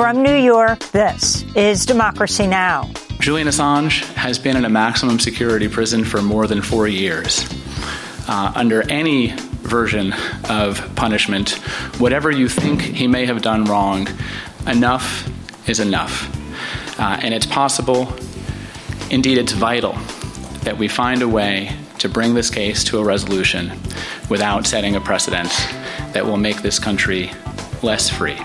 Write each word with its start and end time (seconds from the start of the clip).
From 0.00 0.22
New 0.22 0.34
York, 0.34 0.78
this 0.92 1.44
is 1.54 1.84
Democracy 1.84 2.46
Now! 2.46 2.90
Julian 3.18 3.48
Assange 3.48 4.02
has 4.14 4.38
been 4.38 4.56
in 4.56 4.64
a 4.64 4.70
maximum 4.70 5.18
security 5.18 5.68
prison 5.68 6.06
for 6.06 6.22
more 6.22 6.46
than 6.46 6.62
four 6.62 6.88
years. 6.88 7.46
Uh, 8.26 8.50
under 8.54 8.80
any 8.90 9.34
version 9.36 10.14
of 10.48 10.90
punishment, 10.96 11.50
whatever 12.00 12.30
you 12.30 12.48
think 12.48 12.80
he 12.80 13.06
may 13.08 13.26
have 13.26 13.42
done 13.42 13.66
wrong, 13.66 14.08
enough 14.66 15.28
is 15.68 15.80
enough. 15.80 16.34
Uh, 16.98 17.20
and 17.20 17.34
it's 17.34 17.44
possible, 17.44 18.10
indeed, 19.10 19.36
it's 19.36 19.52
vital, 19.52 19.92
that 20.62 20.78
we 20.78 20.88
find 20.88 21.20
a 21.20 21.28
way 21.28 21.76
to 21.98 22.08
bring 22.08 22.32
this 22.32 22.48
case 22.48 22.84
to 22.84 23.00
a 23.00 23.04
resolution 23.04 23.70
without 24.30 24.66
setting 24.66 24.96
a 24.96 25.00
precedent 25.02 25.50
that 26.14 26.24
will 26.24 26.38
make 26.38 26.62
this 26.62 26.78
country 26.78 27.30
less 27.82 28.08
free. 28.08 28.40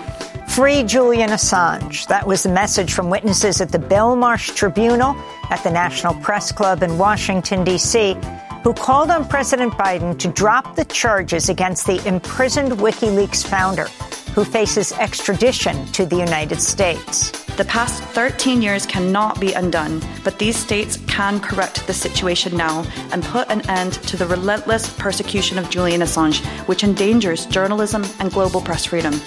Free 0.56 0.84
Julian 0.84 1.32
Assange. 1.32 2.08
That 2.08 2.26
was 2.26 2.44
the 2.44 2.50
message 2.50 2.94
from 2.94 3.10
witnesses 3.10 3.60
at 3.60 3.74
the 3.74 3.78
Belmarsh 3.78 4.56
Tribunal 4.56 5.14
at 5.50 5.62
the 5.66 5.70
National 5.70 6.14
Press 6.22 6.54
Club 6.54 6.82
in 6.82 6.98
Washington, 6.98 7.66
D.C., 7.66 8.16
who 8.64 8.74
called 8.74 9.12
on 9.12 9.28
President 9.28 9.74
Biden 9.74 10.18
to 10.18 10.30
drop 10.30 10.78
the 10.78 10.86
charges 10.86 11.50
against 11.50 11.86
the 11.86 12.02
imprisoned 12.08 12.72
WikiLeaks 12.72 13.46
founder, 13.46 13.88
who 14.34 14.46
faces 14.46 14.94
extradition 14.94 15.86
to 15.88 16.06
the 16.06 16.16
United 16.16 16.62
States. 16.62 17.32
The 17.58 17.66
past 17.66 18.02
13 18.02 18.62
years 18.62 18.86
cannot 18.86 19.42
be 19.42 19.52
undone, 19.52 20.02
but 20.24 20.40
these 20.40 20.56
states 20.56 20.96
can 21.08 21.42
correct 21.42 21.86
the 21.86 21.94
situation 21.94 22.56
now 22.56 22.86
and 23.12 23.26
put 23.26 23.52
an 23.52 23.70
end 23.70 23.96
to 24.08 24.16
the 24.16 24.26
relentless 24.26 24.94
persecution 24.98 25.58
of 25.58 25.70
Julian 25.70 26.00
Assange, 26.00 26.46
which 26.70 26.86
endangers 26.86 27.46
journalism 27.46 28.06
and 28.22 28.32
global 28.32 28.62
press 28.62 28.86
freedom. 28.86 29.20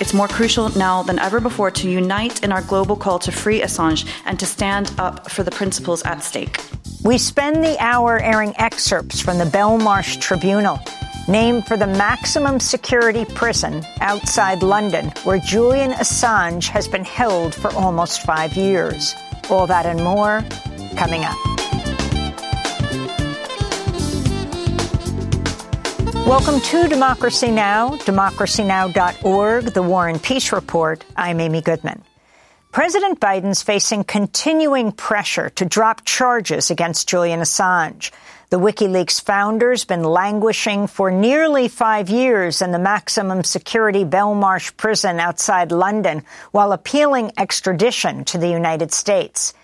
It's 0.00 0.14
more 0.14 0.28
crucial 0.28 0.68
now 0.76 1.02
than 1.02 1.18
ever 1.18 1.40
before 1.40 1.70
to 1.70 1.90
unite 1.90 2.42
in 2.42 2.52
our 2.52 2.62
global 2.62 2.96
call 2.96 3.18
to 3.20 3.32
free 3.32 3.60
Assange 3.60 4.06
and 4.24 4.38
to 4.40 4.46
stand 4.46 4.92
up 4.98 5.30
for 5.30 5.42
the 5.42 5.50
principles 5.50 6.02
at 6.02 6.22
stake. 6.22 6.60
We 7.04 7.18
spend 7.18 7.64
the 7.64 7.76
hour 7.78 8.18
airing 8.18 8.54
excerpts 8.58 9.20
from 9.20 9.38
the 9.38 9.44
Belmarsh 9.44 10.20
Tribunal, 10.20 10.78
named 11.28 11.66
for 11.66 11.76
the 11.76 11.86
maximum 11.86 12.60
security 12.60 13.24
prison 13.24 13.84
outside 14.00 14.62
London, 14.62 15.12
where 15.24 15.38
Julian 15.38 15.92
Assange 15.92 16.68
has 16.68 16.86
been 16.86 17.04
held 17.04 17.54
for 17.54 17.72
almost 17.74 18.22
five 18.22 18.54
years. 18.54 19.14
All 19.50 19.66
that 19.66 19.86
and 19.86 20.02
more 20.02 20.44
coming 20.96 21.24
up. 21.24 21.36
Welcome 26.26 26.60
to 26.60 26.86
Democracy 26.86 27.50
Now!, 27.50 27.96
democracynow.org, 27.96 29.64
the 29.64 29.82
War 29.82 30.06
and 30.06 30.22
Peace 30.22 30.52
Report. 30.52 31.04
I'm 31.16 31.40
Amy 31.40 31.60
Goodman. 31.60 32.02
President 32.70 33.18
Biden's 33.18 33.62
facing 33.62 34.04
continuing 34.04 34.92
pressure 34.92 35.50
to 35.50 35.64
drop 35.64 36.04
charges 36.04 36.70
against 36.70 37.08
Julian 37.08 37.40
Assange. 37.40 38.12
The 38.50 38.60
WikiLeaks 38.60 39.20
founder's 39.20 39.84
been 39.84 40.04
languishing 40.04 40.86
for 40.86 41.10
nearly 41.10 41.66
five 41.66 42.08
years 42.08 42.62
in 42.62 42.70
the 42.70 42.78
maximum 42.78 43.42
security 43.42 44.04
Belmarsh 44.04 44.76
prison 44.76 45.18
outside 45.18 45.72
London 45.72 46.24
while 46.52 46.72
appealing 46.72 47.32
extradition 47.36 48.24
to 48.26 48.38
the 48.38 48.48
United 48.48 48.92
States. 48.92 49.54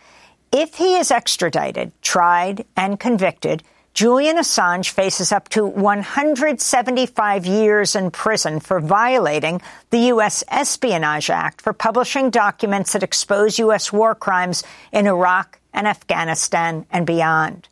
If 0.51 0.75
he 0.75 0.97
is 0.97 1.13
extradited, 1.13 1.93
tried, 2.03 2.67
and 2.77 2.99
convicted, 2.99 3.63
Julian 3.99 4.37
Assange 4.37 4.91
faces 4.91 5.33
up 5.33 5.49
to 5.49 5.67
175 5.67 7.47
years 7.47 7.97
in 7.97 8.13
prison 8.13 8.61
for 8.61 8.79
violating 8.79 9.61
the 9.91 9.99
U.S. 10.15 10.45
Espionage 10.47 11.31
Act 11.31 11.61
for 11.61 11.73
publishing 11.73 12.31
documents 12.31 12.93
that 12.93 13.03
expose 13.03 13.59
U.S. 13.59 13.93
war 13.93 14.15
crimes 14.15 14.63
in 14.93 15.09
Iraq 15.09 15.59
and 15.75 15.89
Afghanistan 15.89 16.87
and 16.93 17.09
beyond. 17.09 17.67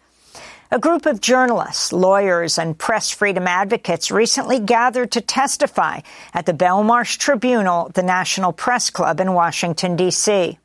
A 0.73 0.81
group 0.81 1.06
of 1.06 1.21
journalists, 1.21 1.93
lawyers, 1.93 2.59
and 2.59 2.77
press 2.77 3.09
freedom 3.09 3.47
advocates 3.47 4.11
recently 4.11 4.59
gathered 4.59 5.12
to 5.12 5.21
testify 5.21 6.00
at 6.34 6.45
the 6.45 6.53
Belmarsh 6.53 7.19
Tribunal, 7.19 7.93
the 7.95 8.03
National 8.03 8.53
Press 8.53 8.91
Club 8.91 9.21
in 9.21 9.33
Washington, 9.33 9.95
D.C. 9.95 10.59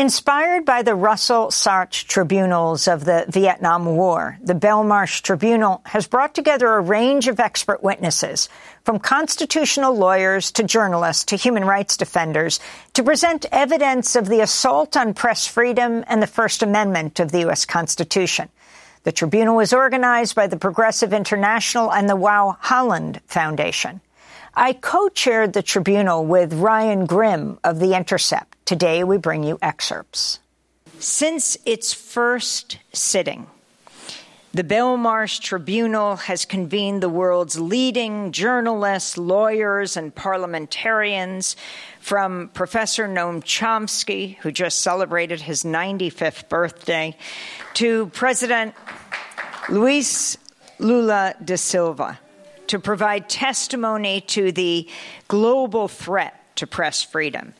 Inspired 0.00 0.64
by 0.64 0.80
the 0.80 0.94
Russell 0.94 1.48
Sartre 1.48 2.06
tribunals 2.06 2.88
of 2.88 3.04
the 3.04 3.26
Vietnam 3.28 3.84
War, 3.84 4.38
the 4.42 4.54
Belmarsh 4.54 5.20
Tribunal 5.20 5.82
has 5.84 6.06
brought 6.06 6.34
together 6.34 6.68
a 6.68 6.80
range 6.80 7.28
of 7.28 7.38
expert 7.38 7.82
witnesses, 7.82 8.48
from 8.82 8.98
constitutional 8.98 9.94
lawyers 9.94 10.52
to 10.52 10.62
journalists 10.62 11.24
to 11.24 11.36
human 11.36 11.66
rights 11.66 11.98
defenders, 11.98 12.60
to 12.94 13.02
present 13.02 13.44
evidence 13.52 14.16
of 14.16 14.30
the 14.30 14.40
assault 14.40 14.96
on 14.96 15.12
press 15.12 15.46
freedom 15.46 16.02
and 16.06 16.22
the 16.22 16.26
First 16.26 16.62
Amendment 16.62 17.20
of 17.20 17.30
the 17.30 17.40
U.S. 17.40 17.66
Constitution. 17.66 18.48
The 19.02 19.12
tribunal 19.12 19.56
was 19.56 19.74
organized 19.74 20.34
by 20.34 20.46
the 20.46 20.56
Progressive 20.56 21.12
International 21.12 21.92
and 21.92 22.08
the 22.08 22.16
Wau 22.16 22.56
Holland 22.58 23.20
Foundation. 23.26 24.00
I 24.54 24.72
co-chaired 24.72 25.52
the 25.52 25.62
tribunal 25.62 26.24
with 26.24 26.54
Ryan 26.54 27.04
Grim 27.04 27.58
of 27.62 27.80
The 27.80 27.94
Intercept. 27.94 28.49
Today 28.70 29.02
we 29.02 29.16
bring 29.16 29.42
you 29.42 29.58
excerpts. 29.60 30.38
Since 31.00 31.58
its 31.66 31.92
first 31.92 32.78
sitting, 32.92 33.48
the 34.54 34.62
Belmarsh 34.62 35.40
Tribunal 35.40 36.14
has 36.14 36.44
convened 36.44 37.02
the 37.02 37.08
world's 37.08 37.58
leading 37.58 38.30
journalists, 38.30 39.18
lawyers, 39.18 39.96
and 39.96 40.14
parliamentarians, 40.14 41.56
from 41.98 42.48
Professor 42.54 43.08
Noam 43.08 43.42
Chomsky, 43.42 44.36
who 44.36 44.52
just 44.52 44.82
celebrated 44.82 45.40
his 45.40 45.64
95th 45.64 46.48
birthday, 46.48 47.16
to 47.74 48.06
President 48.10 48.76
Luis 49.68 50.36
Lula 50.78 51.34
da 51.44 51.56
Silva 51.56 52.20
to 52.68 52.78
provide 52.78 53.28
testimony 53.28 54.20
to 54.20 54.52
the 54.52 54.88
global 55.26 55.88
threat 55.88 56.36
to 56.54 56.68
press 56.68 57.02
freedom. 57.02 57.52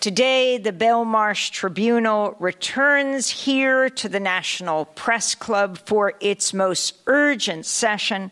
Today, 0.00 0.56
the 0.56 0.72
Belmarsh 0.72 1.50
Tribunal 1.50 2.34
returns 2.38 3.28
here 3.28 3.90
to 3.90 4.08
the 4.08 4.18
National 4.18 4.86
Press 4.86 5.34
Club 5.34 5.76
for 5.84 6.14
its 6.20 6.54
most 6.54 6.94
urgent 7.06 7.66
session 7.66 8.30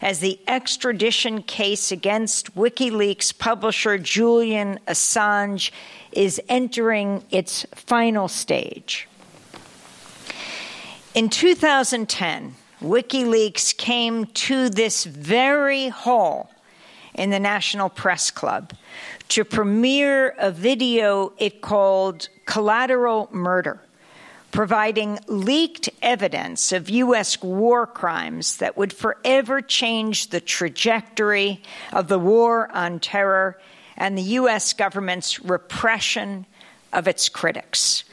as 0.00 0.20
the 0.20 0.40
extradition 0.48 1.42
case 1.42 1.92
against 1.92 2.56
WikiLeaks 2.56 3.36
publisher 3.38 3.98
Julian 3.98 4.80
Assange 4.88 5.70
is 6.12 6.40
entering 6.48 7.22
its 7.30 7.66
final 7.74 8.26
stage. 8.26 9.06
In 11.14 11.28
2010, 11.28 12.54
WikiLeaks 12.80 13.76
came 13.76 14.24
to 14.24 14.70
this 14.70 15.04
very 15.04 15.90
hall 15.90 16.50
in 17.14 17.28
the 17.28 17.38
National 17.38 17.90
Press 17.90 18.30
Club 18.30 18.72
to 19.32 19.46
premiere 19.46 20.34
a 20.36 20.50
video 20.50 21.32
it 21.38 21.62
called 21.62 22.28
Collateral 22.44 23.30
Murder, 23.32 23.80
providing 24.50 25.18
leaked 25.26 25.88
evidence 26.02 26.70
of 26.70 26.90
U.S. 26.90 27.40
war 27.40 27.86
crimes 27.86 28.58
that 28.58 28.76
would 28.76 28.92
forever 28.92 29.62
change 29.62 30.28
the 30.28 30.40
trajectory 30.42 31.62
of 31.94 32.08
the 32.08 32.18
war 32.18 32.70
on 32.76 33.00
terror 33.00 33.58
and 33.96 34.18
the 34.18 34.22
U.S. 34.22 34.74
government's 34.74 35.42
repression 35.42 36.44
of 36.92 37.08
its 37.08 37.30
critics. 37.30 38.04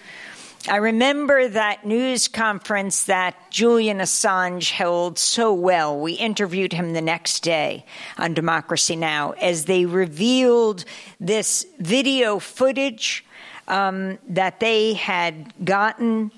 I 0.67 0.76
remember 0.76 1.47
that 1.47 1.85
news 1.85 2.28
conference 2.28 3.06
that 3.06 3.35
Julian 3.50 4.00
Assange 4.00 4.72
held 4.72 5.17
so 5.17 5.53
well. 5.53 5.97
We 5.97 6.14
interviewed 6.14 6.73
him 6.73 6.91
the 6.91 7.02
next 7.02 7.41
day 7.44 7.85
on 8.17 8.34
Democracy 8.34 8.97
Now! 8.97 9.32
as 9.32 9.66
they 9.66 9.85
revealed 9.85 10.84
this 11.20 11.66
video 11.79 12.40
footage 12.40 13.23
um, 13.70 14.20
that 14.28 14.59
they 14.59 14.94
had 14.94 15.53
gotten 15.64 16.29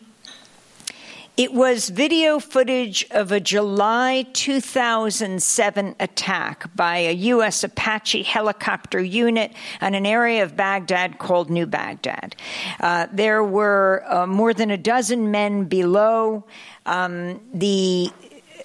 it 1.37 1.53
was 1.53 1.89
video 1.89 2.39
footage 2.39 3.05
of 3.11 3.31
a 3.31 3.39
July 3.39 4.25
2007 4.33 5.95
attack 5.99 6.75
by 6.75 6.97
a 6.97 7.13
U.S. 7.13 7.63
Apache 7.63 8.23
helicopter 8.23 8.99
unit 8.99 9.53
in 9.81 9.95
an 9.95 10.05
area 10.05 10.43
of 10.43 10.57
Baghdad 10.57 11.19
called 11.19 11.49
New 11.49 11.65
Baghdad. 11.65 12.35
Uh, 12.81 13.07
there 13.13 13.43
were 13.43 14.03
uh, 14.07 14.27
more 14.27 14.53
than 14.53 14.71
a 14.71 14.77
dozen 14.77 15.31
men 15.31 15.63
below. 15.65 16.43
Um, 16.85 17.39
the 17.53 18.11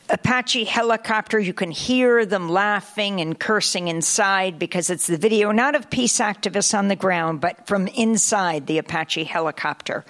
Apache 0.08 0.64
helicopter, 0.64 1.38
you 1.38 1.52
can 1.52 1.70
hear 1.70 2.24
them 2.24 2.48
laughing 2.48 3.20
and 3.20 3.38
cursing 3.38 3.88
inside 3.88 4.58
because 4.58 4.88
it's 4.88 5.06
the 5.06 5.16
video 5.16 5.50
not 5.50 5.74
of 5.74 5.90
peace 5.90 6.18
activists 6.18 6.78
on 6.78 6.88
the 6.88 6.96
ground, 6.96 7.40
but 7.40 7.66
from 7.66 7.88
inside 7.88 8.66
the 8.66 8.78
Apache 8.78 9.24
helicopter. 9.24 10.04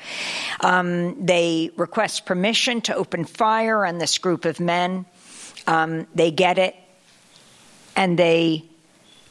Um, 0.61 1.25
they 1.25 1.71
request 1.77 2.27
permission 2.27 2.83
to 2.83 2.95
open 2.95 3.25
fire 3.25 3.87
on 3.87 3.99
this 3.99 4.19
group 4.19 4.45
of 4.45 4.61
men. 4.61 5.07
Um, 5.67 6.07
they 6.15 6.31
get 6.31 6.59
it, 6.59 6.77
and 7.97 8.19
they 8.19 8.65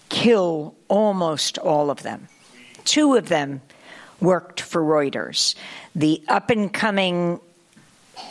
kill 0.09 0.75
almost 0.87 1.57
all 1.59 1.91
of 1.91 2.01
them. 2.01 2.27
Two 2.85 3.15
of 3.15 3.29
them 3.29 3.61
worked 4.19 4.61
for 4.61 4.81
Reuters. 4.81 5.55
The 5.93 6.23
up 6.27 6.49
and 6.49 6.73
coming 6.73 7.39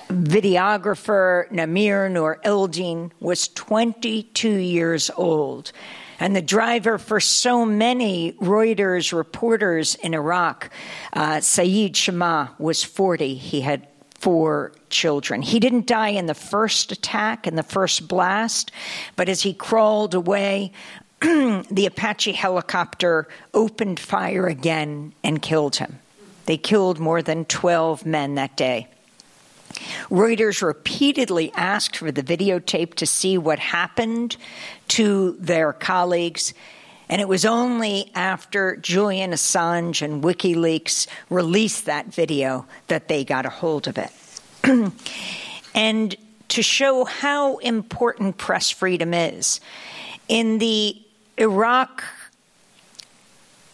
videographer 0.08 1.50
Namir 1.50 2.10
Noor-Eldeen 2.10 3.10
was 3.20 3.48
22 3.48 4.48
years 4.48 5.10
old. 5.16 5.72
And 6.20 6.34
the 6.34 6.42
driver 6.42 6.98
for 6.98 7.20
so 7.20 7.66
many 7.66 8.32
Reuters 8.34 9.12
reporters 9.12 9.94
in 9.96 10.14
Iraq, 10.14 10.70
uh, 11.12 11.40
Saeed 11.40 11.94
Chmagh, 11.94 12.58
was 12.58 12.84
40. 12.84 13.34
He 13.34 13.60
had 13.60 13.86
four 14.24 14.72
children. 14.88 15.42
He 15.42 15.60
didn't 15.60 15.86
die 15.86 16.08
in 16.08 16.26
the 16.26 16.34
first 16.34 16.92
attack, 16.92 17.46
in 17.46 17.56
the 17.56 17.62
first 17.62 18.08
blast, 18.08 18.70
but 19.16 19.28
as 19.28 19.42
he 19.42 19.52
crawled 19.52 20.14
away, 20.14 20.72
the 21.20 21.84
Apache 21.86 22.32
helicopter 22.32 23.28
opened 23.52 24.00
fire 24.00 24.46
again 24.46 25.12
and 25.22 25.42
killed 25.42 25.76
him. 25.76 25.98
They 26.46 26.56
killed 26.56 26.98
more 26.98 27.22
than 27.22 27.44
12 27.44 28.06
men 28.06 28.36
that 28.36 28.56
day. 28.56 28.88
Reuters 30.10 30.62
repeatedly 30.62 31.52
asked 31.54 31.96
for 31.96 32.12
the 32.12 32.22
videotape 32.22 32.94
to 32.94 33.06
see 33.06 33.38
what 33.38 33.58
happened 33.58 34.36
to 34.88 35.36
their 35.38 35.72
colleagues. 35.72 36.54
And 37.08 37.20
it 37.20 37.28
was 37.28 37.44
only 37.44 38.10
after 38.14 38.76
Julian 38.76 39.32
Assange 39.32 40.02
and 40.02 40.22
WikiLeaks 40.22 41.06
released 41.28 41.86
that 41.86 42.06
video 42.06 42.66
that 42.88 43.08
they 43.08 43.24
got 43.24 43.46
a 43.46 43.50
hold 43.50 43.88
of 43.88 43.98
it. 43.98 44.10
and 45.74 46.16
to 46.48 46.62
show 46.62 47.04
how 47.04 47.58
important 47.58 48.38
press 48.38 48.70
freedom 48.70 49.12
is, 49.12 49.60
in 50.28 50.58
the 50.58 51.00
Iraq 51.36 52.04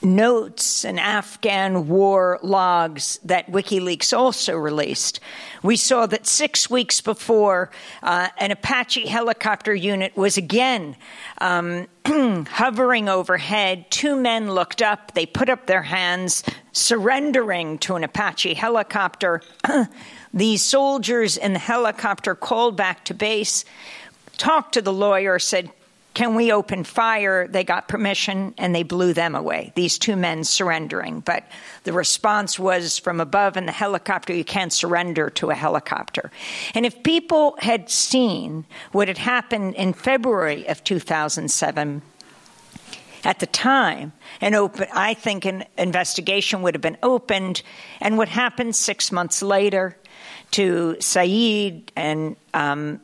notes 0.03 0.85
and 0.85 0.99
Afghan 0.99 1.89
war 1.89 2.39
logs 2.43 3.19
that 3.25 3.51
WikiLeaks 3.51 4.17
also 4.17 4.57
released, 4.57 5.21
we 5.63 5.77
saw 5.77 6.07
that 6.07 6.27
six 6.27 6.71
weeks 6.71 7.01
before, 7.01 7.71
uh, 8.03 8.29
an 8.39 8.51
Apache 8.51 9.07
helicopter 9.07 9.75
unit 9.75 10.17
was 10.17 10.37
again 10.37 10.97
um, 11.39 11.87
hovering 12.07 13.09
overhead. 13.09 13.91
Two 13.91 14.17
men 14.17 14.51
looked 14.51 14.83
up, 14.83 15.13
they 15.15 15.27
put 15.27 15.49
up 15.49 15.67
their 15.67 15.83
hands, 15.83 16.43
surrendering 16.73 17.79
to 17.79 17.97
an 17.97 18.05
Apache 18.05 18.55
helicopter. 18.55 19.43
the 20.35 20.57
soldiers 20.57 21.37
in 21.37 21.53
the 21.53 21.59
helicopter 21.59 22.35
called 22.35 22.77
back 22.77 23.05
to 23.05 23.15
base, 23.15 23.65
talked 24.37 24.75
to 24.75 24.83
the 24.83 24.93
lawyer, 24.93 25.39
said, 25.39 25.71
can 26.13 26.35
we 26.35 26.51
open 26.53 26.83
fire? 26.83 27.47
They 27.47 27.63
got 27.63 27.87
permission 27.87 28.55
and 28.59 28.75
they 28.75 28.83
blew 28.83 29.13
them 29.13 29.35
away, 29.35 29.73
these 29.77 29.97
two 29.97 30.17
men 30.17 30.43
surrendering. 30.45 31.21
But 31.21 31.45
the 31.85 31.93
response 31.93 32.59
was 32.59 32.99
from 32.99 33.21
above 33.21 33.57
in 33.57 33.67
the 33.67 33.73
helicopter, 33.73 34.35
you 34.35 34.45
can't 34.45 34.73
surrender 34.73 35.31
to 35.31 35.51
a 35.51 35.55
helicopter. 35.55 36.31
And 36.75 36.85
if 36.85 37.03
people 37.03 37.57
had 37.61 37.89
seen 37.91 38.65
what 38.93 39.09
had 39.09 39.19
happened 39.19 39.77
in 39.77 39.93
February 39.93 40.67
of 40.69 40.83
2007, 40.83 42.03
at 43.23 43.39
the 43.39 43.47
time, 43.47 44.13
an 44.41 44.55
open, 44.55 44.89
I 44.95 45.15
think 45.15 45.45
an 45.45 45.65
investigation 45.77 46.63
would 46.63 46.75
have 46.75 46.83
been 46.83 46.97
opened. 47.03 47.63
And 48.01 48.17
what 48.17 48.29
happened 48.29 48.75
six 48.75 49.13
months 49.13 49.43
later 49.43 49.97
to 50.53 50.97
Saeed 51.01 51.93
and 51.95 52.37
um, 52.55 53.01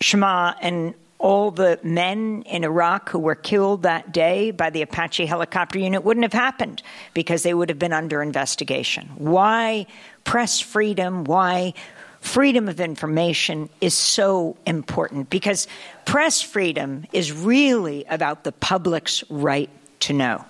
Shema 0.00 0.54
and 0.60 0.94
all 1.18 1.50
the 1.50 1.78
men 1.82 2.42
in 2.42 2.64
Iraq 2.64 3.08
who 3.08 3.18
were 3.18 3.34
killed 3.34 3.82
that 3.82 4.12
day 4.12 4.50
by 4.50 4.70
the 4.70 4.82
Apache 4.82 5.26
helicopter 5.26 5.78
unit 5.78 6.04
wouldn't 6.04 6.24
have 6.24 6.32
happened 6.32 6.82
because 7.14 7.42
they 7.42 7.54
would 7.54 7.68
have 7.68 7.78
been 7.78 7.92
under 7.92 8.22
investigation. 8.22 9.08
Why 9.16 9.86
press 10.24 10.60
freedom? 10.60 11.24
Why 11.24 11.74
freedom 12.20 12.68
of 12.68 12.80
information 12.80 13.70
is 13.80 13.94
so 13.94 14.56
important? 14.66 15.30
Because 15.30 15.68
press 16.04 16.42
freedom 16.42 17.06
is 17.12 17.32
really 17.32 18.04
about 18.10 18.44
the 18.44 18.52
public's 18.52 19.24
right 19.30 19.70
to 20.00 20.12
know. 20.12 20.44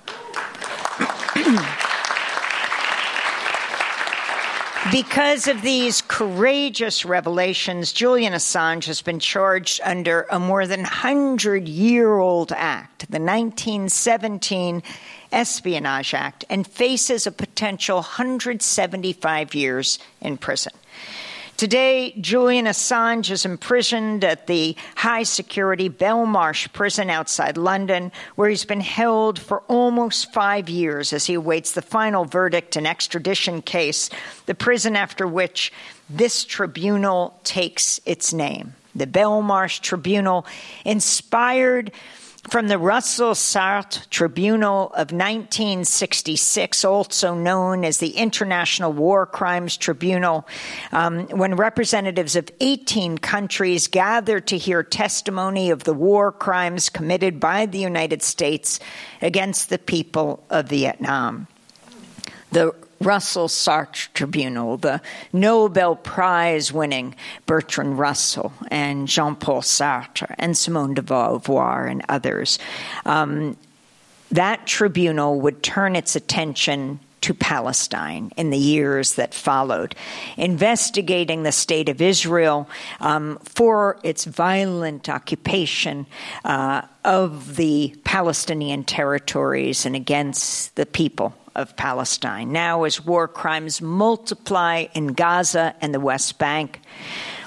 Because 4.92 5.48
of 5.48 5.62
these 5.62 6.00
courageous 6.02 7.04
revelations, 7.04 7.92
Julian 7.92 8.34
Assange 8.34 8.84
has 8.86 9.02
been 9.02 9.18
charged 9.18 9.80
under 9.82 10.26
a 10.30 10.38
more 10.38 10.66
than 10.66 10.80
100 10.80 11.66
year 11.66 12.18
old 12.18 12.52
act, 12.52 13.00
the 13.10 13.18
1917 13.18 14.82
Espionage 15.32 16.14
Act, 16.14 16.44
and 16.48 16.66
faces 16.66 17.26
a 17.26 17.32
potential 17.32 17.96
175 17.96 19.54
years 19.54 19.98
in 20.20 20.36
prison. 20.36 20.72
Today, 21.56 22.12
Julian 22.20 22.66
Assange 22.66 23.30
is 23.30 23.46
imprisoned 23.46 24.24
at 24.24 24.46
the 24.46 24.76
high 24.94 25.22
security 25.22 25.88
Belmarsh 25.88 26.70
prison 26.74 27.08
outside 27.08 27.56
London, 27.56 28.12
where 28.34 28.50
he's 28.50 28.66
been 28.66 28.82
held 28.82 29.38
for 29.38 29.60
almost 29.62 30.34
five 30.34 30.68
years 30.68 31.14
as 31.14 31.24
he 31.24 31.32
awaits 31.32 31.72
the 31.72 31.80
final 31.80 32.26
verdict 32.26 32.76
in 32.76 32.84
extradition 32.84 33.62
case, 33.62 34.10
the 34.44 34.54
prison 34.54 34.96
after 34.96 35.26
which 35.26 35.72
this 36.10 36.44
tribunal 36.44 37.40
takes 37.42 38.02
its 38.04 38.34
name. 38.34 38.74
The 38.94 39.06
Belmarsh 39.06 39.80
Tribunal, 39.80 40.44
inspired 40.84 41.90
from 42.48 42.68
the 42.68 42.78
Russell 42.78 43.32
Sartre 43.32 44.08
Tribunal 44.10 44.86
of 44.88 45.10
1966, 45.12 46.84
also 46.84 47.34
known 47.34 47.84
as 47.84 47.98
the 47.98 48.10
International 48.10 48.92
War 48.92 49.26
Crimes 49.26 49.76
Tribunal, 49.76 50.46
um, 50.92 51.26
when 51.28 51.56
representatives 51.56 52.36
of 52.36 52.50
18 52.60 53.18
countries 53.18 53.88
gathered 53.88 54.46
to 54.46 54.58
hear 54.58 54.82
testimony 54.82 55.70
of 55.70 55.84
the 55.84 55.94
war 55.94 56.30
crimes 56.30 56.88
committed 56.88 57.40
by 57.40 57.66
the 57.66 57.78
United 57.78 58.22
States 58.22 58.78
against 59.20 59.68
the 59.68 59.78
people 59.78 60.44
of 60.48 60.68
Vietnam. 60.68 61.48
The 62.52 62.74
Russell 63.00 63.48
Sartre 63.48 64.08
Tribunal, 64.14 64.76
the 64.78 65.00
Nobel 65.32 65.96
Prize 65.96 66.72
winning 66.72 67.14
Bertrand 67.46 67.98
Russell 67.98 68.52
and 68.68 69.08
Jean 69.08 69.36
Paul 69.36 69.62
Sartre 69.62 70.34
and 70.38 70.56
Simone 70.56 70.94
de 70.94 71.02
Beauvoir 71.02 71.90
and 71.90 72.02
others. 72.08 72.58
Um, 73.04 73.56
that 74.30 74.66
tribunal 74.66 75.40
would 75.40 75.62
turn 75.62 75.94
its 75.94 76.16
attention 76.16 77.00
to 77.22 77.34
Palestine 77.34 78.30
in 78.36 78.50
the 78.50 78.58
years 78.58 79.14
that 79.14 79.34
followed, 79.34 79.96
investigating 80.36 81.42
the 81.42 81.50
state 81.50 81.88
of 81.88 82.00
Israel 82.00 82.68
um, 83.00 83.38
for 83.42 83.98
its 84.04 84.24
violent 84.24 85.08
occupation 85.08 86.06
uh, 86.44 86.82
of 87.04 87.56
the 87.56 87.96
Palestinian 88.04 88.84
territories 88.84 89.86
and 89.86 89.96
against 89.96 90.76
the 90.76 90.86
people 90.86 91.34
of 91.56 91.76
Palestine. 91.76 92.52
Now, 92.52 92.84
as 92.84 93.04
war 93.04 93.26
crimes 93.26 93.82
multiply 93.82 94.86
in 94.94 95.08
Gaza 95.08 95.74
and 95.80 95.92
the 95.92 96.00
West 96.00 96.38
Bank, 96.38 96.80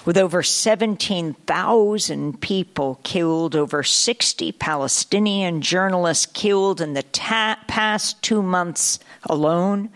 with 0.05 0.17
over 0.17 0.41
17,000 0.41 2.41
people 2.41 2.99
killed, 3.03 3.55
over 3.55 3.83
60 3.83 4.51
Palestinian 4.53 5.61
journalists 5.61 6.25
killed 6.25 6.81
in 6.81 6.93
the 6.93 7.03
ta- 7.03 7.59
past 7.67 8.21
two 8.23 8.41
months 8.41 8.99
alone, 9.29 9.89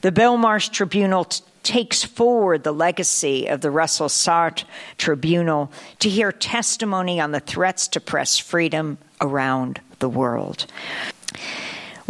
the 0.00 0.10
Belmarsh 0.10 0.70
Tribunal 0.70 1.24
t- 1.24 1.44
takes 1.62 2.02
forward 2.02 2.64
the 2.64 2.72
legacy 2.72 3.46
of 3.46 3.60
the 3.60 3.70
Russell 3.70 4.08
Sartre 4.08 4.64
Tribunal 4.96 5.70
to 5.98 6.08
hear 6.08 6.32
testimony 6.32 7.20
on 7.20 7.32
the 7.32 7.40
threats 7.40 7.86
to 7.88 8.00
press 8.00 8.38
freedom 8.38 8.96
around 9.20 9.80
the 9.98 10.08
world. 10.08 10.66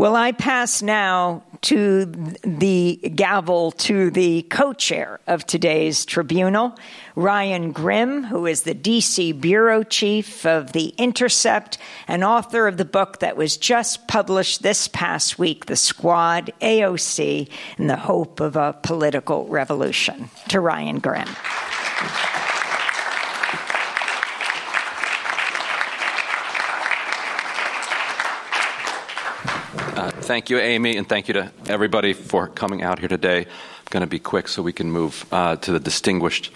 Well, 0.02 0.16
I 0.16 0.32
pass 0.32 0.82
now 0.82 1.44
to 1.61 2.06
the 2.06 2.97
gavel 3.14 3.71
to 3.71 4.11
the 4.11 4.42
co 4.42 4.73
chair 4.73 5.21
of 5.28 5.47
today's 5.47 6.04
tribunal, 6.04 6.76
Ryan 7.14 7.71
Grim, 7.71 8.25
who 8.25 8.47
is 8.47 8.62
the 8.62 8.75
DC 8.75 9.40
bureau 9.40 9.85
chief 9.85 10.44
of 10.44 10.73
The 10.73 10.88
Intercept 10.99 11.78
and 12.09 12.25
author 12.25 12.66
of 12.66 12.78
the 12.78 12.85
book 12.85 13.21
that 13.21 13.37
was 13.37 13.56
just 13.56 14.09
published 14.09 14.64
this 14.64 14.88
past 14.88 15.38
week, 15.38 15.66
The 15.66 15.76
Squad 15.76 16.52
AOC 16.61 17.49
and 17.78 17.88
the 17.88 17.94
Hope 17.94 18.40
of 18.40 18.56
a 18.56 18.73
Political 18.82 19.47
Revolution. 19.47 20.30
To 20.49 20.59
Ryan 20.59 20.99
Grim. 20.99 21.28
Thank 30.33 30.49
you, 30.49 30.59
Amy, 30.59 30.97
and 30.97 31.07
thank 31.07 31.29
you 31.29 31.35
to 31.35 31.53
everybody 31.67 32.15
for 32.15 32.49
coming 32.49 32.83
out 32.83 32.99
here 32.99 33.07
today. 33.07 33.41
I'm 33.41 33.91
going 33.91 34.01
to 34.01 34.07
be 34.07 34.19
quick 34.19 34.49
so 34.49 34.62
we 34.62 34.73
can 34.73 34.91
move 34.91 35.27
uh, 35.31 35.57
to 35.57 35.73
the 35.73 35.79
distinguished 35.79 36.51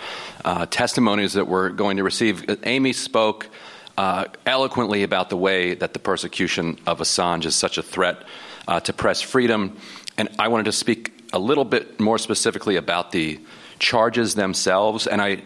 uh, 0.46 0.64
testimonies 0.64 1.34
that 1.34 1.46
we're 1.46 1.68
going 1.68 1.98
to 1.98 2.02
receive. 2.02 2.64
Amy 2.64 2.94
spoke 2.94 3.50
uh, 3.98 4.24
eloquently 4.46 5.02
about 5.02 5.28
the 5.28 5.36
way 5.36 5.74
that 5.74 5.92
the 5.92 5.98
persecution 5.98 6.78
of 6.86 7.00
Assange 7.00 7.44
is 7.44 7.54
such 7.54 7.76
a 7.76 7.82
threat 7.82 8.24
uh, 8.66 8.80
to 8.80 8.94
press 8.94 9.20
freedom. 9.20 9.76
And 10.16 10.30
I 10.38 10.48
wanted 10.48 10.64
to 10.64 10.72
speak 10.72 11.12
a 11.34 11.38
little 11.38 11.66
bit 11.66 12.00
more 12.00 12.16
specifically 12.16 12.76
about 12.76 13.12
the 13.12 13.38
charges 13.78 14.36
themselves. 14.36 15.06
And 15.06 15.20
I 15.20 15.42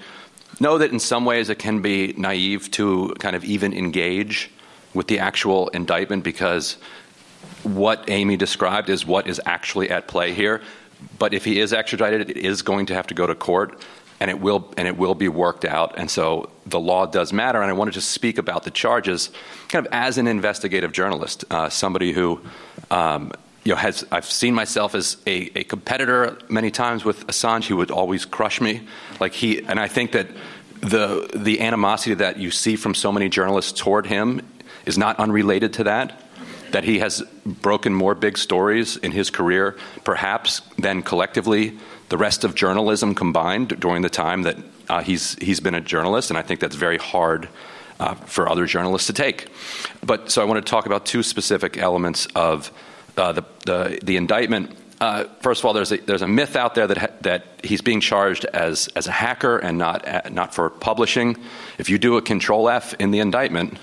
know 0.61 0.79
that 0.79 0.93
in 0.93 1.01
some 1.01 1.25
ways 1.25 1.49
it 1.49 1.59
can 1.59 1.83
be 1.83 2.15
naive 2.17 2.71
to 2.79 3.13
kind 3.19 3.35
of 3.35 3.45
even 3.45 3.73
engage 3.73 4.53
with 4.95 5.09
the 5.09 5.19
actual 5.19 5.67
indictment 5.71 6.23
because 6.23 6.77
what 7.63 8.09
Amy 8.09 8.37
described 8.37 8.89
is 8.89 9.05
what 9.07 9.27
is 9.27 9.41
actually 9.47 9.91
at 9.91 10.09
play 10.09 10.33
here. 10.33 10.63
But 11.19 11.35
if 11.35 11.45
he 11.45 11.59
is 11.59 11.73
extradited, 11.73 12.31
it 12.31 12.37
is 12.37 12.63
going 12.63 12.87
to 12.87 12.95
have 12.95 13.07
to 13.09 13.15
go 13.15 13.27
to 13.27 13.35
court 13.35 13.81
and 14.21 14.31
it 14.31 14.39
will 14.39 14.73
and 14.77 14.87
it 14.87 14.97
will 14.99 15.15
be 15.15 15.29
worked 15.29 15.65
out. 15.65 15.95
And 15.97 16.11
so 16.11 16.51
the 16.67 16.79
law 16.79 17.07
does 17.07 17.33
matter. 17.33 17.61
And 17.63 17.71
I 17.71 17.73
want 17.73 17.93
to 17.95 18.01
speak 18.01 18.37
about 18.37 18.65
the 18.65 18.71
charges, 18.71 19.31
kind 19.69 19.87
of 19.87 19.93
as 19.93 20.19
an 20.19 20.27
investigative 20.27 20.93
journalist, 20.93 21.45
uh, 21.51 21.69
somebody 21.69 22.13
who. 22.13 22.41
Um, 22.91 23.33
you 23.63 23.73
know, 23.73 23.77
has 23.77 24.07
I've 24.11 24.25
seen 24.25 24.55
myself 24.55 24.95
as 24.95 25.19
a, 25.27 25.51
a 25.55 25.65
competitor 25.65 26.39
many 26.49 26.71
times 26.71 27.05
with 27.05 27.27
Assange. 27.27 27.65
He 27.65 27.75
would 27.75 27.91
always 27.91 28.25
crush 28.25 28.59
me, 28.59 28.81
like 29.21 29.35
he. 29.35 29.63
And 29.63 29.79
I 29.79 29.87
think 29.87 30.13
that 30.13 30.29
the 30.81 31.31
the 31.35 31.61
animosity 31.61 32.15
that 32.15 32.39
you 32.39 32.51
see 32.51 32.77
from 32.77 32.95
so 32.95 33.13
many 33.13 33.29
journalists 33.29 33.79
toward 33.79 34.07
him 34.07 34.41
is 34.87 34.97
not 34.97 35.19
unrelated 35.19 35.75
to 35.75 35.85
that. 35.85 36.23
That 36.73 36.85
he 36.85 36.99
has 37.01 37.23
broken 37.45 37.95
more 37.95 38.15
big 38.15 38.39
stories 38.39 38.97
in 38.97 39.13
his 39.13 39.31
career, 39.31 39.77
perhaps, 40.05 40.63
than 40.79 41.03
collectively 41.03 41.79
the 42.09 42.17
rest 42.17 42.45
of 42.45 42.55
journalism 42.55 43.15
combined 43.15 43.81
during 43.81 44.03
the 44.03 44.11
time 44.11 44.43
that 44.43 44.57
uh, 44.89 45.03
he's 45.03 45.37
he's 45.37 45.61
been 45.61 45.75
a 45.75 45.81
journalist, 45.81 46.31
and 46.31 46.39
I 46.39 46.43
think 46.43 46.61
that's 46.61 46.77
very 46.77 46.99
hard 46.99 47.49
uh, 48.01 48.15
for 48.15 48.49
other 48.49 48.67
journalists 48.67 49.07
to 49.07 49.13
take. 49.13 49.49
But 50.05 50.31
so 50.31 50.43
I 50.43 50.45
want 50.45 50.65
to 50.65 50.71
talk 50.71 50.87
about 50.87 51.07
two 51.07 51.23
specific 51.23 51.77
elements 51.77 52.27
of 52.35 52.73
uh, 53.17 53.33
the, 53.33 53.45
the, 53.67 53.99
the 54.03 54.17
indictment. 54.17 54.77
Uh, 55.01 55.25
first 55.41 55.61
of 55.61 55.67
all, 55.67 55.73
there's 55.73 55.93
a, 55.93 55.99
there's 55.99 56.23
a 56.23 56.29
myth 56.29 56.57
out 56.57 56.75
there 56.75 56.87
that 56.87 56.99
ha- 56.99 57.15
that 57.21 57.45
he's 57.63 57.81
being 57.81 58.01
charged 58.01 58.45
as 58.47 58.89
as 58.97 59.07
a 59.07 59.13
hacker 59.13 59.59
and 59.59 59.79
not 59.79 60.33
not 60.33 60.55
for 60.55 60.69
publishing. 60.69 61.37
If 61.79 61.89
you 61.89 61.99
do 61.99 62.17
a 62.17 62.23
Control 62.23 62.69
F 62.69 62.95
in 62.95 63.11
the 63.11 63.21
indictment, 63.21 63.79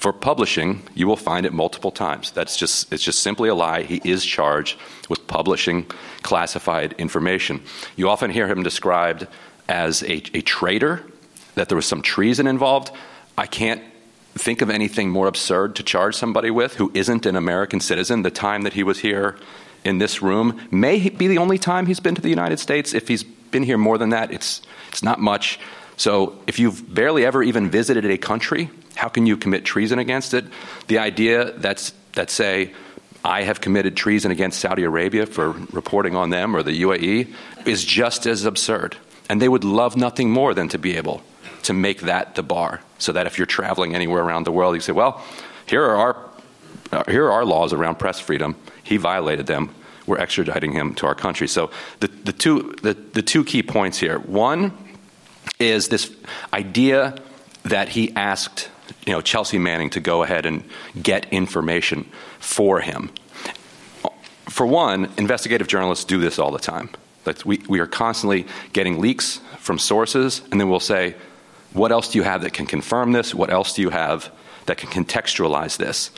for 0.00 0.14
publishing, 0.14 0.82
you 0.94 1.06
will 1.06 1.16
find 1.16 1.44
it 1.44 1.52
multiple 1.52 1.90
times. 1.90 2.30
That's 2.30 2.56
just 2.56 2.90
it's 2.90 3.02
just 3.02 3.20
simply 3.20 3.50
a 3.50 3.54
lie. 3.54 3.82
He 3.82 4.00
is 4.02 4.24
charged 4.24 4.78
with 5.10 5.26
publishing 5.26 5.84
classified 6.22 6.94
information. 6.94 7.60
You 7.96 8.08
often 8.08 8.30
hear 8.30 8.48
him 8.48 8.62
described 8.62 9.26
as 9.68 10.02
a, 10.02 10.22
a 10.34 10.40
traitor, 10.40 11.04
that 11.54 11.68
there 11.68 11.76
was 11.76 11.86
some 11.86 12.00
treason 12.00 12.46
involved. 12.46 12.90
I 13.36 13.46
can't 13.46 13.82
think 14.34 14.62
of 14.62 14.70
anything 14.70 15.10
more 15.10 15.26
absurd 15.26 15.76
to 15.76 15.82
charge 15.82 16.14
somebody 16.14 16.50
with 16.50 16.76
who 16.76 16.90
isn't 16.94 17.26
an 17.26 17.36
American 17.36 17.80
citizen. 17.80 18.22
The 18.22 18.30
time 18.30 18.62
that 18.62 18.72
he 18.72 18.82
was 18.82 19.00
here 19.00 19.36
in 19.84 19.98
this 19.98 20.22
room 20.22 20.60
may 20.70 21.10
be 21.10 21.26
the 21.26 21.38
only 21.38 21.58
time 21.58 21.84
he's 21.84 22.00
been 22.00 22.14
to 22.14 22.22
the 22.22 22.30
United 22.30 22.58
States. 22.58 22.94
If 22.94 23.06
he's 23.06 23.22
been 23.22 23.64
here 23.64 23.78
more 23.78 23.98
than 23.98 24.08
that, 24.10 24.32
it's 24.32 24.62
it's 24.88 25.02
not 25.02 25.20
much. 25.20 25.60
So 25.98 26.38
if 26.46 26.58
you've 26.58 26.94
barely 26.94 27.26
ever 27.26 27.42
even 27.42 27.70
visited 27.70 28.06
a 28.06 28.16
country, 28.16 28.70
how 28.94 29.08
can 29.08 29.26
you 29.26 29.36
commit 29.36 29.64
treason 29.64 29.98
against 29.98 30.34
it? 30.34 30.44
The 30.88 30.98
idea 30.98 31.52
that's, 31.52 31.92
that 32.14 32.30
say, 32.30 32.72
I 33.24 33.42
have 33.42 33.60
committed 33.60 33.96
treason 33.96 34.30
against 34.30 34.60
Saudi 34.60 34.82
Arabia 34.82 35.26
for 35.26 35.50
reporting 35.72 36.16
on 36.16 36.30
them 36.30 36.56
or 36.56 36.62
the 36.62 36.82
UAE 36.82 37.32
is 37.66 37.84
just 37.84 38.26
as 38.26 38.44
absurd. 38.44 38.96
And 39.28 39.40
they 39.40 39.48
would 39.48 39.64
love 39.64 39.96
nothing 39.96 40.30
more 40.30 40.54
than 40.54 40.68
to 40.68 40.78
be 40.78 40.96
able 40.96 41.22
to 41.62 41.72
make 41.72 42.02
that 42.02 42.34
the 42.34 42.42
bar 42.42 42.80
so 42.98 43.12
that 43.12 43.26
if 43.26 43.38
you're 43.38 43.46
traveling 43.46 43.94
anywhere 43.94 44.22
around 44.22 44.44
the 44.44 44.52
world, 44.52 44.74
you 44.74 44.80
say, 44.80 44.92
well, 44.92 45.22
here 45.66 45.84
are 45.84 45.96
our, 45.96 46.16
uh, 46.92 47.04
here 47.10 47.26
are 47.26 47.32
our 47.32 47.44
laws 47.44 47.72
around 47.72 47.98
press 47.98 48.18
freedom. 48.18 48.56
He 48.82 48.96
violated 48.96 49.46
them. 49.46 49.74
We're 50.06 50.18
extraditing 50.18 50.72
him 50.72 50.94
to 50.96 51.06
our 51.06 51.14
country. 51.14 51.46
So 51.46 51.70
the, 52.00 52.08
the, 52.08 52.32
two, 52.32 52.74
the, 52.82 52.94
the 52.94 53.22
two 53.22 53.44
key 53.44 53.62
points 53.62 53.98
here 53.98 54.18
one 54.18 54.72
is 55.58 55.88
this 55.88 56.14
idea 56.52 57.16
that 57.64 57.90
he 57.90 58.12
asked 58.16 58.70
you 59.06 59.12
know, 59.12 59.20
Chelsea 59.20 59.58
Manning 59.58 59.90
to 59.90 60.00
go 60.00 60.22
ahead 60.22 60.46
and 60.46 60.64
get 61.02 61.32
information 61.32 62.04
for 62.38 62.80
him. 62.80 63.10
For 64.48 64.66
one, 64.66 65.10
investigative 65.16 65.68
journalists 65.68 66.04
do 66.04 66.18
this 66.18 66.38
all 66.38 66.50
the 66.50 66.58
time. 66.58 66.90
We, 67.44 67.58
we 67.68 67.78
are 67.78 67.86
constantly 67.86 68.46
getting 68.72 69.00
leaks 69.00 69.40
from 69.58 69.78
sources, 69.78 70.42
and 70.50 70.60
then 70.60 70.68
we'll 70.68 70.80
say, 70.80 71.14
What 71.72 71.92
else 71.92 72.10
do 72.10 72.18
you 72.18 72.24
have 72.24 72.42
that 72.42 72.52
can 72.52 72.66
confirm 72.66 73.12
this? 73.12 73.34
What 73.34 73.50
else 73.50 73.74
do 73.74 73.82
you 73.82 73.90
have 73.90 74.32
that 74.66 74.78
can 74.78 74.90
contextualize 74.90 75.76
this? 75.76 76.10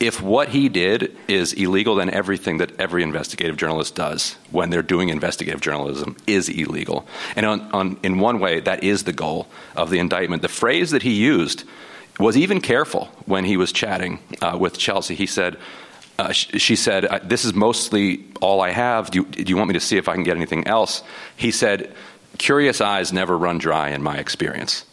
If 0.00 0.22
what 0.22 0.50
he 0.50 0.68
did 0.68 1.16
is 1.26 1.52
illegal, 1.52 1.96
then 1.96 2.08
everything 2.10 2.58
that 2.58 2.78
every 2.80 3.02
investigative 3.02 3.56
journalist 3.56 3.96
does 3.96 4.36
when 4.50 4.70
they're 4.70 4.80
doing 4.80 5.08
investigative 5.08 5.60
journalism 5.60 6.16
is 6.26 6.48
illegal. 6.48 7.06
And 7.34 7.44
on, 7.44 7.60
on, 7.72 7.98
in 8.04 8.20
one 8.20 8.38
way, 8.38 8.60
that 8.60 8.84
is 8.84 9.04
the 9.04 9.12
goal 9.12 9.48
of 9.74 9.90
the 9.90 9.98
indictment. 9.98 10.42
The 10.42 10.48
phrase 10.48 10.92
that 10.92 11.02
he 11.02 11.14
used 11.14 11.64
was 12.18 12.36
even 12.36 12.60
careful 12.60 13.06
when 13.26 13.44
he 13.44 13.56
was 13.56 13.72
chatting 13.72 14.18
uh, 14.42 14.56
with 14.58 14.76
Chelsea. 14.76 15.14
He 15.14 15.26
said, 15.26 15.56
uh, 16.18 16.32
sh- 16.32 16.60
she 16.60 16.76
said, 16.76 17.06
This 17.24 17.44
is 17.44 17.54
mostly 17.54 18.24
all 18.40 18.60
I 18.60 18.70
have. 18.70 19.10
Do 19.10 19.20
you, 19.20 19.24
do 19.24 19.44
you 19.44 19.56
want 19.56 19.68
me 19.68 19.74
to 19.74 19.80
see 19.80 19.96
if 19.96 20.08
I 20.08 20.14
can 20.14 20.24
get 20.24 20.36
anything 20.36 20.66
else? 20.66 21.02
He 21.36 21.50
said, 21.50 21.94
Curious 22.38 22.80
eyes 22.80 23.12
never 23.12 23.38
run 23.38 23.58
dry 23.58 23.90
in 23.90 24.02
my 24.02 24.18
experience. 24.18 24.84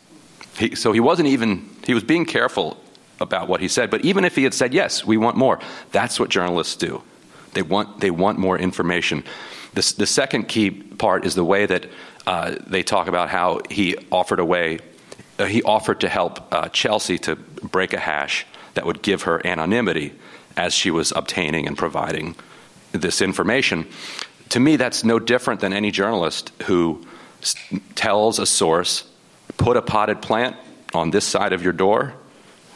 He, 0.58 0.76
so 0.76 0.92
he 0.92 1.00
wasn't 1.00 1.28
even, 1.30 1.70
he 1.86 1.94
was 1.94 2.04
being 2.04 2.26
careful 2.26 2.78
about 3.20 3.48
what 3.48 3.60
he 3.60 3.68
said. 3.68 3.90
But 3.90 4.06
even 4.06 4.24
if 4.24 4.36
he 4.36 4.44
had 4.44 4.54
said, 4.54 4.74
Yes, 4.74 5.04
we 5.04 5.18
want 5.18 5.36
more, 5.36 5.60
that's 5.92 6.20
what 6.20 6.30
journalists 6.30 6.76
do. 6.76 7.02
They 7.54 7.64
want, 7.64 8.02
they 8.02 8.12
want 8.12 8.38
more 8.38 8.58
information. 8.58 9.24
The, 9.74 9.94
the 9.98 10.06
second 10.06 10.48
key 10.48 10.70
part 10.70 11.26
is 11.26 11.36
the 11.36 11.44
way 11.44 11.66
that 11.66 11.88
uh, 12.28 12.56
they 12.68 12.84
talk 12.84 13.08
about 13.08 13.30
how 13.30 13.62
he 13.70 13.96
offered 14.12 14.40
away 14.40 14.80
uh, 15.38 15.46
he 15.46 15.62
offered 15.64 16.02
to 16.02 16.10
help 16.10 16.54
uh, 16.54 16.70
Chelsea 16.70 17.18
to 17.20 17.36
break 17.36 17.94
a 17.94 18.00
hash 18.00 18.46
that 18.74 18.86
would 18.86 19.02
give 19.02 19.24
her 19.24 19.46
anonymity 19.46 20.14
as 20.58 20.74
she 20.74 20.92
was 20.92 21.12
obtaining 21.16 21.68
and 21.68 21.78
providing 21.78 22.36
this 22.92 23.22
information. 23.22 23.88
To 24.50 24.60
me, 24.60 24.76
that's 24.76 25.04
no 25.04 25.20
different 25.20 25.60
than 25.60 25.74
any 25.74 25.92
journalist 25.92 26.52
who 26.64 27.06
s- 27.42 27.56
tells 27.96 28.40
a 28.40 28.46
source, 28.46 29.04
put 29.58 29.76
a 29.76 29.82
potted 29.82 30.22
plant 30.22 30.56
on 30.94 31.12
this 31.12 31.26
side 31.26 31.52
of 31.52 31.64
your 31.64 31.74
door, 31.74 32.14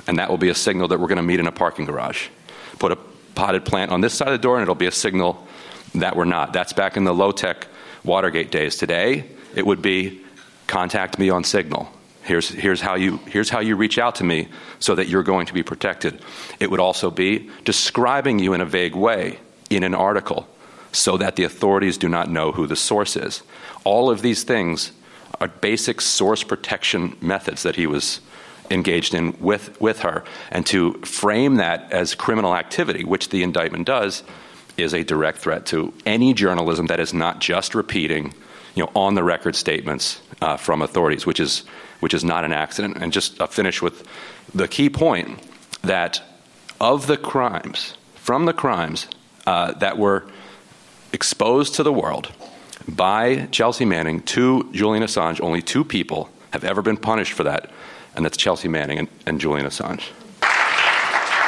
and 0.08 0.18
that 0.18 0.30
will 0.30 0.38
be 0.38 0.50
a 0.50 0.56
signal 0.56 0.90
that 0.90 1.00
we're 1.00 1.08
going 1.08 1.18
to 1.18 1.24
meet 1.24 1.40
in 1.40 1.48
a 1.48 1.52
parking 1.52 1.86
garage. 1.86 2.28
Put 2.80 2.92
a 2.92 2.98
potted 3.36 3.64
plant 3.64 3.92
on 3.92 4.02
this 4.02 4.14
side 4.14 4.28
of 4.28 4.34
the 4.34 4.40
door, 4.40 4.56
and 4.56 4.64
it'll 4.64 4.76
be 4.76 4.88
a 4.88 4.92
signal 4.92 5.48
that 5.96 6.16
we're 6.16 6.26
not. 6.26 6.52
That's 6.52 6.74
back 6.74 6.98
in 6.98 7.04
the 7.04 7.14
low 7.14 7.32
tech 7.32 7.68
Watergate 8.04 8.50
days. 8.52 8.78
Today, 8.78 9.26
it 9.56 9.66
would 9.66 9.82
be 9.82 10.22
contact 10.68 11.20
me 11.20 11.30
on 11.30 11.44
Signal 11.44 11.92
Here's, 12.30 12.50
here's, 12.50 12.80
how 12.80 12.94
you, 12.94 13.18
here's 13.26 13.50
how 13.50 13.60
you 13.60 13.76
reach 13.76 13.98
out 13.98 14.14
to 14.16 14.24
me 14.24 14.50
so 14.78 14.94
that 14.94 15.08
you're 15.08 15.24
going 15.24 15.48
to 15.48 15.54
be 15.54 15.64
protected. 15.64 16.22
It 16.60 16.70
would 16.70 16.80
also 16.80 17.10
be 17.10 17.50
describing 17.66 18.38
you 18.38 18.54
in 18.54 18.62
a 18.62 18.66
vague 18.66 18.94
way 18.94 19.40
in 19.72 19.82
an 19.82 19.96
article 19.96 20.48
so 20.92 21.18
that 21.18 21.38
the 21.38 21.44
authorities 21.44 21.98
do 21.98 22.08
not 22.08 22.30
know 22.30 22.52
who 22.52 22.68
the 22.68 22.76
source 22.76 23.16
is. 23.16 23.42
All 23.84 24.12
of 24.12 24.22
these 24.22 24.44
things 24.44 24.92
are 25.42 25.48
basic 25.48 26.02
source 26.02 26.44
protection 26.44 27.18
methods 27.20 27.64
that 27.64 27.78
he 27.78 27.88
was 27.88 28.22
engaged 28.70 29.16
in 29.16 29.36
with, 29.40 29.82
with 29.82 30.02
her. 30.02 30.24
And 30.52 30.68
to 30.68 31.02
frame 31.02 31.56
that 31.56 31.92
as 31.92 32.14
criminal 32.14 32.56
activity, 32.56 33.04
which 33.04 33.30
the 33.30 33.42
indictment 33.42 33.88
does, 33.88 34.22
is 34.78 34.94
a 34.94 35.04
direct 35.04 35.40
threat 35.40 35.66
to 35.66 35.94
any 36.06 36.36
journalism 36.36 36.86
that 36.88 37.00
is 37.00 37.12
not 37.12 37.40
just 37.40 37.74
repeating 37.74 38.36
you 38.76 38.84
know, 38.84 38.92
on 38.96 39.16
the 39.16 39.24
record 39.24 39.56
statements 39.56 40.22
uh, 40.44 40.58
from 40.58 40.84
authorities, 40.84 41.26
which 41.26 41.40
is 41.40 41.64
which 42.00 42.14
is 42.14 42.24
not 42.24 42.44
an 42.44 42.52
accident. 42.52 42.98
And 43.00 43.12
just 43.12 43.40
uh, 43.42 43.48
finish 43.48 43.82
with 43.82 44.08
the 44.54 44.68
key 44.68 44.90
point 44.90 45.40
that 45.82 46.22
of 46.80 47.08
the 47.08 47.18
crimes, 47.18 47.96
from 48.16 48.46
the 48.46 48.54
crimes 48.54 49.08
uh, 49.46 49.74
that 49.74 49.98
were 49.98 50.26
exposed 51.14 51.76
to 51.76 51.84
the 51.84 51.94
world 51.94 52.32
by 52.88 53.48
Chelsea 53.52 53.86
Manning 53.86 54.22
to 54.22 54.70
Julian 54.72 55.04
Assange, 55.04 55.42
only 55.42 55.62
two 55.62 55.84
people 55.84 56.30
have 56.52 56.64
ever 56.64 56.82
been 56.82 56.98
punished 56.98 57.34
for 57.34 57.44
that, 57.44 57.70
and 58.16 58.26
that's 58.26 58.38
Chelsea 58.38 58.68
Manning 58.68 59.00
and, 59.00 59.08
and 59.26 59.42
Julian 59.42 59.66
Assange. 59.66 60.04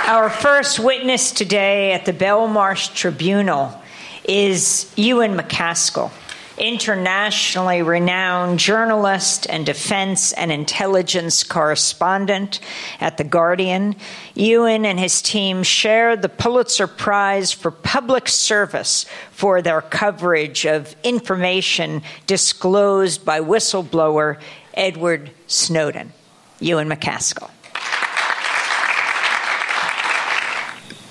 Our 0.07 0.29
first 0.29 0.79
witness 0.79 1.31
today 1.31 1.93
at 1.93 2.05
the 2.05 2.13
Belmarsh 2.13 2.93
Tribunal 2.93 3.79
is 4.27 4.91
Ewen 4.95 5.37
MacAskill 5.37 6.11
internationally 6.61 7.81
renowned 7.81 8.59
journalist 8.59 9.47
and 9.49 9.65
defense 9.65 10.31
and 10.33 10.51
intelligence 10.51 11.43
correspondent 11.43 12.59
at 12.99 13.17
The 13.17 13.23
Guardian. 13.23 13.95
Ewen 14.35 14.85
and 14.85 14.99
his 14.99 15.21
team 15.21 15.63
shared 15.63 16.21
the 16.21 16.29
Pulitzer 16.29 16.87
Prize 16.87 17.51
for 17.51 17.71
Public 17.71 18.29
Service 18.29 19.05
for 19.31 19.61
their 19.61 19.81
coverage 19.81 20.65
of 20.65 20.95
information 21.03 22.03
disclosed 22.27 23.25
by 23.25 23.41
whistleblower 23.41 24.39
Edward 24.75 25.31
Snowden. 25.47 26.13
Ewen 26.59 26.87
MacAskill. 26.87 27.49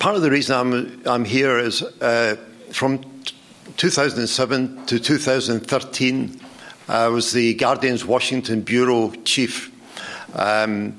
part 0.00 0.16
of 0.16 0.22
the 0.22 0.30
reason 0.30 0.56
I'm, 0.56 1.02
I'm 1.06 1.24
here 1.24 1.58
is 1.58 1.82
uh, 1.82 2.36
from 2.72 3.04
2007 3.76 4.86
to 4.86 4.98
2013, 4.98 6.40
I 6.88 7.08
was 7.08 7.32
the 7.32 7.54
Guardian's 7.54 8.04
Washington 8.04 8.62
Bureau 8.62 9.12
Chief. 9.24 9.70
Um, 10.34 10.98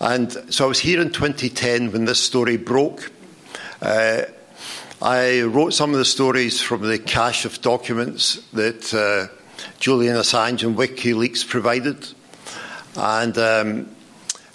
and 0.00 0.32
so 0.52 0.64
I 0.64 0.68
was 0.68 0.80
here 0.80 1.00
in 1.00 1.10
2010 1.10 1.92
when 1.92 2.04
this 2.04 2.20
story 2.20 2.56
broke. 2.56 3.10
Uh, 3.80 4.22
I 5.00 5.42
wrote 5.42 5.74
some 5.74 5.92
of 5.92 5.98
the 5.98 6.04
stories 6.04 6.60
from 6.60 6.82
the 6.82 6.98
cache 6.98 7.44
of 7.44 7.60
documents 7.60 8.36
that 8.52 8.92
uh, 8.94 9.32
Julian 9.78 10.16
Assange 10.16 10.66
and 10.66 10.76
WikiLeaks 10.76 11.48
provided. 11.48 12.08
And 12.96 13.36
um, 13.38 13.96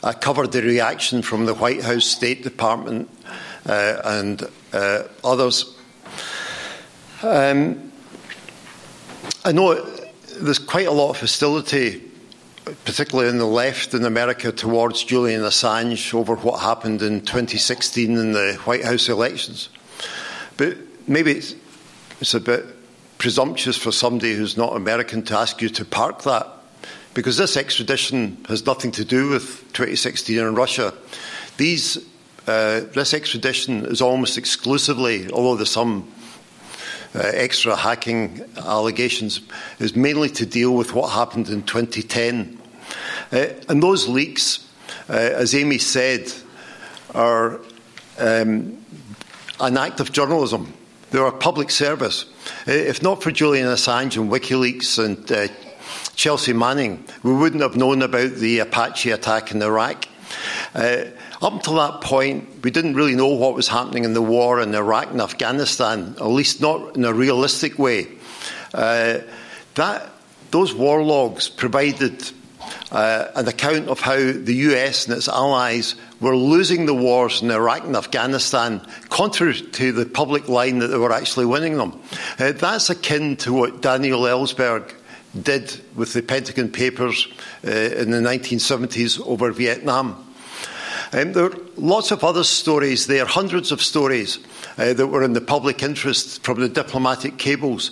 I 0.03 0.13
covered 0.13 0.51
the 0.51 0.61
reaction 0.61 1.21
from 1.21 1.45
the 1.45 1.53
White 1.53 1.83
House 1.83 2.05
State 2.05 2.43
Department 2.43 3.09
uh, 3.65 4.01
and 4.03 4.47
uh, 4.73 5.03
others. 5.23 5.75
Um, 7.21 7.91
I 9.43 9.51
know 9.51 9.73
there's 10.39 10.59
quite 10.59 10.87
a 10.87 10.91
lot 10.91 11.09
of 11.09 11.19
hostility, 11.19 12.01
particularly 12.85 13.29
in 13.29 13.37
the 13.37 13.45
left 13.45 13.93
in 13.93 14.05
America, 14.05 14.53
towards 14.53 15.03
Julian 15.03 15.41
Assange 15.41 16.13
over 16.13 16.35
what 16.35 16.61
happened 16.61 17.01
in 17.01 17.19
2016 17.19 18.17
in 18.17 18.31
the 18.31 18.53
White 18.63 18.85
House 18.85 19.09
elections. 19.09 19.67
But 20.55 20.77
maybe 21.07 21.31
it's, 21.31 21.55
it's 22.21 22.33
a 22.33 22.39
bit 22.39 22.65
presumptuous 23.17 23.75
for 23.75 23.91
somebody 23.91 24.33
who's 24.33 24.55
not 24.55 24.77
American 24.77 25.21
to 25.23 25.37
ask 25.37 25.61
you 25.61 25.67
to 25.67 25.83
park 25.83 26.23
that 26.23 26.47
because 27.13 27.35
this 27.35 27.57
extradition 27.57 28.37
has 28.47 28.65
nothing 28.65 28.91
to 28.91 29.03
do 29.03 29.27
with 29.27 29.59
2016 29.73 30.37
in 30.37 30.55
Russia. 30.55 30.93
These, 31.57 31.97
uh, 32.47 32.81
this 32.93 33.13
extradition 33.13 33.85
is 33.87 34.01
almost 34.01 34.37
exclusively, 34.37 35.29
although 35.31 35.57
there's 35.57 35.69
some 35.69 36.09
uh, 37.15 37.19
extra 37.33 37.75
hacking 37.75 38.41
allegations, 38.57 39.41
is 39.79 39.95
mainly 39.95 40.29
to 40.29 40.45
deal 40.45 40.75
with 40.75 40.93
what 40.93 41.11
happened 41.11 41.49
in 41.49 41.63
2010. 41.63 42.59
Uh, 43.31 43.47
and 43.67 43.81
those 43.81 44.07
leaks, 44.07 44.67
uh, 45.09 45.13
as 45.13 45.55
Amy 45.55 45.77
said, 45.77 46.31
are 47.13 47.59
um, 48.19 48.77
an 49.59 49.77
act 49.77 49.99
of 49.99 50.11
journalism. 50.11 50.73
They're 51.11 51.25
a 51.25 51.31
public 51.31 51.71
service. 51.71 52.25
Uh, 52.67 52.71
if 52.71 53.01
not 53.01 53.23
for 53.23 53.31
Julian 53.31 53.67
Assange 53.67 54.17
and 54.17 54.31
WikiLeaks 54.31 55.03
and 55.03 55.31
uh, 55.31 55.47
Chelsea 56.15 56.53
Manning, 56.53 57.03
we 57.23 57.33
wouldn't 57.33 57.63
have 57.63 57.75
known 57.75 58.01
about 58.01 58.33
the 58.33 58.59
Apache 58.59 59.11
attack 59.11 59.51
in 59.51 59.61
Iraq. 59.61 60.07
Uh, 60.73 61.05
up 61.41 61.53
until 61.53 61.75
that 61.75 62.01
point, 62.01 62.63
we 62.63 62.71
didn't 62.71 62.95
really 62.95 63.15
know 63.15 63.27
what 63.27 63.55
was 63.55 63.67
happening 63.67 64.03
in 64.03 64.13
the 64.13 64.21
war 64.21 64.61
in 64.61 64.73
Iraq 64.73 65.11
and 65.11 65.21
Afghanistan, 65.21 66.15
at 66.17 66.27
least 66.27 66.61
not 66.61 66.95
in 66.95 67.05
a 67.05 67.13
realistic 67.13 67.79
way. 67.79 68.07
Uh, 68.73 69.19
that, 69.75 70.09
those 70.51 70.73
war 70.73 71.03
logs 71.03 71.49
provided 71.49 72.29
uh, 72.91 73.27
an 73.35 73.47
account 73.47 73.87
of 73.87 73.99
how 73.99 74.17
the 74.17 74.53
US 74.53 75.07
and 75.07 75.17
its 75.17 75.27
allies 75.27 75.95
were 76.19 76.35
losing 76.35 76.85
the 76.85 76.93
wars 76.93 77.41
in 77.41 77.49
Iraq 77.49 77.83
and 77.83 77.95
Afghanistan, 77.95 78.85
contrary 79.09 79.61
to 79.61 79.91
the 79.91 80.05
public 80.05 80.49
line 80.49 80.79
that 80.79 80.87
they 80.87 80.97
were 80.97 81.13
actually 81.13 81.45
winning 81.45 81.77
them. 81.77 81.99
Uh, 82.37 82.51
that's 82.51 82.89
akin 82.89 83.37
to 83.37 83.53
what 83.53 83.81
Daniel 83.81 84.21
Ellsberg 84.21 84.93
did 85.39 85.79
with 85.95 86.13
the 86.13 86.21
Pentagon 86.21 86.69
Papers 86.69 87.27
uh, 87.65 87.69
in 87.69 88.11
the 88.11 88.17
1970s 88.17 89.25
over 89.25 89.51
Vietnam. 89.51 90.25
Um, 91.11 91.33
there 91.33 91.45
are 91.45 91.57
lots 91.75 92.11
of 92.11 92.23
other 92.23 92.43
stories 92.43 93.07
there, 93.07 93.25
hundreds 93.25 93.71
of 93.71 93.81
stories 93.81 94.37
uh, 94.77 94.93
that 94.93 95.07
were 95.07 95.23
in 95.23 95.33
the 95.33 95.41
public 95.41 95.81
interest 95.81 96.43
from 96.43 96.59
the 96.59 96.69
diplomatic 96.69 97.37
cables. 97.39 97.91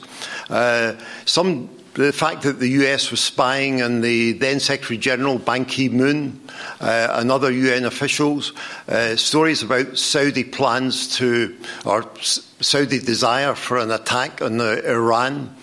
Uh, 0.52 0.94
some, 1.26 1.68
the 1.96 2.14
fact 2.14 2.44
that 2.44 2.60
the 2.60 2.70
US 2.84 3.10
was 3.10 3.20
spying 3.20 3.82
on 3.82 4.02
the 4.02 4.34
then 4.34 4.60
Secretary 4.60 5.00
General 5.00 5.40
Ban 5.40 5.66
Ki 5.66 5.90
moon 5.90 6.40
uh, 6.80 7.08
and 7.14 7.32
other 7.32 7.52
UN 7.52 7.86
officials, 7.86 8.54
uh, 8.88 9.16
stories 9.16 9.64
about 9.64 9.98
Saudi 9.98 10.44
plans 10.44 11.16
to, 11.18 11.58
or 11.86 12.06
Saudi 12.22 13.00
desire 13.00 13.56
for 13.56 13.80
an 13.80 13.90
attack 13.90 14.44
on 14.44 14.62
Iran. 14.62 15.56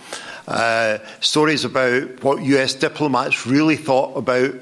Uh, 0.49 0.99
stories 1.21 1.64
about 1.64 2.23
what 2.23 2.43
US 2.43 2.75
diplomats 2.75 3.47
really 3.47 3.77
thought 3.77 4.14
about 4.17 4.55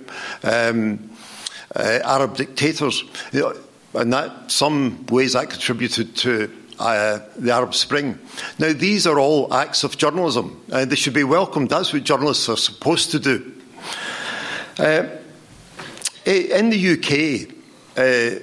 um, 0.44 1.10
uh, 1.74 1.98
Arab 2.04 2.36
dictators. 2.36 3.04
And 3.94 4.12
that, 4.12 4.50
some 4.50 5.06
ways 5.06 5.34
that 5.34 5.50
contributed 5.50 6.16
to 6.16 6.50
uh, 6.78 7.20
the 7.36 7.52
Arab 7.52 7.74
Spring. 7.74 8.18
Now, 8.58 8.72
these 8.72 9.06
are 9.06 9.18
all 9.18 9.52
acts 9.52 9.84
of 9.84 9.98
journalism, 9.98 10.62
and 10.72 10.90
they 10.90 10.96
should 10.96 11.14
be 11.14 11.24
welcomed. 11.24 11.70
That's 11.70 11.92
what 11.92 12.04
journalists 12.04 12.48
are 12.48 12.56
supposed 12.56 13.12
to 13.12 13.20
do. 13.20 13.52
Uh, 14.78 15.06
in 16.24 16.70
the 16.70 16.92
UK, 16.92 17.54
uh, 17.96 18.40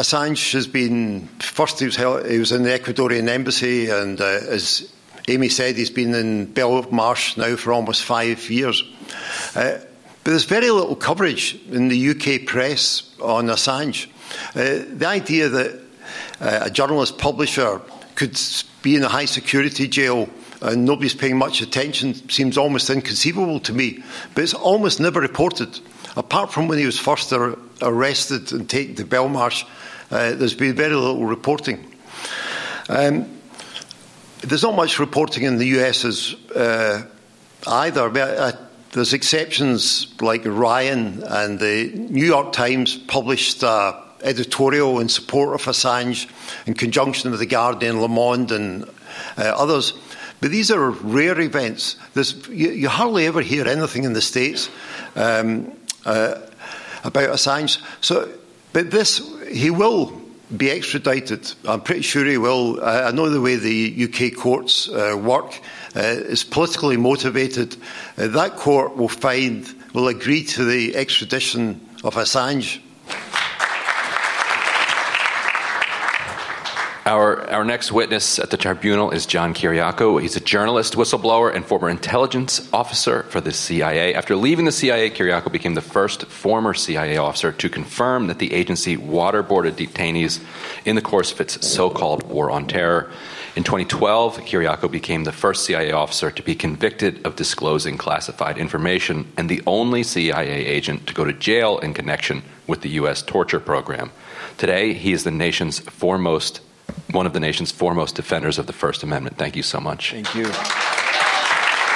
Assange 0.00 0.52
has 0.52 0.66
been 0.66 1.26
first. 1.40 1.80
He 1.80 1.86
was, 1.86 1.96
held, 1.96 2.26
he 2.26 2.38
was 2.38 2.52
in 2.52 2.62
the 2.62 2.70
Ecuadorian 2.70 3.28
embassy, 3.28 3.90
and 3.90 4.20
uh, 4.20 4.24
as 4.24 4.92
Amy 5.28 5.48
said, 5.48 5.76
he's 5.76 5.90
been 5.90 6.14
in 6.14 6.46
Belmarsh 6.46 7.36
now 7.36 7.56
for 7.56 7.72
almost 7.72 8.04
five 8.04 8.48
years. 8.48 8.82
But 10.22 10.32
there's 10.32 10.44
very 10.44 10.70
little 10.70 10.96
coverage 10.96 11.58
in 11.70 11.88
the 11.88 12.10
UK 12.10 12.46
press 12.46 13.14
on 13.22 13.46
Assange. 13.46 14.06
Uh, 14.54 14.84
the 14.96 15.06
idea 15.06 15.48
that 15.48 15.80
uh, 16.40 16.60
a 16.62 16.70
journalist 16.70 17.18
publisher 17.18 17.80
could 18.14 18.38
be 18.82 18.96
in 18.96 19.02
a 19.02 19.08
high 19.08 19.24
security 19.24 19.88
jail 19.88 20.28
and 20.62 20.84
nobody's 20.84 21.14
paying 21.14 21.38
much 21.38 21.62
attention 21.62 22.14
seems 22.28 22.58
almost 22.58 22.90
inconceivable 22.90 23.60
to 23.60 23.72
me. 23.72 24.02
But 24.34 24.44
it's 24.44 24.54
almost 24.54 25.00
never 25.00 25.20
reported. 25.20 25.80
Apart 26.16 26.52
from 26.52 26.68
when 26.68 26.78
he 26.78 26.86
was 26.86 26.98
first 26.98 27.32
ar- 27.32 27.56
arrested 27.80 28.52
and 28.52 28.68
taken 28.68 28.94
to 28.96 29.04
Belmarsh, 29.04 29.64
uh, 30.10 30.32
there's 30.32 30.54
been 30.54 30.74
very 30.74 30.94
little 30.94 31.24
reporting. 31.24 31.86
Um, 32.88 33.26
there's 34.42 34.62
not 34.62 34.74
much 34.74 34.98
reporting 34.98 35.44
in 35.44 35.58
the 35.58 35.66
US 35.78 36.04
as, 36.04 36.34
uh, 36.54 37.02
either. 37.66 38.18
Uh, 38.18 38.52
there's 38.92 39.12
exceptions 39.12 40.12
like 40.20 40.42
Ryan 40.44 41.22
and 41.22 41.58
the 41.58 41.92
New 41.94 42.24
York 42.24 42.52
Times 42.52 42.96
published 42.96 43.62
an 43.62 43.94
editorial 44.22 44.98
in 44.98 45.08
support 45.08 45.54
of 45.54 45.62
Assange 45.66 46.28
in 46.66 46.74
conjunction 46.74 47.30
with 47.30 47.40
the 47.40 47.46
Guardian, 47.46 48.00
Le 48.00 48.08
Monde, 48.08 48.50
and 48.50 48.84
uh, 49.38 49.42
others. 49.56 49.92
But 50.40 50.50
these 50.50 50.70
are 50.70 50.90
rare 50.90 51.40
events. 51.40 51.96
You, 52.48 52.70
you, 52.70 52.88
hardly 52.88 53.26
ever 53.26 53.42
hear 53.42 53.66
anything 53.68 54.04
in 54.04 54.12
the 54.12 54.22
States 54.22 54.70
um, 55.14 55.72
uh, 56.04 56.40
about 57.04 57.30
Assange. 57.30 57.80
So, 58.00 58.28
but 58.72 58.90
this, 58.90 59.20
he 59.50 59.70
will 59.70 60.20
be 60.56 60.70
extradited. 60.70 61.52
I'm 61.68 61.82
pretty 61.82 62.02
sure 62.02 62.24
he 62.24 62.38
will. 62.38 62.82
I 62.82 63.12
know 63.12 63.28
the 63.28 63.40
way 63.40 63.56
the 63.56 64.08
UK 64.08 64.36
courts 64.36 64.88
uh, 64.88 65.16
work 65.22 65.60
is 65.98 66.44
politically 66.44 66.96
motivated. 66.96 67.76
Uh, 68.16 68.28
that 68.28 68.56
court 68.56 68.96
will 68.96 69.08
find, 69.08 69.66
will 69.92 70.08
agree 70.08 70.44
to 70.44 70.64
the 70.64 70.96
extradition 70.96 71.80
of 72.04 72.14
Assange. 72.14 72.80
Our, 77.06 77.50
our 77.50 77.64
next 77.64 77.90
witness 77.90 78.38
at 78.38 78.50
the 78.50 78.56
tribunal 78.56 79.10
is 79.10 79.26
John 79.26 79.52
Kiriakou. 79.52 80.20
He's 80.20 80.36
a 80.36 80.40
journalist, 80.40 80.94
whistleblower, 80.94 81.52
and 81.52 81.64
former 81.64 81.88
intelligence 81.88 82.68
officer 82.72 83.24
for 83.24 83.40
the 83.40 83.52
CIA. 83.52 84.14
After 84.14 84.36
leaving 84.36 84.66
the 84.66 84.70
CIA, 84.70 85.10
Kiriakou 85.10 85.50
became 85.50 85.74
the 85.74 85.80
first 85.80 86.26
former 86.26 86.72
CIA 86.72 87.16
officer 87.16 87.50
to 87.50 87.68
confirm 87.68 88.28
that 88.28 88.38
the 88.38 88.52
agency 88.52 88.96
waterboarded 88.96 89.72
detainees 89.72 90.40
in 90.84 90.94
the 90.94 91.02
course 91.02 91.32
of 91.32 91.40
its 91.40 91.66
so 91.66 91.90
called 91.90 92.22
War 92.24 92.50
on 92.50 92.66
Terror. 92.66 93.10
In 93.60 93.64
2012, 93.64 94.38
Kiriakou 94.46 94.90
became 94.90 95.24
the 95.24 95.32
first 95.32 95.66
CIA 95.66 95.92
officer 95.92 96.30
to 96.30 96.42
be 96.42 96.54
convicted 96.54 97.26
of 97.26 97.36
disclosing 97.36 97.98
classified 97.98 98.56
information 98.56 99.30
and 99.36 99.50
the 99.50 99.62
only 99.66 100.02
CIA 100.02 100.64
agent 100.64 101.06
to 101.08 101.12
go 101.12 101.26
to 101.26 101.32
jail 101.34 101.78
in 101.80 101.92
connection 101.92 102.42
with 102.66 102.80
the 102.80 102.88
U.S. 103.00 103.20
torture 103.20 103.60
program. 103.60 104.12
Today, 104.56 104.94
he 104.94 105.12
is 105.12 105.24
the 105.24 105.30
nation's 105.30 105.78
foremost 105.78 106.62
one 107.10 107.26
of 107.26 107.34
the 107.34 107.40
nation's 107.40 107.70
foremost 107.70 108.14
defenders 108.14 108.56
of 108.56 108.66
the 108.66 108.72
First 108.72 109.02
Amendment. 109.02 109.36
Thank 109.36 109.56
you 109.56 109.62
so 109.62 109.78
much. 109.78 110.12
Thank 110.12 110.34
you. 110.34 110.46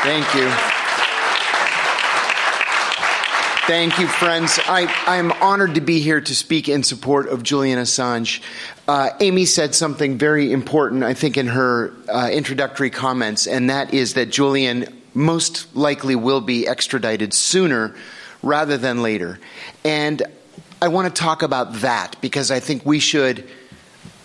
Thank 0.02 0.34
you. 0.34 0.83
Thank 3.66 3.98
you, 3.98 4.06
friends. 4.06 4.60
I, 4.66 4.92
I 5.06 5.16
am 5.16 5.32
honored 5.32 5.76
to 5.76 5.80
be 5.80 6.00
here 6.00 6.20
to 6.20 6.34
speak 6.34 6.68
in 6.68 6.82
support 6.82 7.28
of 7.28 7.42
Julian 7.42 7.78
Assange. 7.78 8.42
Uh, 8.86 9.08
Amy 9.20 9.46
said 9.46 9.74
something 9.74 10.18
very 10.18 10.52
important, 10.52 11.02
I 11.02 11.14
think, 11.14 11.38
in 11.38 11.46
her 11.46 11.90
uh, 12.06 12.28
introductory 12.30 12.90
comments, 12.90 13.46
and 13.46 13.70
that 13.70 13.94
is 13.94 14.14
that 14.14 14.26
Julian 14.26 14.94
most 15.14 15.74
likely 15.74 16.14
will 16.14 16.42
be 16.42 16.68
extradited 16.68 17.32
sooner 17.32 17.94
rather 18.42 18.76
than 18.76 19.00
later. 19.00 19.40
And 19.82 20.22
I 20.82 20.88
want 20.88 21.08
to 21.08 21.22
talk 21.22 21.42
about 21.42 21.72
that 21.76 22.16
because 22.20 22.50
I 22.50 22.60
think 22.60 22.84
we 22.84 22.98
should 22.98 23.48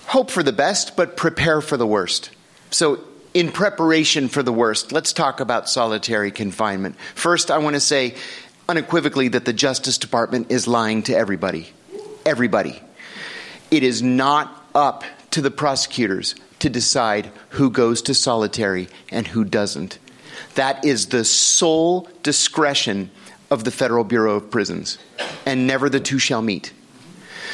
hope 0.08 0.32
for 0.32 0.44
the 0.44 0.52
best, 0.52 0.98
but 0.98 1.16
prepare 1.16 1.62
for 1.62 1.78
the 1.78 1.88
worst. 1.88 2.32
So, 2.72 3.00
in 3.34 3.52
preparation 3.52 4.28
for 4.28 4.42
the 4.42 4.52
worst, 4.52 4.92
let's 4.92 5.14
talk 5.14 5.40
about 5.40 5.70
solitary 5.70 6.32
confinement. 6.32 6.98
First, 7.14 7.52
I 7.52 7.60
want 7.60 7.76
to 7.76 7.80
say 7.80 8.16
unequivocally 8.70 9.30
that 9.30 9.46
the 9.46 9.54
Justice 9.54 9.98
Department 9.98 10.52
is 10.52 10.68
lying 10.68 11.02
to 11.04 11.18
everybody. 11.18 11.72
Everybody. 12.26 12.80
It 13.72 13.82
is 13.82 14.04
not 14.04 14.64
up 14.76 15.04
to 15.32 15.42
the 15.42 15.50
prosecutors 15.50 16.36
to 16.60 16.70
decide 16.70 17.32
who 17.50 17.72
goes 17.72 18.04
to 18.04 18.14
solitary 18.14 18.88
and 19.10 19.26
who 19.28 19.44
doesn't. 19.44 19.98
That 20.54 20.86
is 20.86 21.08
the 21.08 21.26
sole 21.26 22.08
discretion 22.22 23.10
of 23.50 23.64
the 23.64 23.72
Federal 23.72 24.04
Bureau 24.04 24.36
of 24.36 24.52
Prisons, 24.52 25.00
and 25.48 25.66
never 25.66 25.90
the 25.90 26.00
two 26.00 26.20
shall 26.20 26.44
meet. 26.44 26.72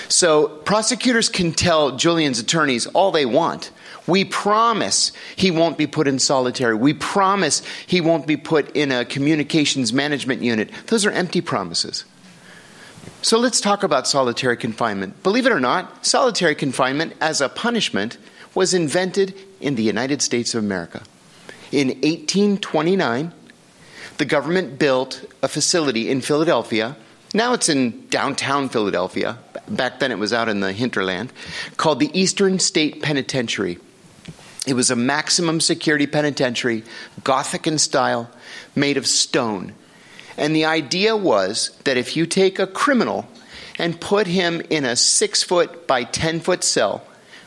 So 0.10 0.48
prosecutors 0.48 1.30
can 1.30 1.54
tell 1.54 1.96
Julian's 1.96 2.40
attorneys 2.40 2.88
all 2.88 3.12
they 3.12 3.26
want. 3.26 3.72
We 4.08 4.26
promise 4.26 5.12
he 5.36 5.52
won't 5.52 5.78
be 5.78 5.88
put 5.88 6.08
in 6.08 6.20
solitary. 6.20 6.76
We 6.76 6.94
promise 6.94 7.62
he 7.88 8.02
won't 8.02 8.28
be 8.28 8.38
put 8.38 8.76
in 8.76 8.92
a 8.92 9.06
communications 9.06 9.94
management 9.94 10.42
unit. 10.42 10.70
Those 10.88 11.06
are 11.06 11.12
empty 11.12 11.42
promises. 11.42 12.06
So 13.22 13.40
let's 13.40 13.60
talk 13.60 13.84
about 13.84 14.08
solitary 14.08 14.58
confinement. 14.58 15.24
Believe 15.24 15.46
it 15.46 15.52
or 15.52 15.60
not, 15.60 16.06
solitary 16.06 16.56
confinement 16.56 17.14
as 17.20 17.42
a 17.42 17.50
punishment 17.50 18.18
was 18.54 18.74
invented 18.74 19.34
in 19.60 19.76
the 19.76 19.84
United 19.84 20.22
States 20.22 20.54
of 20.54 20.64
America. 20.64 21.02
In 21.72 21.88
1829, 21.88 23.34
the 24.18 24.26
government 24.26 24.78
built 24.78 25.26
a 25.42 25.48
facility 25.48 26.10
in 26.10 26.22
Philadelphia 26.22 26.96
now 27.36 27.52
it's 27.52 27.68
in 27.68 28.08
downtown 28.08 28.70
Philadelphia. 28.70 29.38
Back 29.68 30.00
then 30.00 30.10
it 30.10 30.18
was 30.18 30.32
out 30.32 30.48
in 30.48 30.62
the 30.62 30.72
hinterland, 30.72 31.34
called 31.76 32.00
the 32.00 32.10
Eastern 32.18 32.60
State 32.60 33.02
Penitentiary. 33.02 33.78
It 34.66 34.74
was 34.74 34.90
a 34.90 34.96
maximum 34.96 35.62
security 35.62 36.08
penitentiary, 36.08 36.84
Gothic 37.24 37.68
in 37.68 37.78
style, 37.78 38.30
made 38.76 38.98
of 38.98 39.06
stone. 39.06 39.74
And 40.38 40.56
the 40.56 40.66
idea 40.66 41.16
was 41.16 41.78
that 41.84 41.98
if 41.98 42.18
you 42.18 42.26
take 42.26 42.60
a 42.60 42.68
criminal 42.68 43.28
and 43.78 44.02
put 44.02 44.28
him 44.28 44.62
in 44.70 44.86
a 44.86 44.96
six 44.96 45.44
foot 45.44 45.88
by 45.88 46.04
ten 46.04 46.40
foot 46.40 46.64
cell 46.64 47.06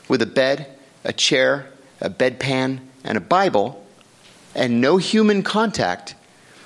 with 0.09 0.23
a 0.23 0.27
bed, 0.27 0.67
a 1.05 1.13
chair, 1.13 1.67
a 2.01 2.09
bedpan, 2.09 2.81
and 3.05 3.19
a 3.19 3.23
Bible, 3.23 3.85
and 4.55 4.81
no 4.81 4.97
human 4.97 5.43
contact, 5.43 6.15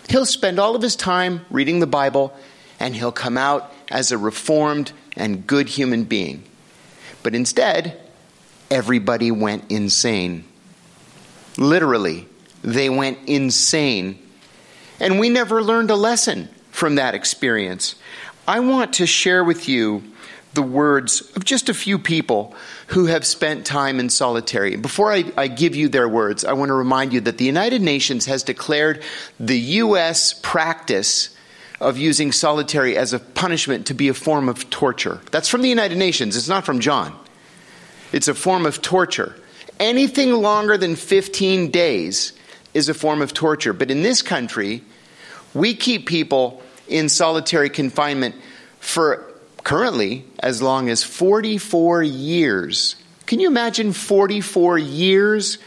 he'll 0.09 0.27
spend 0.27 0.59
all 0.59 0.77
of 0.77 0.83
his 0.83 0.97
time 0.97 1.45
reading 1.51 1.81
the 1.81 1.87
Bible 1.87 2.35
and 2.79 2.95
he'll 2.95 3.12
come 3.12 3.38
out 3.38 3.73
as 3.91 4.11
a 4.11 4.19
reformed 4.19 4.93
and 5.17 5.47
good 5.47 5.69
human 5.69 6.05
being. 6.05 6.43
But 7.23 7.35
instead, 7.35 8.01
everybody 8.72 9.30
went 9.30 9.70
insane. 9.70 10.44
Literally, 11.58 12.26
they 12.62 12.88
went 12.88 13.18
insane. 13.26 14.18
And 14.98 15.20
we 15.20 15.28
never 15.28 15.62
learned 15.62 15.90
a 15.90 15.94
lesson 15.94 16.48
from 16.70 16.94
that 16.94 17.14
experience. 17.14 17.96
I 18.48 18.61
want 18.61 18.94
to 18.94 19.06
share 19.06 19.44
with 19.44 19.68
you 19.68 20.02
the 20.54 20.62
words 20.62 21.20
of 21.37 21.44
just 21.44 21.68
a 21.68 21.74
few 21.74 21.98
people 21.98 22.54
who 22.88 23.06
have 23.06 23.26
spent 23.26 23.66
time 23.66 24.00
in 24.00 24.08
solitary. 24.08 24.76
Before 24.76 25.12
I, 25.12 25.24
I, 25.37 25.48
give 25.48 25.76
you 25.76 25.88
their 25.88 26.08
words, 26.08 26.44
I 26.44 26.52
want 26.54 26.68
to 26.70 26.74
remind 26.74 27.12
you 27.12 27.20
that 27.22 27.38
the 27.38 27.44
United 27.44 27.82
Nations 27.82 28.26
has 28.26 28.42
declared 28.42 29.02
the 29.38 29.58
U.S. 29.58 30.35
practice 30.42 31.37
of 31.80 31.98
using 31.98 32.32
solitary 32.32 32.96
as 32.96 33.12
a 33.12 33.18
punishment 33.18 33.87
to 33.87 33.94
be 33.94 34.08
a 34.08 34.14
form 34.14 34.48
of 34.48 34.68
torture. 34.70 35.20
That's 35.30 35.48
from 35.48 35.62
the 35.62 35.68
United 35.68 35.98
Nations, 35.98 36.37
it's 36.37 36.48
not 36.48 36.64
from 36.64 36.80
John. 36.80 37.18
It's 38.12 38.29
a 38.29 38.35
form 38.35 38.66
of 38.66 38.83
torture. 38.83 39.35
Anything 39.81 40.33
longer 40.33 40.77
than 40.77 40.96
15 40.96 41.70
days 41.70 42.33
is 42.75 42.88
a 42.88 42.94
form 42.94 43.22
of 43.22 43.35
torture. 43.35 43.72
But 43.72 43.90
in 43.90 44.03
this 44.03 44.22
country, 44.22 44.85
we 45.55 45.75
keep 45.75 46.07
people 46.07 46.62
in 46.88 47.09
solitary 47.09 47.70
confinement 47.70 48.35
for 48.79 49.33
currently 49.64 50.25
as 50.38 50.61
long 50.61 50.88
as 50.88 51.03
44 51.03 52.03
years. 52.03 52.96
Can 53.27 53.40
you 53.40 53.48
imagine 53.48 53.92
44 53.92 54.79
years 54.79 55.59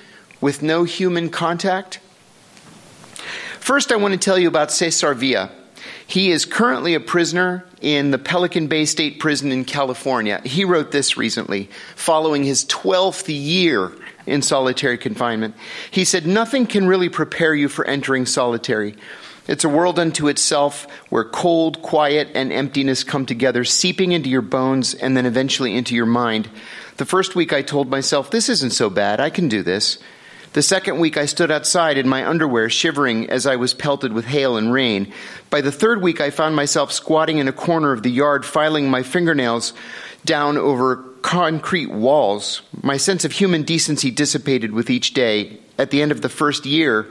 with 0.41 0.62
no 0.62 0.84
human 0.84 1.29
contact? 1.29 1.99
First, 3.60 3.91
I 3.91 3.95
want 3.95 4.13
to 4.13 4.19
tell 4.19 4.38
you 4.38 4.47
about 4.47 4.71
Cesar 4.71 5.13
Villa. 5.13 5.49
He 6.05 6.29
is 6.29 6.45
currently 6.45 6.93
a 6.93 6.99
prisoner 6.99 7.65
in 7.86 8.10
the 8.10 8.17
Pelican 8.17 8.65
Bay 8.65 8.84
State 8.86 9.19
Prison 9.19 9.52
in 9.52 9.63
California. 9.63 10.41
He 10.43 10.65
wrote 10.65 10.91
this 10.91 11.17
recently, 11.17 11.69
following 11.95 12.43
his 12.43 12.65
12th 12.65 13.26
year 13.28 13.91
in 14.26 14.41
solitary 14.41 14.98
confinement. 14.98 15.54
He 15.91 16.04
said, 16.04 16.26
Nothing 16.26 16.65
can 16.65 16.88
really 16.88 17.10
prepare 17.10 17.54
you 17.54 17.69
for 17.69 17.86
entering 17.86 18.26
solitary. 18.26 18.95
It's 19.48 19.65
a 19.65 19.69
world 19.69 20.00
unto 20.00 20.28
itself 20.30 20.88
where 21.10 21.26
cold, 21.26 21.84
quiet, 21.84 22.30
and 22.34 22.52
emptiness 22.52 23.04
come 23.04 23.28
together, 23.28 23.63
seeping 23.63 24.13
into 24.13 24.32
your 24.32 24.41
bones 24.41 24.95
and 24.95 25.15
then 25.15 25.28
eventually 25.28 25.76
into 25.76 25.93
your 25.93 26.08
mind. 26.08 26.50
The 26.98 27.06
first 27.06 27.36
week 27.36 27.54
I 27.54 27.62
told 27.62 27.91
myself, 27.91 28.32
This 28.32 28.50
isn't 28.50 28.71
so 28.71 28.89
bad, 28.89 29.19
I 29.19 29.30
can 29.30 29.48
do 29.48 29.62
this. 29.62 30.00
The 30.55 30.61
second 30.61 30.99
week, 30.99 31.17
I 31.17 31.25
stood 31.25 31.51
outside 31.51 31.97
in 31.97 32.07
my 32.07 32.25
underwear, 32.25 32.69
shivering 32.69 33.29
as 33.29 33.45
I 33.45 33.57
was 33.57 33.73
pelted 33.73 34.13
with 34.13 34.23
hail 34.23 34.55
and 34.55 34.71
rain. 34.71 35.11
By 35.49 35.59
the 35.59 35.69
third 35.69 36.01
week, 36.01 36.21
I 36.21 36.29
found 36.29 36.55
myself 36.55 36.93
squatting 36.93 37.39
in 37.39 37.49
a 37.49 37.51
corner 37.51 37.91
of 37.91 38.03
the 38.03 38.09
yard, 38.09 38.45
filing 38.45 38.89
my 38.89 39.03
fingernails 39.03 39.73
down 40.23 40.57
over 40.57 41.03
concrete 41.23 41.91
walls. 41.91 42.61
My 42.81 42.95
sense 42.95 43.25
of 43.25 43.33
human 43.33 43.63
decency 43.63 44.11
dissipated 44.11 44.71
with 44.71 44.89
each 44.89 45.13
day. 45.13 45.57
At 45.77 45.91
the 45.91 46.01
end 46.01 46.13
of 46.13 46.21
the 46.21 46.29
first 46.29 46.65
year, 46.65 47.05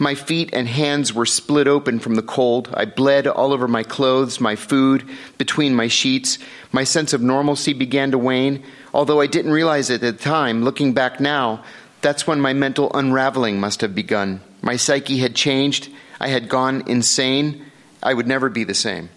my 0.00 0.16
feet 0.16 0.50
and 0.52 0.66
hands 0.66 1.14
were 1.14 1.24
split 1.24 1.68
open 1.68 2.00
from 2.00 2.16
the 2.16 2.22
cold. 2.22 2.68
I 2.74 2.84
bled 2.84 3.28
all 3.28 3.52
over 3.52 3.68
my 3.68 3.84
clothes, 3.84 4.40
my 4.40 4.56
food, 4.56 5.08
between 5.38 5.72
my 5.72 5.86
sheets. 5.86 6.40
My 6.72 6.82
sense 6.82 7.12
of 7.12 7.22
normalcy 7.22 7.74
began 7.74 8.10
to 8.10 8.18
wane. 8.18 8.64
Although 8.92 9.20
I 9.20 9.28
didn't 9.28 9.52
realize 9.52 9.88
it 9.88 10.02
at 10.02 10.18
the 10.18 10.24
time, 10.24 10.64
looking 10.64 10.94
back 10.94 11.20
now, 11.20 11.62
that's 12.00 12.26
when 12.26 12.40
my 12.40 12.52
mental 12.52 12.90
unraveling 12.94 13.60
must 13.60 13.80
have 13.80 13.94
begun. 13.94 14.40
My 14.62 14.76
psyche 14.76 15.18
had 15.18 15.34
changed. 15.34 15.88
I 16.20 16.28
had 16.28 16.48
gone 16.48 16.84
insane. 16.86 17.64
I 18.02 18.14
would 18.14 18.26
never 18.26 18.48
be 18.48 18.64
the 18.64 18.74
same. 18.74 19.10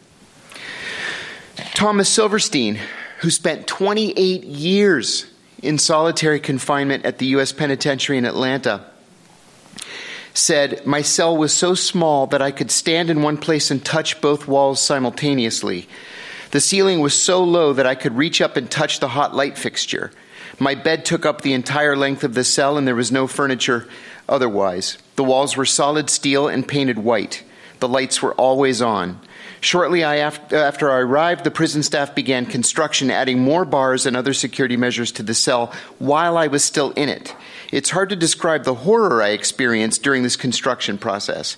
Thomas 1.73 2.09
Silverstein, 2.09 2.79
who 3.19 3.29
spent 3.29 3.67
28 3.67 4.43
years 4.43 5.25
in 5.61 5.77
solitary 5.77 6.39
confinement 6.39 7.05
at 7.05 7.19
the 7.19 7.27
U.S. 7.27 7.51
Penitentiary 7.51 8.17
in 8.17 8.25
Atlanta, 8.25 8.83
said, 10.33 10.85
My 10.85 11.01
cell 11.01 11.35
was 11.35 11.53
so 11.53 11.75
small 11.75 12.27
that 12.27 12.41
I 12.41 12.51
could 12.51 12.71
stand 12.71 13.09
in 13.09 13.21
one 13.21 13.37
place 13.37 13.69
and 13.69 13.83
touch 13.83 14.21
both 14.21 14.47
walls 14.47 14.81
simultaneously. 14.81 15.87
The 16.51 16.61
ceiling 16.61 16.99
was 16.99 17.13
so 17.13 17.43
low 17.43 17.73
that 17.73 17.87
I 17.87 17.95
could 17.95 18.17
reach 18.17 18.41
up 18.41 18.57
and 18.57 18.69
touch 18.69 18.99
the 18.99 19.09
hot 19.09 19.35
light 19.35 19.57
fixture. 19.57 20.11
My 20.59 20.75
bed 20.75 21.05
took 21.05 21.25
up 21.25 21.41
the 21.41 21.53
entire 21.53 21.95
length 21.95 22.23
of 22.23 22.33
the 22.33 22.43
cell, 22.43 22.77
and 22.77 22.87
there 22.87 22.95
was 22.95 23.11
no 23.11 23.27
furniture 23.27 23.87
otherwise. 24.29 24.97
The 25.15 25.23
walls 25.23 25.57
were 25.57 25.65
solid 25.65 26.09
steel 26.09 26.47
and 26.47 26.67
painted 26.67 26.99
white. 26.99 27.43
The 27.79 27.87
lights 27.87 28.21
were 28.21 28.33
always 28.35 28.81
on. 28.81 29.19
Shortly 29.59 30.03
after 30.03 30.89
I 30.91 30.99
arrived, 30.99 31.43
the 31.43 31.51
prison 31.51 31.83
staff 31.83 32.15
began 32.15 32.47
construction, 32.47 33.11
adding 33.11 33.39
more 33.39 33.65
bars 33.65 34.05
and 34.07 34.17
other 34.17 34.33
security 34.33 34.75
measures 34.75 35.11
to 35.13 35.23
the 35.23 35.35
cell 35.35 35.71
while 35.99 36.35
I 36.37 36.47
was 36.47 36.63
still 36.63 36.91
in 36.91 37.09
it. 37.09 37.35
It's 37.71 37.91
hard 37.91 38.09
to 38.09 38.15
describe 38.15 38.63
the 38.63 38.73
horror 38.73 39.21
I 39.21 39.29
experienced 39.29 40.03
during 40.03 40.23
this 40.23 40.35
construction 40.35 40.97
process. 40.97 41.57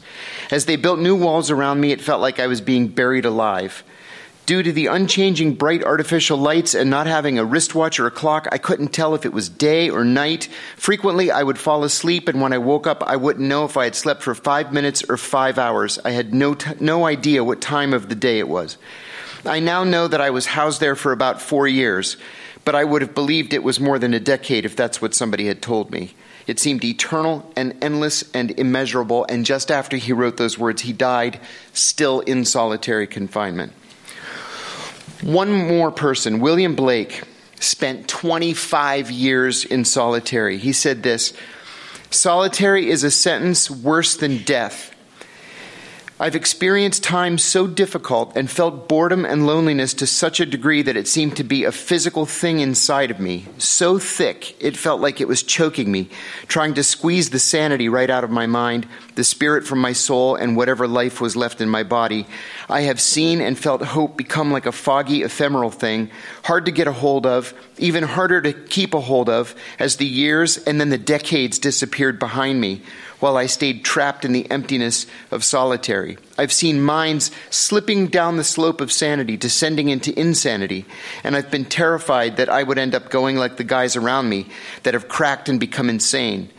As 0.52 0.66
they 0.66 0.76
built 0.76 1.00
new 1.00 1.16
walls 1.16 1.50
around 1.50 1.80
me, 1.80 1.92
it 1.92 2.02
felt 2.02 2.22
like 2.22 2.40
I 2.40 2.48
was 2.48 2.62
being 2.62 2.90
buried 2.90 3.26
alive. 3.26 3.84
Due 4.46 4.62
to 4.62 4.74
the 4.74 4.88
unchanging 4.88 5.54
bright 5.54 5.82
artificial 5.86 6.38
lights 6.38 6.74
and 6.74 6.90
not 6.90 7.08
having 7.08 7.40
a 7.40 7.46
wristwatch 7.46 7.98
or 7.98 8.08
a 8.08 8.12
clock, 8.12 8.46
I 8.52 8.58
couldn't 8.58 8.90
tell 8.90 9.16
if 9.16 9.26
it 9.26 9.32
was 9.32 9.48
day 9.48 9.90
or 9.90 10.04
night. 10.04 10.50
Frequently, 10.76 11.32
I 11.32 11.44
would 11.44 11.58
fall 11.58 11.86
asleep, 11.86 12.28
and 12.28 12.42
when 12.42 12.52
I 12.52 12.58
woke 12.58 12.86
up, 12.86 13.04
I 13.08 13.16
wouldn't 13.16 13.48
know 13.48 13.64
if 13.64 13.78
I 13.78 13.86
had 13.86 13.96
slept 13.96 14.22
for 14.22 14.36
five 14.36 14.74
minutes 14.74 15.02
or 15.08 15.16
five 15.16 15.58
hours. 15.58 15.98
I 16.04 16.12
had 16.12 16.34
no, 16.34 16.56
t- 16.56 16.72
no 16.82 17.06
idea 17.06 17.42
what 17.42 17.62
time 17.62 17.94
of 17.94 18.10
the 18.10 18.16
day 18.16 18.40
it 18.40 18.50
was. 18.50 18.78
I 19.46 19.60
now 19.60 19.86
know 19.86 20.10
that 20.10 20.20
I 20.20 20.32
was 20.32 20.46
housed 20.46 20.82
there 20.82 20.96
for 20.96 21.14
about 21.14 21.42
four 21.42 21.66
years, 21.66 22.18
but 22.66 22.76
I 22.76 22.84
would 22.84 23.02
have 23.02 23.16
believed 23.16 23.54
it 23.54 23.64
was 23.64 23.80
more 23.80 23.98
than 23.98 24.14
a 24.14 24.20
decade 24.20 24.66
if 24.66 24.76
that's 24.76 25.02
what 25.02 25.16
somebody 25.16 25.48
had 25.48 25.62
told 25.62 25.90
me. 25.90 26.16
It 26.48 26.60
seemed 26.60 26.84
eternal 26.84 27.50
and 27.56 27.82
endless 27.82 28.30
and 28.34 28.52
immeasurable, 28.52 29.26
and 29.30 29.46
just 29.46 29.72
after 29.72 29.96
he 29.96 30.12
wrote 30.12 30.36
those 30.36 30.60
words, 30.60 30.82
he 30.82 30.92
died, 30.92 31.40
still 31.72 32.20
in 32.20 32.44
solitary 32.44 33.08
confinement. 33.08 33.72
One 35.24 35.54
more 35.54 35.90
person, 35.90 36.42
William 36.42 36.76
Blake, 36.76 37.24
spent 37.58 38.10
25 38.10 39.10
years 39.10 39.64
in 39.64 39.86
solitary. 39.86 40.58
He 40.58 40.74
said 40.74 41.02
this 41.02 41.32
Solitary 42.10 42.90
is 42.90 43.06
a 43.06 43.12
sentence 43.12 43.72
worse 43.72 44.18
than 44.18 44.44
death. 44.44 44.94
I've 46.20 46.36
experienced 46.36 47.04
times 47.04 47.44
so 47.44 47.68
difficult 47.68 48.38
and 48.38 48.50
felt 48.50 48.88
boredom 48.88 49.26
and 49.26 49.48
loneliness 49.48 49.94
to 49.96 50.08
such 50.08 50.40
a 50.40 50.46
degree 50.46 50.82
that 50.84 50.96
it 50.96 51.08
seemed 51.08 51.36
to 51.38 51.44
be 51.44 51.64
a 51.64 51.72
physical 51.72 52.26
thing 52.26 52.60
inside 52.60 53.10
of 53.10 53.20
me, 53.20 53.46
so 53.58 53.98
thick 53.98 54.56
it 54.62 54.78
felt 54.78 55.02
like 55.02 55.20
it 55.20 55.28
was 55.28 55.42
choking 55.42 55.92
me, 55.92 56.10
trying 56.48 56.76
to 56.76 56.84
squeeze 56.84 57.32
the 57.32 57.40
sanity 57.40 57.90
right 57.90 58.10
out 58.10 58.24
of 58.24 58.30
my 58.30 58.46
mind, 58.46 58.88
the 59.16 59.24
spirit 59.24 59.66
from 59.66 59.80
my 59.80 59.92
soul, 59.92 60.36
and 60.36 60.56
whatever 60.56 60.88
life 60.88 61.20
was 61.20 61.36
left 61.36 61.62
in 61.62 61.68
my 61.68 61.84
body. 61.84 62.28
I 62.70 62.82
have 62.82 63.02
seen 63.02 63.42
and 63.42 63.58
felt 63.58 63.82
hope 63.82 64.18
become 64.18 64.52
like 64.52 64.66
a 64.66 64.72
foggy, 64.72 65.24
ephemeral 65.24 65.72
thing, 65.72 66.10
hard 66.44 66.66
to 66.66 66.72
get 66.72 66.88
a 66.88 66.94
hold 66.94 67.26
of, 67.26 67.54
even 67.78 68.04
harder 68.04 68.42
to 68.42 68.54
keep 68.54 68.94
a 68.94 69.02
hold 69.02 69.30
of, 69.30 69.56
as 69.80 69.98
the 69.98 70.06
years 70.06 70.58
and 70.58 70.80
then 70.80 70.90
the 70.90 70.98
decades 70.98 71.60
disappeared 71.60 72.20
behind 72.20 72.60
me 72.62 72.82
while 73.20 73.38
I 73.38 73.46
stayed 73.46 73.86
trapped 73.86 74.26
in 74.26 74.34
the 74.34 74.52
emptiness 74.52 75.06
of 75.32 75.46
solitary. 75.46 76.18
I've 76.38 76.52
seen 76.52 76.82
minds 76.82 77.32
slipping 77.50 78.08
down 78.08 78.36
the 78.36 78.44
slope 78.44 78.82
of 78.82 78.92
sanity, 78.92 79.38
descending 79.38 79.88
into 79.88 80.18
insanity, 80.20 80.86
and 81.24 81.34
I've 81.34 81.50
been 81.50 81.64
terrified 81.64 82.36
that 82.36 82.50
I 82.50 82.64
would 82.64 82.78
end 82.78 82.94
up 82.94 83.10
going 83.10 83.38
like 83.38 83.56
the 83.56 83.64
guys 83.64 83.96
around 83.96 84.28
me 84.28 84.48
that 84.84 84.94
have 84.94 85.08
cracked 85.08 85.48
and 85.48 85.58
become 85.58 85.90
insane. 85.90 86.50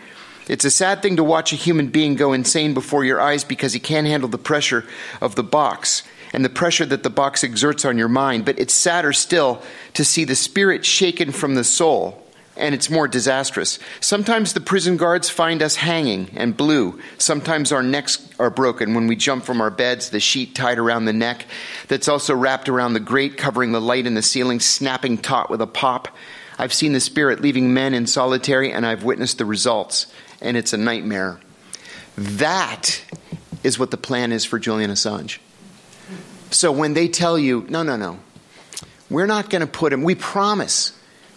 It's 0.48 0.64
a 0.64 0.70
sad 0.70 1.02
thing 1.02 1.16
to 1.16 1.24
watch 1.24 1.52
a 1.52 1.56
human 1.56 1.88
being 1.88 2.14
go 2.14 2.32
insane 2.32 2.74
before 2.74 3.04
your 3.04 3.20
eyes 3.20 3.44
because 3.44 3.72
he 3.72 3.80
can't 3.80 4.06
handle 4.06 4.28
the 4.28 4.38
pressure 4.38 4.84
of 5.20 5.34
the 5.34 5.42
box 5.42 6.02
and 6.32 6.44
the 6.44 6.50
pressure 6.50 6.84
that 6.86 7.02
the 7.02 7.10
box 7.10 7.44
exerts 7.44 7.84
on 7.84 7.96
your 7.96 8.08
mind, 8.08 8.44
but 8.44 8.58
it's 8.58 8.74
sadder 8.74 9.12
still 9.12 9.62
to 9.94 10.04
see 10.04 10.24
the 10.24 10.34
spirit 10.34 10.84
shaken 10.84 11.32
from 11.32 11.54
the 11.54 11.64
soul 11.64 12.24
and 12.56 12.74
it's 12.74 12.90
more 12.90 13.08
disastrous. 13.08 13.78
Sometimes 14.00 14.52
the 14.52 14.60
prison 14.60 14.96
guards 14.96 15.28
find 15.28 15.62
us 15.62 15.76
hanging 15.76 16.30
and 16.34 16.56
blue. 16.56 17.00
Sometimes 17.18 17.72
our 17.72 17.82
necks 17.82 18.28
are 18.38 18.50
broken 18.50 18.94
when 18.94 19.06
we 19.06 19.16
jump 19.16 19.44
from 19.44 19.60
our 19.60 19.70
beds, 19.70 20.10
the 20.10 20.20
sheet 20.20 20.54
tied 20.54 20.78
around 20.78 21.04
the 21.04 21.12
neck 21.12 21.46
that's 21.88 22.08
also 22.08 22.34
wrapped 22.34 22.68
around 22.68 22.92
the 22.92 23.00
grate 23.00 23.36
covering 23.36 23.72
the 23.72 23.80
light 23.80 24.06
in 24.06 24.14
the 24.14 24.22
ceiling, 24.22 24.60
snapping 24.60 25.18
taut 25.18 25.50
with 25.50 25.60
a 25.60 25.66
pop. 25.66 26.08
I've 26.58 26.72
seen 26.72 26.92
the 26.92 27.00
spirit 27.00 27.40
leaving 27.40 27.74
men 27.74 27.94
in 27.94 28.06
solitary, 28.06 28.70
and 28.70 28.86
I've 28.86 29.02
witnessed 29.02 29.38
the 29.38 29.44
results, 29.44 30.06
and 30.44 30.56
it's 30.56 30.72
a 30.72 30.76
nightmare. 30.76 31.40
That 32.16 33.02
is 33.62 33.78
what 33.78 33.90
the 33.90 33.96
plan 33.96 34.30
is 34.30 34.44
for 34.44 34.58
Julian 34.58 34.90
Assange. 34.90 35.38
So 36.50 36.70
when 36.70 36.94
they 36.94 37.08
tell 37.08 37.38
you, 37.38 37.66
no, 37.68 37.82
no, 37.82 37.96
no, 37.96 38.20
we're 39.10 39.26
not 39.26 39.50
going 39.50 39.60
to 39.60 39.66
put 39.66 39.92
him, 39.92 40.02
we 40.02 40.14
promise 40.14 40.92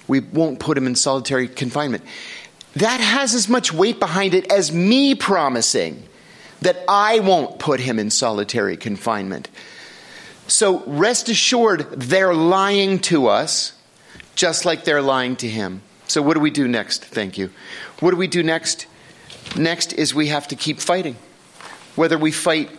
we 0.08 0.20
won't 0.20 0.60
put 0.60 0.78
him 0.78 0.86
in 0.86 0.96
solitary 0.96 1.48
confinement. 1.48 2.04
That 2.76 3.00
has 3.00 3.34
as 3.34 3.50
much 3.50 3.74
weight 3.74 4.00
behind 4.00 4.34
it 4.34 4.52
as 4.52 4.72
me 4.72 5.16
promising 5.16 6.04
that 6.62 6.78
I 6.88 7.20
won't 7.20 7.60
put 7.60 7.80
him 7.80 7.98
in 7.98 8.12
solitary 8.12 8.78
confinement. 8.78 9.50
So 10.48 10.84
rest 10.86 11.30
assured, 11.30 11.90
they're 11.92 12.34
lying 12.34 13.00
to 13.00 13.28
us 13.28 13.74
just 14.36 14.66
like 14.66 14.84
they're 14.86 15.02
lying 15.02 15.36
to 15.38 15.48
him. 15.48 15.82
So, 16.08 16.22
what 16.22 16.36
do 16.36 16.40
we 16.40 16.52
do 16.52 16.68
next? 16.68 17.04
Thank 17.04 17.38
you. 17.38 17.50
What 18.00 18.12
do 18.12 18.18
we 18.18 18.28
do 18.28 18.44
next? 18.44 18.86
Next 19.56 19.94
is 19.94 20.14
we 20.14 20.28
have 20.28 20.48
to 20.50 20.56
keep 20.56 20.80
fighting. 20.80 21.16
Whether 21.96 22.18
we 22.18 22.32
fight 22.32 22.70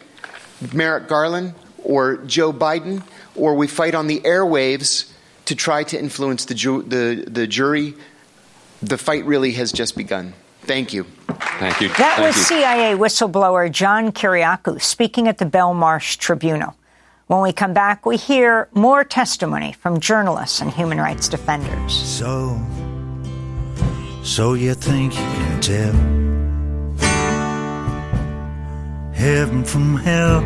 Merrick 0.73 1.09
Garland 1.09 1.55
or 1.83 2.19
Joe 2.19 2.53
Biden, 2.53 3.03
or 3.35 3.55
we 3.55 3.67
fight 3.67 3.95
on 3.95 4.07
the 4.07 4.21
airwaves 4.21 5.11
to 5.47 5.55
try 5.55 5.83
to 5.85 5.99
influence 5.99 6.45
the, 6.45 6.55
ju- 6.55 6.83
the, 6.83 7.25
the 7.27 7.47
jury, 7.47 7.95
the 8.83 8.99
fight 8.99 9.25
really 9.25 9.53
has 9.53 9.73
just 9.73 9.97
begun. 9.97 10.35
Thank 10.63 10.93
you. 10.93 11.05
Thank 11.59 11.81
you. 11.81 11.89
That 11.89 12.17
Thank 12.17 12.27
was 12.27 12.37
you. 12.37 12.43
CIA 12.43 12.95
whistleblower 12.95 13.71
John 13.71 14.13
Kiriakou 14.13 14.81
speaking 14.83 15.27
at 15.27 15.39
the 15.39 15.47
Belmarsh 15.47 16.19
Tribunal. 16.19 16.75
When 17.27 17.43
we 17.43 17.53
come 17.53 17.75
back, 17.75 18.07
we 18.07 18.17
hear 18.17 18.69
more 18.73 19.05
testimony 19.05 19.73
from 19.73 20.01
journalists 20.01 20.61
and 20.61 20.71
human 20.71 20.99
rights 20.99 21.29
defenders. 21.29 21.93
So, 21.95 22.61
so 24.23 24.55
you 24.55 24.75
think 24.75 25.15
you 25.15 25.21
can 25.21 25.61
tell 25.61 26.28
heaven 29.19 29.65
from 29.65 29.97
hell 29.97 30.39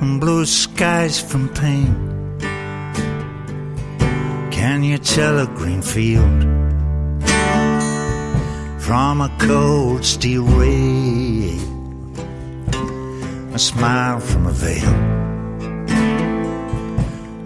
and 0.00 0.18
blue 0.18 0.46
skies 0.46 1.20
from 1.20 1.50
pain? 1.50 1.94
Can 4.50 4.82
you 4.82 4.96
tell 4.96 5.38
a 5.38 5.46
green 5.46 5.82
field 5.82 6.40
from 8.80 9.20
a 9.20 9.30
cold 9.38 10.02
steel 10.02 10.44
ray? 10.44 11.58
A 13.52 13.58
smile 13.58 14.20
from 14.20 14.46
a 14.46 14.52
veil. 14.52 14.94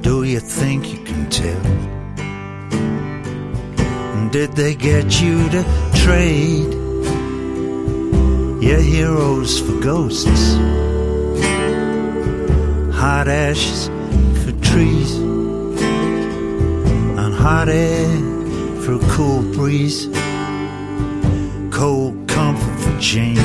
Do 0.03 0.23
you 0.23 0.39
think 0.39 0.93
you 0.93 1.01
can 1.03 1.29
tell? 1.31 1.63
Did 4.31 4.53
they 4.53 4.77
get 4.77 5.21
you 5.21 5.49
to 5.51 5.65
trade 5.95 6.84
your 8.65 8.81
heroes 8.81 9.61
for 9.61 9.79
ghosts? 9.79 10.55
Hot 12.95 13.29
ashes 13.29 13.89
for 14.43 14.53
trees 14.63 15.17
and 17.19 17.35
hot 17.35 17.69
air 17.69 18.09
for 18.81 18.95
a 18.95 18.99
cool 19.11 19.43
breeze, 19.53 20.09
cold 21.71 22.27
comfort 22.27 22.81
for 22.81 22.99
change. 23.01 23.39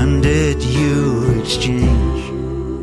And 0.00 0.20
did 0.20 0.60
you 0.60 1.40
exchange? 1.40 2.03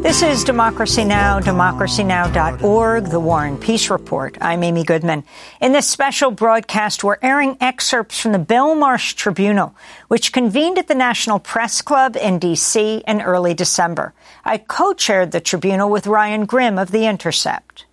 This 0.01 0.23
is 0.23 0.43
Democracy 0.43 1.05
Now!, 1.05 1.39
democracynow.org, 1.39 3.05
The 3.05 3.19
War 3.19 3.45
and 3.45 3.61
Peace 3.61 3.91
Report. 3.91 4.35
I'm 4.41 4.63
Amy 4.63 4.83
Goodman. 4.83 5.23
In 5.61 5.73
this 5.73 5.87
special 5.87 6.31
broadcast, 6.31 7.03
we're 7.03 7.19
airing 7.21 7.55
excerpts 7.61 8.19
from 8.19 8.31
the 8.31 8.39
Belmarsh 8.39 9.13
Tribunal, 9.13 9.75
which 10.07 10.33
convened 10.33 10.79
at 10.79 10.87
the 10.87 10.95
National 10.95 11.37
Press 11.37 11.83
Club 11.83 12.17
in 12.17 12.39
D.C. 12.39 13.03
in 13.07 13.21
early 13.21 13.53
December. 13.53 14.15
I 14.43 14.57
co-chaired 14.57 15.33
the 15.33 15.39
tribunal 15.39 15.91
with 15.91 16.07
Ryan 16.07 16.47
Grim 16.47 16.79
of 16.79 16.89
The 16.89 17.05
Intercept. 17.05 17.85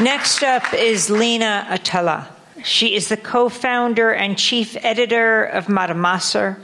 Next 0.00 0.44
up 0.44 0.72
is 0.72 1.10
Lina 1.10 1.66
Attalah. 1.68 2.28
She 2.62 2.94
is 2.94 3.08
the 3.08 3.16
co-founder 3.16 4.12
and 4.12 4.38
chief 4.38 4.76
editor 4.84 5.46
of 5.46 5.68
Mada 5.68 5.94
Masr, 5.94 6.60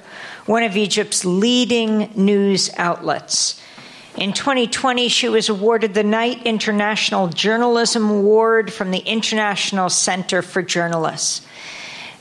one 0.47 0.63
of 0.63 0.77
Egypt's 0.77 1.25
leading 1.25 2.09
news 2.15 2.71
outlets. 2.77 3.61
In 4.17 4.33
2020, 4.33 5.09
she 5.09 5.29
was 5.29 5.51
awarded 5.51 5.93
the 5.93 6.03
Knight 6.03 6.47
International 6.47 7.29
Journalism 7.29 8.09
Award 8.09 8.73
from 8.73 8.91
the 8.91 9.01
International 9.01 9.91
Center 9.91 10.41
for 10.41 10.63
Journalists. 10.63 11.47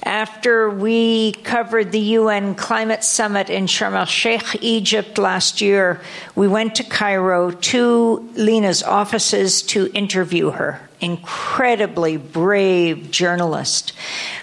After 0.04 0.70
we 0.70 1.32
covered 1.32 1.94
the 1.94 2.00
UN 2.00 2.54
Climate 2.56 3.02
Summit 3.02 3.50
in 3.50 3.66
Sharm 3.66 3.94
el 3.94 4.06
Sheikh, 4.06 4.62
Egypt 4.62 5.18
last 5.18 5.62
year, 5.62 6.02
we 6.36 6.50
went 6.50 6.76
to 6.76 6.84
Cairo 6.84 7.52
to 7.52 8.30
Lina's 8.36 8.84
offices 8.84 9.62
to 9.64 9.90
interview 9.94 10.52
her. 10.52 10.82
Incredibly 11.00 12.18
brave 12.18 13.10
journalist 13.10 13.94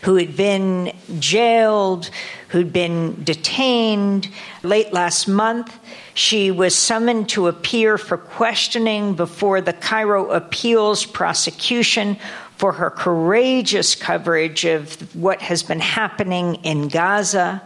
who 0.05 0.17
had 0.17 0.37
been 0.37 0.95
jailed, 1.19 2.09
who'd 2.49 2.73
been 2.73 3.23
detained 3.23 4.29
late 4.62 4.93
last 4.93 5.29
month. 5.29 5.79
She 6.14 6.51
was 6.51 6.75
summoned 6.75 7.31
to 7.31 7.48
appear 7.48 7.96
for 7.96 8.18
questioning 8.18 9.14
before 9.14 9.61
the 9.61 9.72
Cairo 9.72 10.31
Appeals 10.31 11.07
prosecution 11.07 12.18
for 12.57 12.72
her 12.72 12.90
courageous 12.90 13.94
coverage 13.94 14.64
of 14.64 15.14
what 15.16 15.40
has 15.42 15.62
been 15.62 15.81
happening 15.81 16.57
in 16.57 16.88
Gaza. 16.88 17.62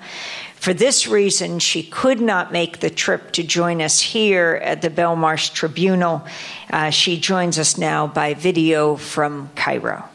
For 0.55 0.73
this 0.73 1.07
reason, 1.07 1.59
she 1.59 1.83
could 1.83 2.21
not 2.21 2.51
make 2.51 2.81
the 2.81 2.91
trip 2.91 3.33
to 3.33 3.43
join 3.43 3.83
us 3.83 4.01
here 4.01 4.61
at 4.63 4.81
the 4.81 4.91
Belmarsh 4.91 5.53
Tribunal. 5.53 6.27
Uh, 6.71 6.91
she 6.91 7.21
joins 7.21 7.59
us 7.59 7.77
now 7.77 8.07
by 8.07 8.35
video 8.35 8.97
from 8.97 9.51
Cairo. 9.55 10.09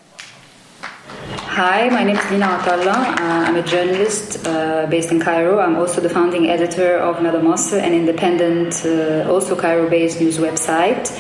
Hi, 1.12 1.90
my 1.90 2.06
name 2.06 2.16
is 2.16 2.32
Lina 2.32 2.46
Attalah. 2.46 3.20
Uh, 3.20 3.48
I'm 3.48 3.58
a 3.58 3.62
journalist 3.62 4.48
uh, 4.48 4.88
based 4.88 5.12
in 5.12 5.20
Cairo. 5.20 5.60
I'm 5.60 5.76
also 5.76 6.00
the 6.00 6.10
founding 6.10 6.50
editor 6.50 6.98
of 6.98 7.22
Mada 7.22 7.40
Masr, 7.42 7.78
an 7.78 7.94
independent, 7.94 8.86
uh, 8.86 9.30
also 9.30 9.56
Cairo 9.58 9.90
based 9.90 10.22
news 10.22 10.38
website. 10.38 11.12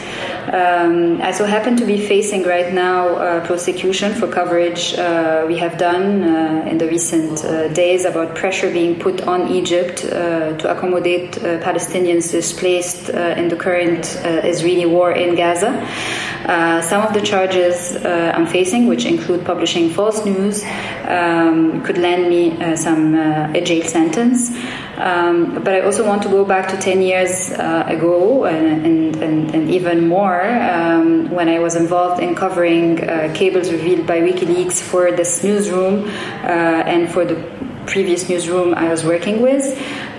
Um, 0.42 1.22
I 1.22 1.32
so 1.32 1.46
happen 1.46 1.76
to 1.78 1.86
be 1.86 1.98
facing 2.08 2.44
right 2.44 2.74
now 2.74 3.10
uh, 3.10 3.46
prosecution 3.46 4.14
for 4.14 4.28
coverage 4.28 4.96
uh, 4.96 5.44
we 5.48 5.58
have 5.58 5.78
done 5.78 6.24
uh, 6.24 6.66
in 6.68 6.78
the 6.78 6.88
recent 6.88 7.44
days 7.76 8.06
about 8.06 8.34
pressure 8.36 8.72
being 8.72 9.00
put 9.00 9.22
on 9.28 9.50
Egypt 9.50 9.98
to 9.98 10.72
accommodate 10.72 11.34
Palestinians 11.62 12.32
displaced 12.32 13.10
in 13.10 13.50
the 13.50 13.56
current 13.56 14.18
Israeli 14.24 14.86
war 14.86 15.12
in 15.12 15.36
Gaza. 15.36 15.72
some 16.82 17.02
of 17.06 17.14
the 17.14 17.22
charges 17.22 17.96
I'm 18.04 18.48
facing, 18.48 18.88
which 18.88 19.06
include 19.06 19.46
publishing 19.46 19.81
false 19.90 20.26
news, 20.26 20.64
um, 21.06 21.84
could 21.84 21.98
land 21.98 22.30
me 22.30 22.76
some 22.76 23.16
a 23.16 23.62
jail 23.62 23.84
sentence. 23.84 24.52
Um, 25.02 25.64
but 25.64 25.74
I 25.74 25.82
also 25.82 26.06
want 26.06 26.22
to 26.24 26.30
go 26.30 26.46
back 26.46 26.70
to 26.70 26.78
10 26.78 27.02
years 27.02 27.52
uh, 27.54 27.86
ago 27.88 28.46
and, 28.46 28.86
and, 28.86 29.16
and, 29.16 29.56
and, 29.56 29.72
even 29.72 30.08
more 30.08 30.44
um, 30.44 31.32
when 31.32 31.50
I 31.50 31.58
was 31.58 31.76
involved 31.76 32.22
in 32.22 32.36
covering 32.36 33.10
uh, 33.10 33.34
cables 33.34 33.72
revealed 33.72 34.06
by 34.06 34.20
WikiLeaks 34.20 34.80
for 34.80 35.12
this 35.12 35.44
newsroom 35.44 36.08
uh, 36.44 36.84
and 36.86 37.10
for 37.10 37.26
the 37.26 37.36
previous 37.86 38.30
newsroom 38.30 38.74
I 38.74 38.90
was 38.90 39.04
working 39.04 39.42
with. 39.42 39.66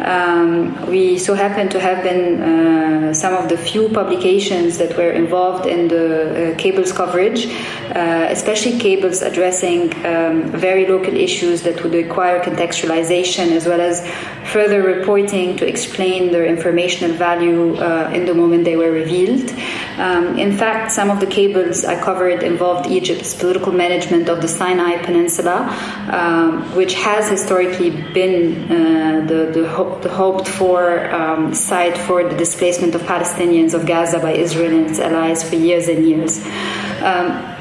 Um, 0.01 0.91
we 0.91 1.19
so 1.19 1.35
happen 1.35 1.69
to 1.71 1.81
have 1.81 2.03
been 2.03 2.43
uh, 2.43 3.15
some 3.15 3.35
of 3.35 3.49
the 3.49 3.57
few 3.57 3.89
publications 3.89 4.79
that 4.79 4.97
were 4.97 5.11
involved 5.11 5.67
in 5.67 5.89
the 5.89 6.07
uh, 6.53 6.59
cables 6.59 6.93
coverage, 6.93 7.47
uh, 7.47 8.27
especially 8.31 8.79
cables 8.79 9.23
addressing 9.23 9.95
um, 10.05 10.51
very 10.51 10.87
local 10.87 11.15
issues 11.15 11.63
that 11.63 11.83
would 11.83 11.95
require 11.95 12.43
contextualization 12.43 13.53
as 13.53 13.67
well 13.67 13.81
as 13.81 14.07
further 14.51 14.83
reporting 14.83 15.57
to 15.57 15.67
explain 15.67 16.33
their 16.33 16.47
informational 16.47 17.15
value 17.17 17.77
uh, 17.77 18.11
in 18.13 18.27
the 18.27 18.35
moment 18.35 18.65
they 18.65 18.77
were 18.77 18.91
revealed. 18.91 19.51
Um, 19.99 20.39
in 20.39 20.57
fact, 20.57 20.91
some 20.91 21.11
of 21.11 21.21
the 21.21 21.27
cables 21.27 21.85
I 21.85 22.01
covered 22.01 22.43
involved 22.43 22.91
Egypt's 22.91 23.35
political 23.35 23.73
management 23.73 24.29
of 24.29 24.43
the 24.43 24.49
Sinai 24.49 24.97
Peninsula, 25.05 25.69
um, 26.11 26.75
which 26.75 26.95
has 26.95 27.29
historically 27.31 27.52
been 28.13 28.71
uh, 28.71 29.27
the, 29.27 29.51
the, 29.53 29.69
ho- 29.69 29.99
the, 30.01 30.09
hoped 30.09 30.49
for 30.49 31.11
um, 31.13 31.55
site 31.55 31.97
for 31.97 32.29
the 32.29 32.37
displacement 32.37 32.95
of 32.95 33.03
Palestinians 33.03 33.75
of 33.75 33.87
Gaza 33.87 34.19
by 34.19 34.33
Israel 34.33 34.73
and 34.73 34.91
its 34.91 34.99
allies 34.99 35.49
for 35.49 35.57
years 35.57 35.89
and 35.89 36.07
years. 36.07 36.45
Um, 37.03 37.53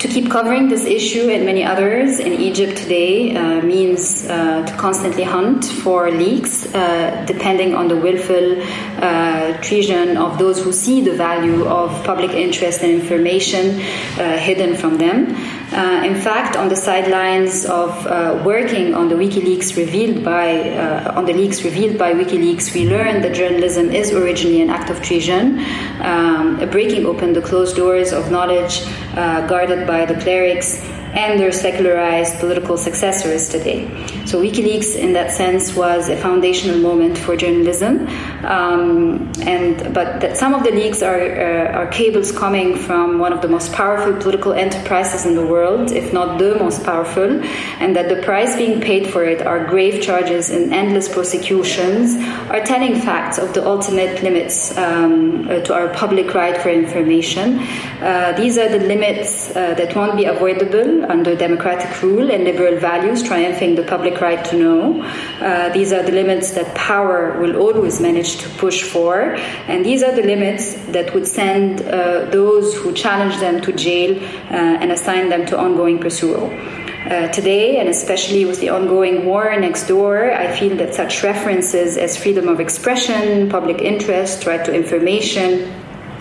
to 0.00 0.08
keep 0.08 0.30
covering 0.30 0.68
this 0.68 0.84
issue 0.84 1.28
and 1.28 1.44
many 1.44 1.62
others 1.62 2.18
in 2.18 2.32
Egypt 2.32 2.76
today 2.76 3.36
uh, 3.36 3.62
means 3.62 4.26
uh, 4.28 4.64
to 4.66 4.72
constantly 4.76 5.22
hunt 5.22 5.64
for 5.64 6.10
leaks, 6.10 6.74
uh, 6.74 7.24
depending 7.26 7.74
on 7.74 7.88
the 7.88 7.96
willful 7.96 8.62
uh, 8.62 9.56
treason 9.62 10.16
of 10.16 10.38
those 10.38 10.62
who 10.62 10.72
see 10.72 11.00
the 11.00 11.12
value 11.12 11.66
of 11.66 11.90
public 12.04 12.30
interest 12.32 12.82
and 12.82 12.92
information 12.92 13.80
uh, 14.18 14.36
hidden 14.38 14.74
from 14.74 14.98
them. 14.98 15.36
Uh, 15.72 16.02
in 16.04 16.14
fact, 16.14 16.56
on 16.56 16.68
the 16.68 16.76
sidelines 16.76 17.64
of 17.64 18.06
uh, 18.06 18.40
working 18.44 18.94
on 18.94 19.08
the 19.08 19.14
WikiLeaks 19.14 19.76
revealed 19.76 20.24
by 20.24 20.70
uh, 20.70 21.12
on 21.16 21.24
the 21.24 21.32
leaks 21.32 21.64
revealed 21.64 21.98
by 21.98 22.12
WikiLeaks, 22.12 22.74
we 22.74 22.88
learned 22.88 23.24
that 23.24 23.34
journalism 23.34 23.90
is 23.90 24.12
originally 24.12 24.60
an 24.62 24.70
act 24.70 24.90
of 24.90 25.02
treason, 25.02 25.58
um, 26.00 26.58
breaking 26.70 27.06
open 27.06 27.32
the 27.32 27.42
closed 27.42 27.76
doors 27.76 28.12
of 28.12 28.30
knowledge 28.30 28.82
uh, 29.16 29.46
guarded 29.46 29.86
by 29.86 30.04
the 30.04 30.14
clerics 30.20 30.93
and 31.14 31.38
their 31.38 31.52
secularized 31.52 32.38
political 32.40 32.76
successors 32.76 33.48
today. 33.48 33.86
So 34.26 34.42
WikiLeaks, 34.42 34.96
in 34.96 35.12
that 35.12 35.30
sense, 35.30 35.74
was 35.74 36.08
a 36.08 36.16
foundational 36.16 36.78
moment 36.78 37.16
for 37.16 37.36
journalism. 37.36 38.08
Um, 38.44 39.32
and 39.42 39.94
but 39.94 40.20
that 40.20 40.36
some 40.36 40.54
of 40.54 40.64
the 40.64 40.70
leaks 40.70 41.02
are 41.02 41.20
uh, 41.20 41.78
are 41.78 41.86
cables 41.86 42.32
coming 42.32 42.76
from 42.76 43.18
one 43.18 43.32
of 43.32 43.40
the 43.42 43.48
most 43.48 43.72
powerful 43.72 44.12
political 44.14 44.52
enterprises 44.52 45.24
in 45.24 45.34
the 45.36 45.46
world, 45.46 45.92
if 45.92 46.12
not 46.12 46.38
the 46.38 46.56
most 46.56 46.84
powerful, 46.84 47.40
and 47.80 47.94
that 47.94 48.08
the 48.08 48.20
price 48.22 48.56
being 48.56 48.80
paid 48.80 49.06
for 49.06 49.24
it 49.24 49.40
are 49.46 49.64
grave 49.64 50.02
charges 50.02 50.50
and 50.50 50.72
endless 50.72 51.08
prosecutions, 51.08 52.16
are 52.50 52.64
telling 52.64 53.00
facts 53.00 53.38
of 53.38 53.54
the 53.54 53.64
ultimate 53.64 54.22
limits 54.22 54.76
um, 54.78 55.48
uh, 55.48 55.60
to 55.60 55.74
our 55.74 55.88
public 55.94 56.34
right 56.34 56.56
for 56.58 56.70
information. 56.70 57.60
Uh, 58.00 58.32
these 58.36 58.58
are 58.58 58.68
the 58.68 58.80
limits 58.80 59.50
uh, 59.50 59.74
that 59.74 59.94
won't 59.94 60.16
be 60.16 60.24
avoidable 60.24 61.03
under 61.08 61.36
democratic 61.36 62.02
rule 62.02 62.30
and 62.30 62.44
liberal 62.44 62.78
values 62.78 63.22
triumphing 63.22 63.74
the 63.74 63.82
public 63.82 64.20
right 64.20 64.44
to 64.44 64.56
know. 64.56 65.02
Uh, 65.40 65.68
these 65.72 65.92
are 65.92 66.02
the 66.02 66.12
limits 66.12 66.52
that 66.52 66.74
power 66.74 67.38
will 67.40 67.56
always 67.56 68.00
manage 68.00 68.36
to 68.38 68.48
push 68.50 68.82
for, 68.82 69.34
and 69.68 69.84
these 69.84 70.02
are 70.02 70.14
the 70.14 70.22
limits 70.22 70.74
that 70.86 71.14
would 71.14 71.26
send 71.26 71.82
uh, 71.82 72.24
those 72.30 72.74
who 72.76 72.92
challenge 72.92 73.38
them 73.38 73.60
to 73.60 73.72
jail 73.72 74.16
uh, 74.16 74.82
and 74.82 74.92
assign 74.92 75.28
them 75.28 75.46
to 75.46 75.58
ongoing 75.58 75.98
pursuit. 75.98 76.38
Uh, 77.04 77.28
today, 77.28 77.76
and 77.76 77.88
especially 77.90 78.46
with 78.46 78.60
the 78.60 78.70
ongoing 78.70 79.26
war 79.26 79.54
next 79.60 79.86
door, 79.88 80.32
I 80.32 80.50
feel 80.58 80.74
that 80.78 80.94
such 80.94 81.22
references 81.22 81.98
as 81.98 82.16
freedom 82.16 82.48
of 82.48 82.60
expression, 82.60 83.50
public 83.50 83.82
interest, 83.82 84.46
right 84.46 84.64
to 84.64 84.74
information, 84.74 85.70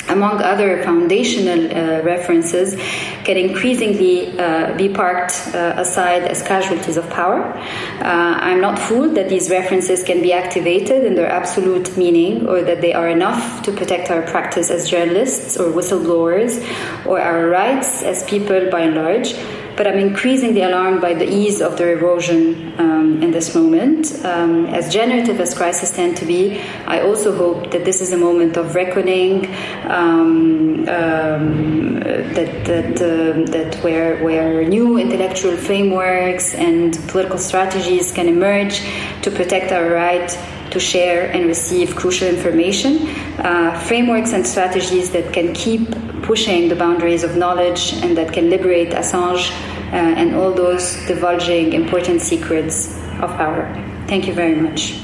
among 0.09 0.41
other 0.41 0.83
foundational 0.83 1.65
uh, 1.71 2.01
references, 2.03 2.75
can 3.23 3.37
increasingly 3.37 4.37
uh, 4.37 4.75
be 4.77 4.89
parked 4.89 5.33
uh, 5.53 5.73
aside 5.77 6.23
as 6.23 6.41
casualties 6.41 6.97
of 6.97 7.09
power. 7.09 7.41
Uh, 7.41 8.37
I'm 8.47 8.61
not 8.61 8.77
fooled 8.77 9.15
that 9.15 9.29
these 9.29 9.49
references 9.49 10.03
can 10.03 10.21
be 10.21 10.33
activated 10.33 11.05
in 11.05 11.15
their 11.15 11.29
absolute 11.29 11.95
meaning 11.97 12.47
or 12.47 12.61
that 12.61 12.81
they 12.81 12.93
are 12.93 13.07
enough 13.07 13.63
to 13.63 13.71
protect 13.71 14.11
our 14.11 14.21
practice 14.23 14.69
as 14.69 14.89
journalists 14.89 15.57
or 15.57 15.71
whistleblowers 15.71 16.59
or 17.05 17.21
our 17.21 17.47
rights 17.47 18.03
as 18.03 18.23
people 18.23 18.69
by 18.69 18.81
and 18.81 18.95
large 18.95 19.33
but 19.75 19.87
I'm 19.87 19.97
increasingly 19.97 20.61
alarmed 20.61 21.01
by 21.01 21.13
the 21.13 21.29
ease 21.29 21.61
of 21.61 21.77
their 21.77 21.97
erosion 21.97 22.73
um, 22.79 23.23
in 23.23 23.31
this 23.31 23.55
moment. 23.55 24.13
Um, 24.23 24.65
as 24.67 24.91
generative 24.93 25.39
as 25.39 25.53
crises 25.53 25.91
tend 25.91 26.17
to 26.17 26.25
be, 26.25 26.61
I 26.85 27.01
also 27.01 27.35
hope 27.35 27.71
that 27.71 27.85
this 27.85 28.01
is 28.01 28.13
a 28.13 28.17
moment 28.17 28.57
of 28.57 28.75
reckoning, 28.75 29.47
um, 29.85 30.87
um 30.89 31.99
that 32.35 32.65
that 32.65 33.01
uh, 33.01 33.51
that 33.51 33.75
where 33.83 34.23
where 34.23 34.63
new 34.63 34.97
intellectual 34.97 35.55
frameworks 35.55 36.53
and 36.55 36.97
political 37.07 37.37
strategies 37.37 38.11
can 38.11 38.27
emerge 38.27 38.81
to 39.21 39.31
protect 39.31 39.71
our 39.71 39.89
right 39.89 40.29
to 40.73 40.79
share 40.79 41.31
and 41.31 41.45
receive 41.45 41.95
crucial 41.95 42.27
information, 42.27 43.07
uh, 43.39 43.79
frameworks 43.87 44.33
and 44.33 44.45
strategies 44.45 45.11
that 45.11 45.31
can 45.31 45.53
keep 45.53 45.87
pushing 46.23 46.67
the 46.67 46.75
boundaries 46.75 47.23
of 47.23 47.37
knowledge 47.37 47.93
and 48.03 48.17
that 48.17 48.33
can 48.33 48.49
liberate 48.49 48.89
Assange 48.89 49.51
uh, 49.51 49.95
and 49.95 50.35
all 50.35 50.51
those 50.51 50.95
divulging 51.05 51.73
important 51.73 52.21
secrets 52.21 52.97
of 53.21 53.29
power. 53.37 53.63
Thank 54.07 54.27
you 54.27 54.33
very 54.33 54.55
much. 54.55 54.99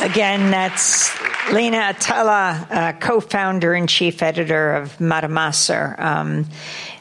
Again, 0.00 0.50
that's 0.50 1.12
Lina 1.52 1.94
Attalah, 1.94 2.70
uh, 2.70 2.92
co 2.92 3.18
founder 3.18 3.74
and 3.74 3.88
chief 3.88 4.22
editor 4.22 4.74
of 4.74 5.00
Mada 5.00 5.26
Masr. 5.26 5.98
Um, 5.98 6.46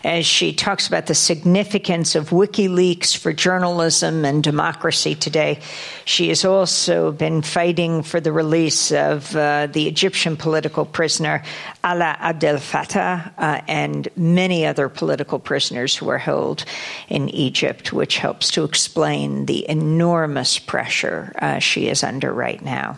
as 0.03 0.25
she 0.25 0.53
talks 0.53 0.87
about 0.87 1.07
the 1.07 1.15
significance 1.15 2.15
of 2.15 2.29
WikiLeaks 2.29 3.17
for 3.17 3.33
journalism 3.33 4.23
and 4.23 4.41
democracy 4.41 5.13
today. 5.13 5.59
She 6.05 6.29
has 6.29 6.45
also 6.45 7.11
been 7.11 7.41
fighting 7.41 8.03
for 8.03 8.21
the 8.21 8.31
release 8.31 8.91
of 8.91 9.35
uh, 9.35 9.67
the 9.67 9.87
Egyptian 9.87 10.37
political 10.37 10.85
prisoner 10.85 11.43
Alaa 11.83 12.17
Abdel 12.19 12.57
Fattah 12.57 13.31
uh, 13.37 13.61
and 13.67 14.07
many 14.15 14.65
other 14.65 14.87
political 14.87 15.37
prisoners 15.37 15.95
who 15.95 16.09
are 16.09 16.17
held 16.17 16.63
in 17.09 17.29
Egypt, 17.29 17.91
which 17.91 18.17
helps 18.17 18.51
to 18.51 18.63
explain 18.63 19.45
the 19.47 19.69
enormous 19.69 20.59
pressure 20.59 21.33
uh, 21.41 21.59
she 21.59 21.87
is 21.87 22.03
under 22.03 22.31
right 22.33 22.63
now. 22.63 22.97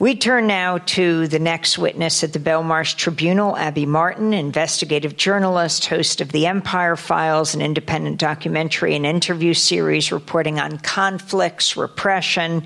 We 0.00 0.14
turn 0.14 0.46
now 0.46 0.78
to 0.78 1.26
the 1.26 1.40
next 1.40 1.76
witness 1.76 2.22
at 2.22 2.32
the 2.32 2.38
Belmarsh 2.38 2.94
Tribunal, 2.94 3.56
Abby 3.56 3.84
Martin, 3.84 4.32
investigative 4.32 5.16
journalist, 5.16 5.86
host 5.86 6.20
of 6.20 6.30
the 6.30 6.46
Empire 6.46 6.94
Files, 6.94 7.52
an 7.52 7.60
independent 7.60 8.18
documentary 8.18 8.94
and 8.94 9.04
interview 9.04 9.54
series 9.54 10.12
reporting 10.12 10.60
on 10.60 10.78
conflicts, 10.78 11.76
repression, 11.76 12.62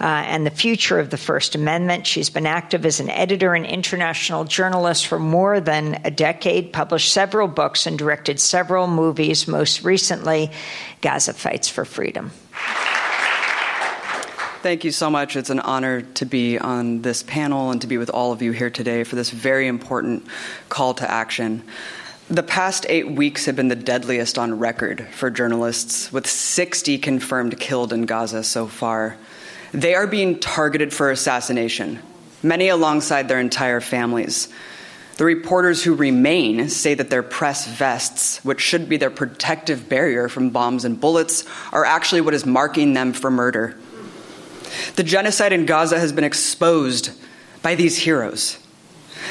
uh, 0.00 0.04
and 0.04 0.46
the 0.46 0.52
future 0.52 1.00
of 1.00 1.10
the 1.10 1.16
First 1.16 1.56
Amendment. 1.56 2.06
She's 2.06 2.30
been 2.30 2.46
active 2.46 2.86
as 2.86 3.00
an 3.00 3.10
editor 3.10 3.54
and 3.54 3.66
international 3.66 4.44
journalist 4.44 5.08
for 5.08 5.18
more 5.18 5.58
than 5.58 6.00
a 6.04 6.12
decade, 6.12 6.72
published 6.72 7.12
several 7.12 7.48
books, 7.48 7.88
and 7.88 7.98
directed 7.98 8.38
several 8.38 8.86
movies, 8.86 9.48
most 9.48 9.82
recently, 9.82 10.52
Gaza 11.00 11.32
Fights 11.32 11.68
for 11.68 11.84
Freedom. 11.84 12.30
Thank 14.60 14.82
you 14.82 14.90
so 14.90 15.08
much. 15.08 15.36
It's 15.36 15.50
an 15.50 15.60
honor 15.60 16.02
to 16.02 16.26
be 16.26 16.58
on 16.58 17.02
this 17.02 17.22
panel 17.22 17.70
and 17.70 17.80
to 17.80 17.86
be 17.86 17.96
with 17.96 18.10
all 18.10 18.32
of 18.32 18.42
you 18.42 18.50
here 18.50 18.70
today 18.70 19.04
for 19.04 19.14
this 19.14 19.30
very 19.30 19.68
important 19.68 20.26
call 20.68 20.94
to 20.94 21.08
action. 21.08 21.62
The 22.28 22.42
past 22.42 22.84
eight 22.88 23.08
weeks 23.08 23.46
have 23.46 23.54
been 23.54 23.68
the 23.68 23.76
deadliest 23.76 24.36
on 24.36 24.58
record 24.58 25.06
for 25.12 25.30
journalists, 25.30 26.12
with 26.12 26.26
60 26.26 26.98
confirmed 26.98 27.60
killed 27.60 27.92
in 27.92 28.04
Gaza 28.04 28.42
so 28.42 28.66
far. 28.66 29.16
They 29.70 29.94
are 29.94 30.08
being 30.08 30.40
targeted 30.40 30.92
for 30.92 31.12
assassination, 31.12 32.00
many 32.42 32.66
alongside 32.66 33.28
their 33.28 33.38
entire 33.38 33.80
families. 33.80 34.48
The 35.18 35.24
reporters 35.24 35.84
who 35.84 35.94
remain 35.94 36.68
say 36.68 36.94
that 36.94 37.10
their 37.10 37.22
press 37.22 37.64
vests, 37.64 38.44
which 38.44 38.60
should 38.60 38.88
be 38.88 38.96
their 38.96 39.08
protective 39.08 39.88
barrier 39.88 40.28
from 40.28 40.50
bombs 40.50 40.84
and 40.84 41.00
bullets, 41.00 41.44
are 41.72 41.84
actually 41.84 42.22
what 42.22 42.34
is 42.34 42.44
marking 42.44 42.94
them 42.94 43.12
for 43.12 43.30
murder. 43.30 43.76
The 44.96 45.02
genocide 45.02 45.52
in 45.52 45.66
Gaza 45.66 45.98
has 45.98 46.12
been 46.12 46.24
exposed 46.24 47.10
by 47.62 47.74
these 47.74 47.98
heroes. 47.98 48.58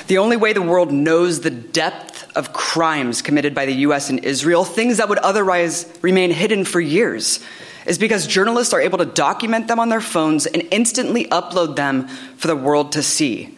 The 0.07 0.17
only 0.17 0.38
way 0.38 0.53
the 0.53 0.61
world 0.61 0.91
knows 0.91 1.41
the 1.41 1.49
depth 1.49 2.29
of 2.35 2.53
crimes 2.53 3.21
committed 3.21 3.55
by 3.55 3.65
the 3.65 3.73
US 3.73 4.09
and 4.09 4.23
Israel, 4.23 4.63
things 4.63 4.97
that 4.97 5.09
would 5.09 5.17
otherwise 5.19 5.91
remain 6.01 6.31
hidden 6.31 6.65
for 6.65 6.79
years, 6.79 7.39
is 7.85 7.97
because 7.97 8.27
journalists 8.27 8.73
are 8.73 8.81
able 8.81 8.97
to 8.97 9.05
document 9.05 9.67
them 9.67 9.79
on 9.79 9.89
their 9.89 10.01
phones 10.01 10.45
and 10.45 10.63
instantly 10.71 11.25
upload 11.25 11.75
them 11.75 12.07
for 12.38 12.47
the 12.47 12.55
world 12.55 12.91
to 12.93 13.03
see. 13.03 13.57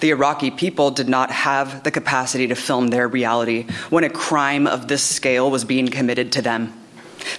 The 0.00 0.10
Iraqi 0.10 0.50
people 0.50 0.90
did 0.90 1.08
not 1.08 1.30
have 1.30 1.84
the 1.84 1.92
capacity 1.92 2.48
to 2.48 2.56
film 2.56 2.88
their 2.88 3.06
reality 3.06 3.66
when 3.88 4.02
a 4.04 4.10
crime 4.10 4.66
of 4.66 4.88
this 4.88 5.02
scale 5.02 5.50
was 5.50 5.64
being 5.64 5.88
committed 5.88 6.32
to 6.32 6.42
them. 6.42 6.81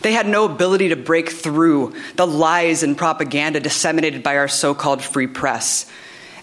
They 0.02 0.14
had 0.14 0.28
no 0.28 0.46
ability 0.46 0.90
to 0.90 0.96
break 0.96 1.30
through 1.30 1.94
the 2.16 2.28
lies 2.28 2.84
and 2.84 2.98
propaganda 2.98 3.60
disseminated 3.60 4.24
by 4.24 4.38
our 4.38 4.48
so 4.48 4.74
called 4.74 5.02
free 5.02 5.28
press. 5.28 5.90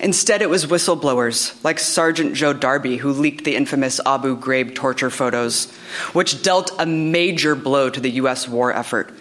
Instead, 0.01 0.41
it 0.41 0.49
was 0.49 0.65
whistleblowers 0.65 1.63
like 1.63 1.79
Sergeant 1.79 2.35
Joe 2.35 2.55
Darby 2.55 2.97
who 2.97 3.13
leaked 3.13 3.45
the 3.45 3.55
infamous 3.55 4.01
Abu 4.07 4.39
Ghraib 4.39 4.75
torture 4.75 5.11
photos, 5.11 5.71
which 6.15 6.43
dealt 6.43 6.71
a 6.79 6.87
major 6.87 7.55
blow 7.55 7.91
to 7.91 8.01
the 8.01 8.11
U.S. 8.13 8.49
war 8.49 8.73
effort. 8.73 9.13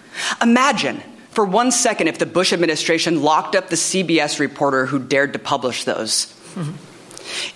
Imagine 0.42 1.04
for 1.32 1.44
one 1.44 1.72
second 1.72 2.08
if 2.08 2.18
the 2.18 2.26
Bush 2.26 2.54
administration 2.54 3.22
locked 3.22 3.56
up 3.56 3.70
the 3.70 3.76
CBS 3.76 4.40
reporter 4.40 4.86
who 4.86 5.00
dared 5.00 5.34
to 5.34 5.40
publish 5.40 5.84
those. 5.84 6.28
Mm-hmm. 6.56 6.72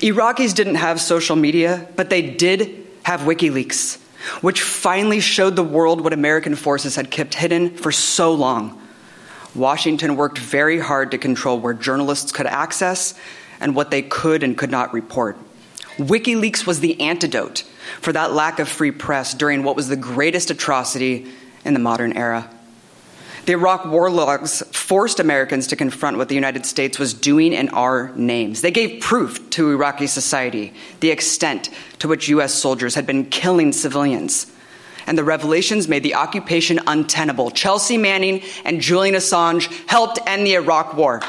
Iraqis 0.05 0.53
didn't 0.53 0.75
have 0.75 0.99
social 1.01 1.35
media, 1.35 1.87
but 1.95 2.09
they 2.09 2.21
did 2.21 2.85
have 3.03 3.21
WikiLeaks, 3.21 3.99
which 4.41 4.61
finally 4.61 5.19
showed 5.19 5.55
the 5.55 5.63
world 5.63 6.01
what 6.01 6.13
American 6.13 6.55
forces 6.55 6.95
had 6.95 7.11
kept 7.11 7.33
hidden 7.33 7.75
for 7.75 7.91
so 7.91 8.33
long. 8.33 8.79
Washington 9.55 10.15
worked 10.15 10.37
very 10.37 10.79
hard 10.79 11.11
to 11.11 11.17
control 11.17 11.59
where 11.59 11.73
journalists 11.73 12.31
could 12.31 12.47
access 12.47 13.13
and 13.59 13.75
what 13.75 13.91
they 13.91 14.01
could 14.01 14.43
and 14.43 14.57
could 14.57 14.71
not 14.71 14.93
report. 14.93 15.37
WikiLeaks 15.97 16.65
was 16.65 16.79
the 16.79 16.99
antidote 16.99 17.63
for 18.01 18.11
that 18.13 18.33
lack 18.33 18.59
of 18.59 18.67
free 18.67 18.91
press 18.91 19.33
during 19.33 19.63
what 19.63 19.75
was 19.75 19.87
the 19.87 19.95
greatest 19.95 20.49
atrocity 20.49 21.27
in 21.63 21.73
the 21.73 21.79
modern 21.79 22.13
era. 22.13 22.49
The 23.45 23.53
Iraq 23.53 23.85
war 23.85 24.09
logs 24.09 24.63
forced 24.71 25.19
Americans 25.19 25.67
to 25.67 25.75
confront 25.75 26.17
what 26.17 26.29
the 26.29 26.35
United 26.35 26.65
States 26.65 26.97
was 26.97 27.13
doing 27.13 27.51
in 27.51 27.67
our 27.69 28.13
names. 28.15 28.61
They 28.61 28.71
gave 28.71 29.01
proof 29.01 29.49
to 29.51 29.71
Iraqi 29.71 30.07
society 30.07 30.73
the 31.01 31.11
extent 31.11 31.69
to 31.99 32.07
which 32.07 32.29
U.S. 32.29 32.53
soldiers 32.53 32.95
had 32.95 33.05
been 33.05 33.25
killing 33.25 33.73
civilians. 33.73 34.49
And 35.05 35.17
the 35.17 35.25
revelations 35.25 35.89
made 35.89 36.03
the 36.03 36.15
occupation 36.15 36.79
untenable. 36.87 37.51
Chelsea 37.51 37.97
Manning 37.97 38.43
and 38.63 38.79
Julian 38.79 39.15
Assange 39.15 39.69
helped 39.89 40.19
end 40.25 40.47
the 40.47 40.55
Iraq 40.55 40.95
War 40.95 41.21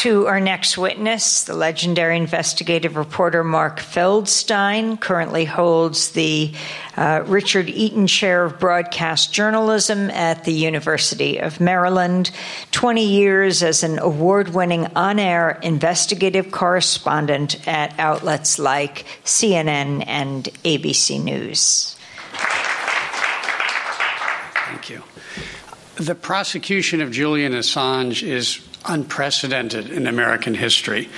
to 0.00 0.26
our 0.26 0.40
next 0.40 0.78
witness. 0.78 1.44
The 1.44 1.52
legendary 1.52 2.16
investigative 2.16 2.96
reporter 2.96 3.44
Mark 3.44 3.80
Feldstein 3.80 4.98
currently 4.98 5.44
holds 5.44 6.12
the 6.12 6.54
uh, 6.96 7.22
Richard 7.26 7.68
Eaton 7.68 8.06
Chair 8.06 8.46
of 8.46 8.58
Broadcast 8.58 9.30
Journalism 9.30 10.08
at 10.08 10.44
the 10.44 10.54
University 10.54 11.36
of 11.36 11.60
Maryland. 11.60 12.30
20 12.70 13.04
years 13.04 13.62
as 13.62 13.82
an 13.82 13.98
award 13.98 14.54
winning 14.54 14.86
on 14.96 15.18
air 15.18 15.58
investigative 15.62 16.50
correspondent 16.50 17.68
at 17.68 17.92
outlets 17.98 18.58
like 18.58 19.04
CNN 19.24 20.04
and 20.06 20.44
ABC 20.64 21.22
News. 21.22 21.94
Thank 24.64 24.88
you. 24.88 25.02
The 25.96 26.14
prosecution 26.14 27.02
of 27.02 27.10
Julian 27.10 27.52
Assange 27.52 28.22
is 28.22 28.66
unprecedented 28.86 29.90
in 29.90 30.06
American 30.06 30.54
history. 30.54 31.08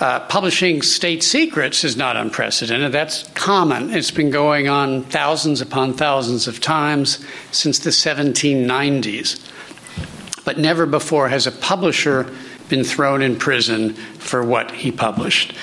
Uh, 0.00 0.20
publishing 0.20 0.82
state 0.82 1.22
secrets 1.22 1.84
is 1.84 1.96
not 1.96 2.16
unprecedented. 2.16 2.92
That's 2.92 3.28
common. 3.34 3.92
It's 3.92 4.10
been 4.10 4.30
going 4.30 4.68
on 4.68 5.02
thousands 5.04 5.60
upon 5.60 5.94
thousands 5.94 6.46
of 6.46 6.60
times 6.60 7.24
since 7.50 7.78
the 7.80 7.90
1790s. 7.90 9.44
But 10.44 10.58
never 10.58 10.86
before 10.86 11.28
has 11.28 11.46
a 11.46 11.52
publisher 11.52 12.32
been 12.68 12.84
thrown 12.84 13.22
in 13.22 13.36
prison 13.36 13.94
for 13.94 14.44
what 14.44 14.70
he 14.70 14.92
published. 14.92 15.54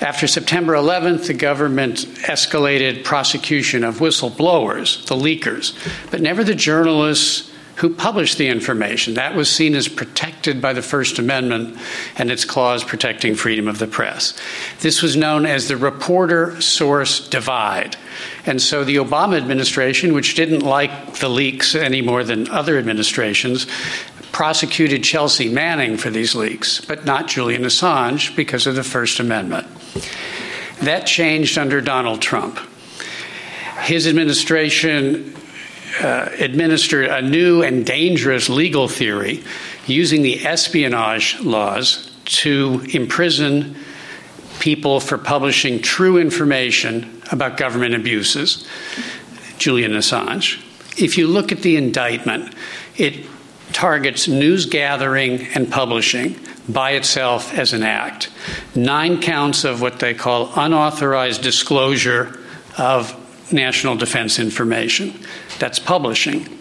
After 0.00 0.26
September 0.26 0.74
11th, 0.74 1.26
the 1.26 1.34
government 1.34 1.98
escalated 2.26 3.04
prosecution 3.04 3.84
of 3.84 3.98
whistleblowers, 3.98 5.06
the 5.06 5.14
leakers, 5.14 5.74
but 6.10 6.20
never 6.20 6.44
the 6.44 6.54
journalists 6.54 7.51
who 7.76 7.94
published 7.94 8.38
the 8.38 8.48
information. 8.48 9.14
That 9.14 9.34
was 9.34 9.50
seen 9.50 9.74
as 9.74 9.88
protected 9.88 10.60
by 10.60 10.72
the 10.72 10.82
First 10.82 11.18
Amendment 11.18 11.78
and 12.16 12.30
its 12.30 12.44
clause 12.44 12.84
protecting 12.84 13.34
freedom 13.34 13.66
of 13.66 13.78
the 13.78 13.86
press. 13.86 14.38
This 14.80 15.02
was 15.02 15.16
known 15.16 15.46
as 15.46 15.68
the 15.68 15.76
reporter 15.76 16.60
source 16.60 17.26
divide. 17.28 17.96
And 18.44 18.60
so 18.60 18.84
the 18.84 18.96
Obama 18.96 19.36
administration, 19.36 20.12
which 20.12 20.34
didn't 20.34 20.60
like 20.60 21.14
the 21.16 21.28
leaks 21.28 21.74
any 21.74 22.02
more 22.02 22.24
than 22.24 22.48
other 22.50 22.78
administrations, 22.78 23.66
prosecuted 24.32 25.04
Chelsea 25.04 25.48
Manning 25.48 25.96
for 25.96 26.10
these 26.10 26.34
leaks, 26.34 26.80
but 26.80 27.04
not 27.04 27.28
Julian 27.28 27.62
Assange 27.62 28.34
because 28.36 28.66
of 28.66 28.74
the 28.74 28.82
First 28.82 29.20
Amendment. 29.20 29.66
That 30.82 31.06
changed 31.06 31.58
under 31.58 31.80
Donald 31.80 32.20
Trump. 32.20 32.58
His 33.82 34.06
administration 34.06 35.34
uh, 36.00 36.28
administered 36.38 37.06
a 37.06 37.20
new 37.20 37.62
and 37.62 37.84
dangerous 37.84 38.48
legal 38.48 38.88
theory 38.88 39.42
using 39.86 40.22
the 40.22 40.44
espionage 40.46 41.38
laws 41.40 42.10
to 42.24 42.84
imprison 42.92 43.76
people 44.60 45.00
for 45.00 45.18
publishing 45.18 45.82
true 45.82 46.18
information 46.18 47.20
about 47.30 47.56
government 47.56 47.94
abuses, 47.94 48.66
Julian 49.58 49.92
Assange. 49.92 50.60
If 50.96 51.18
you 51.18 51.26
look 51.26 51.52
at 51.52 51.62
the 51.62 51.76
indictment, 51.76 52.54
it 52.96 53.26
targets 53.72 54.28
news 54.28 54.66
gathering 54.66 55.46
and 55.54 55.70
publishing 55.70 56.38
by 56.68 56.92
itself 56.92 57.52
as 57.54 57.72
an 57.72 57.82
act. 57.82 58.30
Nine 58.74 59.20
counts 59.20 59.64
of 59.64 59.80
what 59.80 59.98
they 59.98 60.14
call 60.14 60.52
unauthorized 60.54 61.42
disclosure 61.42 62.38
of 62.78 63.18
national 63.52 63.96
defense 63.96 64.38
information. 64.38 65.14
That's 65.58 65.78
publishing. 65.78 66.58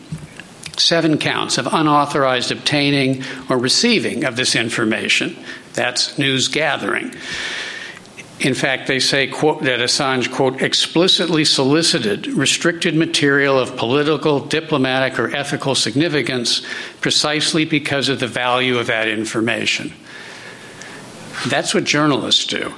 Seven 0.78 1.18
counts 1.18 1.58
of 1.58 1.68
unauthorized 1.72 2.52
obtaining 2.52 3.24
or 3.50 3.58
receiving 3.58 4.24
of 4.24 4.36
this 4.36 4.56
information. 4.56 5.38
That's 5.74 6.18
news 6.18 6.48
gathering. 6.48 7.14
In 8.40 8.56
fact, 8.56 8.88
they 8.88 9.00
say 9.00 9.28
quote, 9.28 9.62
that 9.64 9.80
Assange, 9.80 10.32
quote, 10.32 10.64
explicitly 10.64 11.46
solicited 11.46 12.26
restricted 12.26 12.96
material 12.96 13.60
of 13.60 13.76
political, 13.78 14.40
diplomatic, 14.40 15.20
or 15.20 15.36
ethical 15.36 15.76
significance 15.76 16.66
precisely 17.02 17.66
because 17.66 18.10
of 18.10 18.20
the 18.20 18.28
value 18.28 18.80
of 18.80 18.88
that 18.88 19.08
information. 19.08 19.94
That's 21.48 21.76
what 21.76 21.84
journalists 21.84 22.46
do. 22.48 22.74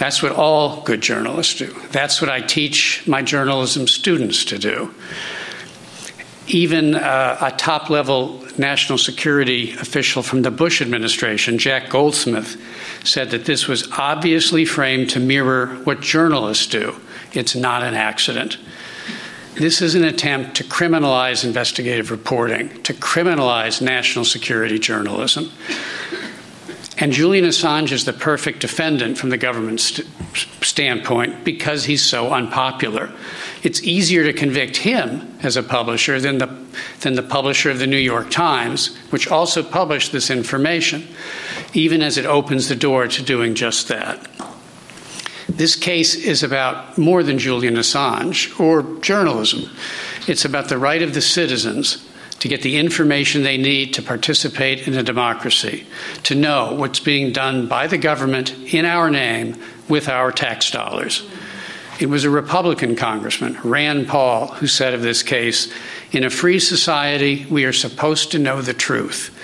That's 0.00 0.22
what 0.22 0.32
all 0.32 0.80
good 0.80 1.02
journalists 1.02 1.58
do. 1.58 1.66
That's 1.92 2.22
what 2.22 2.30
I 2.30 2.40
teach 2.40 3.06
my 3.06 3.20
journalism 3.20 3.86
students 3.86 4.46
to 4.46 4.58
do. 4.58 4.94
Even 6.46 6.94
uh, 6.94 7.36
a 7.38 7.50
top 7.50 7.90
level 7.90 8.42
national 8.56 8.96
security 8.96 9.72
official 9.72 10.22
from 10.22 10.40
the 10.40 10.50
Bush 10.50 10.80
administration, 10.80 11.58
Jack 11.58 11.90
Goldsmith, 11.90 12.56
said 13.04 13.30
that 13.32 13.44
this 13.44 13.68
was 13.68 13.92
obviously 13.92 14.64
framed 14.64 15.10
to 15.10 15.20
mirror 15.20 15.66
what 15.84 16.00
journalists 16.00 16.66
do. 16.66 16.98
It's 17.34 17.54
not 17.54 17.82
an 17.82 17.92
accident. 17.92 18.56
This 19.56 19.82
is 19.82 19.94
an 19.94 20.04
attempt 20.04 20.56
to 20.56 20.64
criminalize 20.64 21.44
investigative 21.44 22.10
reporting, 22.10 22.82
to 22.84 22.94
criminalize 22.94 23.82
national 23.82 24.24
security 24.24 24.78
journalism. 24.78 25.50
And 27.00 27.12
Julian 27.12 27.46
Assange 27.46 27.92
is 27.92 28.04
the 28.04 28.12
perfect 28.12 28.60
defendant 28.60 29.16
from 29.16 29.30
the 29.30 29.38
government's 29.38 29.84
st- 29.84 30.06
standpoint 30.62 31.44
because 31.44 31.84
he's 31.84 32.04
so 32.04 32.30
unpopular. 32.30 33.10
It's 33.62 33.82
easier 33.82 34.22
to 34.24 34.34
convict 34.34 34.76
him 34.76 35.34
as 35.42 35.56
a 35.56 35.62
publisher 35.62 36.20
than 36.20 36.36
the, 36.36 36.46
than 37.00 37.14
the 37.14 37.22
publisher 37.22 37.70
of 37.70 37.78
the 37.78 37.86
New 37.86 37.96
York 37.96 38.30
Times, 38.30 38.94
which 39.08 39.28
also 39.28 39.62
published 39.62 40.12
this 40.12 40.28
information, 40.28 41.08
even 41.72 42.02
as 42.02 42.18
it 42.18 42.26
opens 42.26 42.68
the 42.68 42.76
door 42.76 43.08
to 43.08 43.22
doing 43.22 43.54
just 43.54 43.88
that. 43.88 44.28
This 45.48 45.76
case 45.76 46.14
is 46.14 46.42
about 46.42 46.98
more 46.98 47.22
than 47.22 47.38
Julian 47.38 47.74
Assange 47.74 48.60
or 48.60 49.00
journalism. 49.00 49.70
It's 50.28 50.44
about 50.44 50.68
the 50.68 50.78
right 50.78 51.02
of 51.02 51.14
the 51.14 51.22
citizens 51.22 52.06
to 52.40 52.48
get 52.48 52.62
the 52.62 52.78
information 52.78 53.42
they 53.42 53.58
need 53.58 53.94
to 53.94 54.02
participate 54.02 54.88
in 54.88 54.94
a 54.94 55.02
democracy, 55.02 55.86
to 56.24 56.34
know 56.34 56.74
what's 56.74 57.00
being 57.00 57.32
done 57.32 57.68
by 57.68 57.86
the 57.86 57.98
government 57.98 58.52
in 58.74 58.84
our 58.84 59.10
name 59.10 59.56
with 59.88 60.08
our 60.08 60.32
tax 60.32 60.70
dollars. 60.70 61.28
It 62.00 62.08
was 62.08 62.24
a 62.24 62.30
Republican 62.30 62.96
congressman, 62.96 63.58
Ron 63.62 64.06
Paul, 64.06 64.46
who 64.46 64.66
said 64.66 64.94
of 64.94 65.02
this 65.02 65.22
case 65.22 65.70
In 66.12 66.24
a 66.24 66.30
free 66.30 66.58
society, 66.58 67.46
we 67.50 67.66
are 67.66 67.74
supposed 67.74 68.32
to 68.32 68.38
know 68.38 68.62
the 68.62 68.72
truth. 68.72 69.36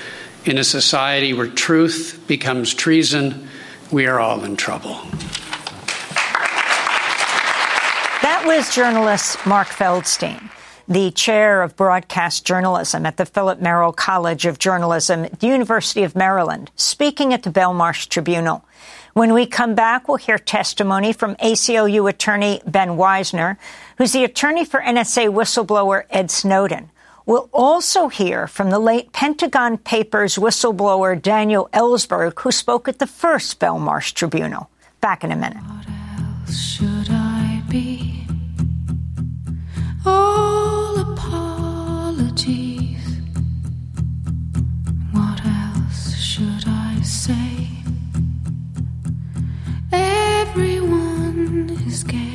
In 0.46 0.56
a 0.56 0.64
society 0.64 1.34
where 1.34 1.48
truth 1.48 2.24
becomes 2.26 2.72
treason, 2.72 3.48
we 3.92 4.06
are 4.06 4.18
all 4.18 4.42
in 4.42 4.56
trouble. 4.56 4.94
That 8.22 8.42
was 8.46 8.74
journalist 8.74 9.44
Mark 9.46 9.68
Feldstein, 9.68 10.50
the 10.88 11.10
chair 11.10 11.62
of 11.62 11.76
broadcast 11.76 12.44
journalism 12.44 13.06
at 13.06 13.16
the 13.16 13.26
Philip 13.26 13.60
Merrill 13.60 13.92
College 13.92 14.46
of 14.46 14.58
Journalism 14.58 15.24
at 15.24 15.40
the 15.40 15.48
University 15.48 16.04
of 16.04 16.14
Maryland, 16.14 16.70
speaking 16.76 17.34
at 17.34 17.42
the 17.42 17.50
Belmarsh 17.50 18.08
Tribunal. 18.08 18.64
When 19.12 19.32
we 19.32 19.46
come 19.46 19.74
back, 19.74 20.06
we'll 20.06 20.18
hear 20.18 20.38
testimony 20.38 21.12
from 21.12 21.36
ACLU 21.36 22.08
attorney 22.08 22.60
Ben 22.66 22.90
Wizner, 22.90 23.56
who's 23.98 24.12
the 24.12 24.24
attorney 24.24 24.64
for 24.64 24.80
NSA 24.80 25.28
whistleblower 25.32 26.04
Ed 26.10 26.30
Snowden. 26.30 26.90
We'll 27.24 27.48
also 27.52 28.08
hear 28.08 28.46
from 28.46 28.70
the 28.70 28.78
late 28.78 29.12
Pentagon 29.12 29.78
Papers 29.78 30.36
whistleblower 30.36 31.20
Daniel 31.20 31.68
Ellsberg, 31.72 32.38
who 32.38 32.52
spoke 32.52 32.86
at 32.86 33.00
the 33.00 33.06
first 33.06 33.58
Belmarsh 33.58 34.12
Tribunal. 34.12 34.70
Back 35.00 35.24
in 35.24 35.32
a 35.32 35.36
minute. 35.36 35.62
All 40.06 40.98
apologies. 41.00 42.46
What 45.12 45.40
else 45.44 46.16
should 46.16 46.64
I 46.68 47.00
say? 47.02 47.68
Everyone 49.92 51.70
is 51.86 52.04
gay. 52.04 52.25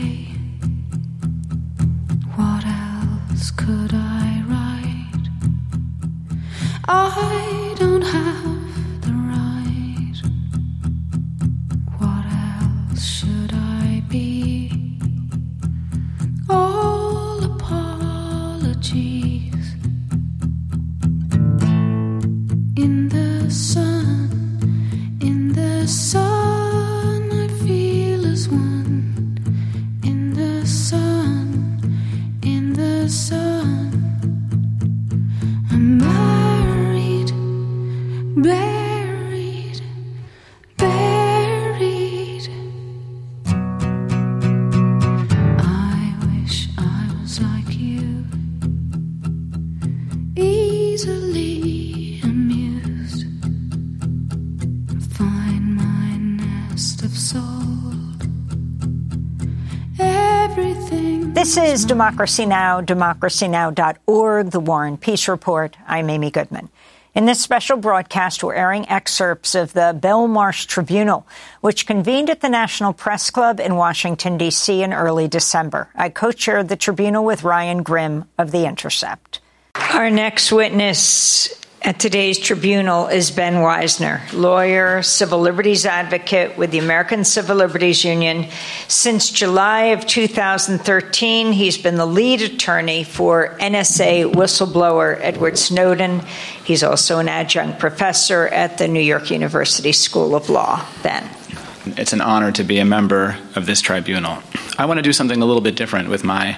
Democracy 61.91 62.45
Now!, 62.45 62.79
democracynow.org, 62.79 64.51
The 64.51 64.59
War 64.61 64.85
and 64.85 64.99
Peace 64.99 65.27
Report. 65.27 65.75
I'm 65.85 66.09
Amy 66.09 66.31
Goodman. 66.31 66.69
In 67.13 67.25
this 67.25 67.41
special 67.41 67.75
broadcast, 67.75 68.45
we're 68.45 68.53
airing 68.53 68.87
excerpts 68.87 69.55
of 69.55 69.73
the 69.73 69.93
Belmarsh 70.01 70.67
Tribunal, 70.67 71.27
which 71.59 71.85
convened 71.85 72.29
at 72.29 72.39
the 72.39 72.47
National 72.47 72.93
Press 72.93 73.29
Club 73.29 73.59
in 73.59 73.75
Washington, 73.75 74.37
D.C. 74.37 74.81
in 74.81 74.93
early 74.93 75.27
December. 75.27 75.89
I 75.93 76.07
co-chaired 76.07 76.69
the 76.69 76.77
tribunal 76.77 77.25
with 77.25 77.43
Ryan 77.43 77.83
Grim 77.83 78.23
of 78.37 78.51
The 78.51 78.65
Intercept. 78.65 79.41
Our 79.75 80.09
next 80.09 80.53
witness 80.53 81.53
at 81.83 81.99
today's 81.99 82.37
tribunal 82.37 83.07
is 83.07 83.31
Ben 83.31 83.55
Wizner, 83.55 84.21
lawyer, 84.33 85.01
civil 85.01 85.39
liberties 85.39 85.83
advocate 85.83 86.55
with 86.55 86.69
the 86.69 86.77
American 86.77 87.23
Civil 87.23 87.55
Liberties 87.55 88.05
Union. 88.05 88.45
Since 88.87 89.31
July 89.31 89.85
of 89.85 90.05
2013, 90.05 91.51
he's 91.51 91.79
been 91.79 91.95
the 91.95 92.05
lead 92.05 92.43
attorney 92.43 93.03
for 93.03 93.57
NSA 93.59 94.31
whistleblower 94.31 95.17
Edward 95.21 95.57
Snowden. 95.57 96.19
He's 96.63 96.83
also 96.83 97.17
an 97.17 97.27
adjunct 97.27 97.79
professor 97.79 98.47
at 98.47 98.77
the 98.77 98.87
New 98.87 99.01
York 99.01 99.31
University 99.31 99.91
School 99.91 100.35
of 100.35 100.51
Law. 100.51 100.85
Ben. 101.01 101.27
It's 101.97 102.13
an 102.13 102.21
honor 102.21 102.51
to 102.51 102.63
be 102.63 102.77
a 102.77 102.85
member 102.85 103.39
of 103.55 103.65
this 103.65 103.81
tribunal. 103.81 104.43
I 104.77 104.85
want 104.85 104.99
to 104.99 105.01
do 105.01 105.13
something 105.13 105.41
a 105.41 105.45
little 105.47 105.63
bit 105.63 105.75
different 105.75 106.09
with 106.09 106.23
my 106.23 106.53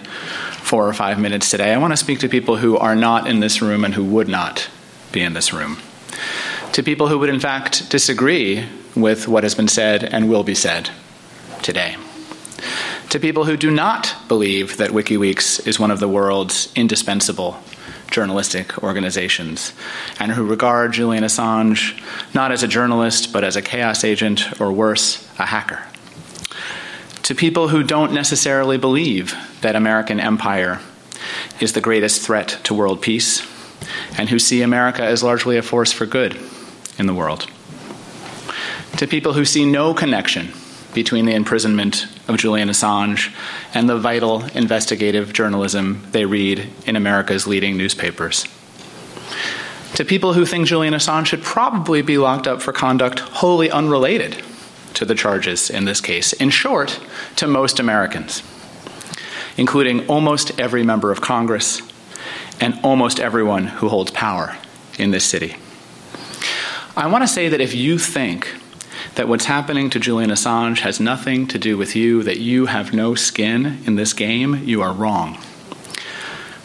four 0.64 0.86
or 0.86 0.94
five 0.94 1.18
minutes 1.18 1.50
today. 1.50 1.74
I 1.74 1.78
want 1.78 1.94
to 1.94 1.98
speak 1.98 2.20
to 2.20 2.28
people 2.28 2.58
who 2.58 2.78
are 2.78 2.96
not 2.96 3.26
in 3.26 3.40
this 3.40 3.62
room 3.62 3.86
and 3.86 3.94
who 3.94 4.04
would 4.04 4.28
not 4.28 4.70
be 5.14 5.22
in 5.22 5.34
this 5.34 5.54
room. 5.54 5.78
To 6.74 6.84
people 6.84 7.08
who 7.08 7.20
would, 7.20 7.30
in 7.30 7.40
fact, 7.40 7.90
disagree 7.90 8.66
with 8.96 9.28
what 9.28 9.44
has 9.44 9.56
been 9.56 9.68
said 9.68 10.04
and 10.04 10.30
will 10.30 10.44
be 10.44 10.56
said 10.56 10.90
today. 11.62 11.96
To 13.10 13.20
people 13.20 13.46
who 13.46 13.56
do 13.56 13.72
not 13.72 14.16
believe 14.28 14.78
that 14.78 14.90
WikiLeaks 14.90 15.68
is 15.68 15.80
one 15.80 15.92
of 15.92 16.00
the 16.00 16.08
world's 16.08 16.74
indispensable 16.76 17.60
journalistic 18.10 18.84
organizations 18.84 19.74
and 20.20 20.32
who 20.32 20.46
regard 20.46 20.94
Julian 20.94 21.24
Assange 21.24 22.00
not 22.34 22.52
as 22.52 22.62
a 22.62 22.68
journalist 22.68 23.34
but 23.34 23.44
as 23.44 23.56
a 23.56 23.62
chaos 23.62 24.04
agent 24.04 24.60
or 24.62 24.72
worse, 24.72 25.28
a 25.40 25.46
hacker. 25.46 25.84
To 27.24 27.36
people 27.36 27.70
who 27.70 27.84
don't 27.84 28.14
necessarily 28.14 28.78
believe 28.78 29.36
that 29.62 29.76
American 29.76 30.20
empire 30.20 30.80
is 31.60 31.74
the 31.74 31.82
greatest 31.82 32.22
threat 32.22 32.60
to 32.64 32.74
world 32.74 33.02
peace 33.02 33.42
and 34.18 34.30
who 34.30 34.40
see 34.40 34.62
America 34.62 35.04
as 35.04 35.24
largely 35.24 35.58
a 35.58 35.62
force 35.62 35.92
for 35.92 36.06
good 36.06 36.38
in 36.98 37.06
the 37.06 37.14
world. 37.14 37.48
To 38.98 39.08
people 39.08 39.34
who 39.34 39.46
see 39.46 39.66
no 39.66 39.94
connection 39.94 40.54
between 40.94 41.26
the 41.26 41.34
imprisonment 41.34 42.06
of 42.28 42.38
Julian 42.38 42.70
Assange 42.70 43.34
and 43.74 43.90
the 43.90 43.98
vital 43.98 44.44
investigative 44.56 45.34
journalism 45.34 46.06
they 46.12 46.26
read 46.26 46.70
in 46.86 46.96
America's 46.96 47.48
leading 47.48 47.78
newspapers. 47.78 48.48
To 49.96 50.06
people 50.06 50.34
who 50.34 50.46
think 50.46 50.68
Julian 50.68 50.94
Assange 50.94 51.28
should 51.28 51.44
probably 51.44 52.02
be 52.02 52.18
locked 52.18 52.48
up 52.48 52.62
for 52.62 52.74
conduct 52.74 53.20
wholly 53.20 53.70
unrelated 53.70 54.44
to 54.96 55.06
the 55.06 55.16
charges 55.16 55.70
in 55.70 55.86
this 55.86 56.02
case. 56.02 56.34
In 56.34 56.50
short, 56.50 57.00
to 57.38 57.48
most 57.48 57.80
Americans, 57.80 58.44
including 59.58 60.08
almost 60.08 60.60
every 60.60 60.84
member 60.84 61.12
of 61.12 61.22
Congress 61.22 61.82
and 62.64 62.80
almost 62.82 63.20
everyone 63.20 63.66
who 63.66 63.90
holds 63.90 64.10
power 64.12 64.56
in 64.98 65.12
this 65.12 65.26
city. 65.26 65.58
I 66.96 67.08
want 67.08 67.22
to 67.24 67.28
say 67.28 67.50
that 67.50 67.60
if 67.60 67.76
you 67.76 68.00
think 68.00 68.56
that 69.16 69.28
what's 69.28 69.44
happening 69.44 69.90
to 69.90 70.00
Julian 70.00 70.30
Assange 70.30 70.80
has 70.80 70.98
nothing 70.98 71.46
to 71.48 71.60
do 71.60 71.78
with 71.78 71.94
you, 71.94 72.24
that 72.24 72.40
you 72.40 72.68
have 72.68 72.94
no 72.94 73.16
skin 73.16 73.84
in 73.86 73.96
this 73.96 74.14
game, 74.14 74.64
you 74.64 74.82
are 74.82 74.94
wrong. 74.94 75.38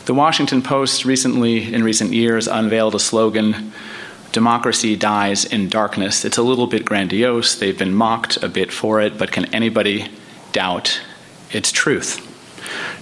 The 0.05 0.15
Washington 0.15 0.63
Post 0.63 1.05
recently, 1.05 1.75
in 1.75 1.83
recent 1.83 2.13
years, 2.13 2.47
unveiled 2.47 2.95
a 2.95 3.01
slogan 3.01 3.73
Democracy 4.31 4.95
dies 4.95 5.45
in 5.45 5.69
darkness. 5.69 6.25
It's 6.25 6.37
a 6.37 6.43
little 6.43 6.69
bit 6.69 6.85
grandiose. 6.85 7.57
They've 7.57 7.77
been 7.77 7.95
mocked 7.95 8.37
a 8.37 8.49
bit 8.49 8.71
for 8.71 9.01
it, 9.01 9.19
but 9.19 9.33
can 9.33 9.53
anybody 9.55 10.13
doubt 10.53 11.01
its 11.51 11.73
truth? 11.73 12.25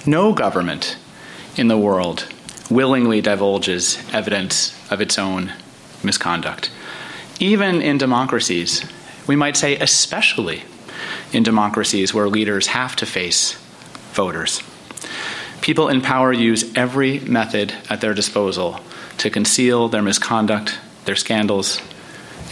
No 0.06 0.32
government 0.32 0.96
in 1.56 1.68
the 1.68 1.76
world 1.76 2.26
willingly 2.70 3.20
divulges 3.20 3.98
evidence 4.12 4.74
of 4.90 5.00
its 5.00 5.18
own 5.18 5.52
misconduct. 6.02 6.70
Even 7.38 7.82
in 7.82 7.98
democracies, 7.98 8.84
we 9.26 9.36
might 9.36 9.56
say, 9.56 9.76
especially 9.76 10.62
in 11.32 11.42
democracies 11.42 12.14
where 12.14 12.28
leaders 12.28 12.68
have 12.68 12.96
to 12.96 13.06
face 13.06 13.54
voters. 14.12 14.62
People 15.60 15.88
in 15.88 16.00
power 16.00 16.32
use 16.32 16.74
every 16.76 17.18
method 17.20 17.74
at 17.90 18.00
their 18.00 18.14
disposal 18.14 18.80
to 19.18 19.30
conceal 19.30 19.88
their 19.88 20.02
misconduct, 20.02 20.78
their 21.04 21.16
scandals, 21.16 21.80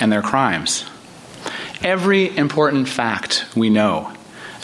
and 0.01 0.11
their 0.11 0.23
crimes. 0.23 0.85
Every 1.83 2.37
important 2.37 2.89
fact 2.89 3.47
we 3.55 3.71
know 3.71 4.13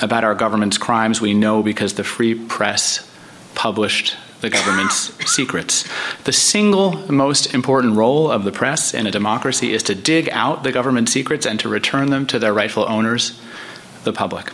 about 0.03 0.25
our 0.25 0.35
government's 0.35 0.79
crimes, 0.79 1.21
we 1.21 1.35
know 1.35 1.63
because 1.63 1.95
the 1.95 2.05
free 2.05 2.35
press 2.35 3.09
published 3.55 4.17
the 4.41 4.51
government's 4.51 5.13
secrets. 5.31 5.89
The 6.25 6.33
single 6.33 7.13
most 7.13 7.55
important 7.55 7.97
role 7.97 8.31
of 8.31 8.45
the 8.45 8.53
press 8.53 8.95
in 8.95 9.07
a 9.07 9.11
democracy 9.11 9.73
is 9.73 9.83
to 9.85 9.95
dig 9.95 10.29
out 10.31 10.63
the 10.63 10.73
government 10.73 11.09
secrets 11.09 11.47
and 11.47 11.61
to 11.61 11.69
return 11.69 12.11
them 12.11 12.27
to 12.29 12.39
their 12.39 12.53
rightful 12.53 12.87
owners, 12.89 13.41
the 14.05 14.13
public. 14.13 14.53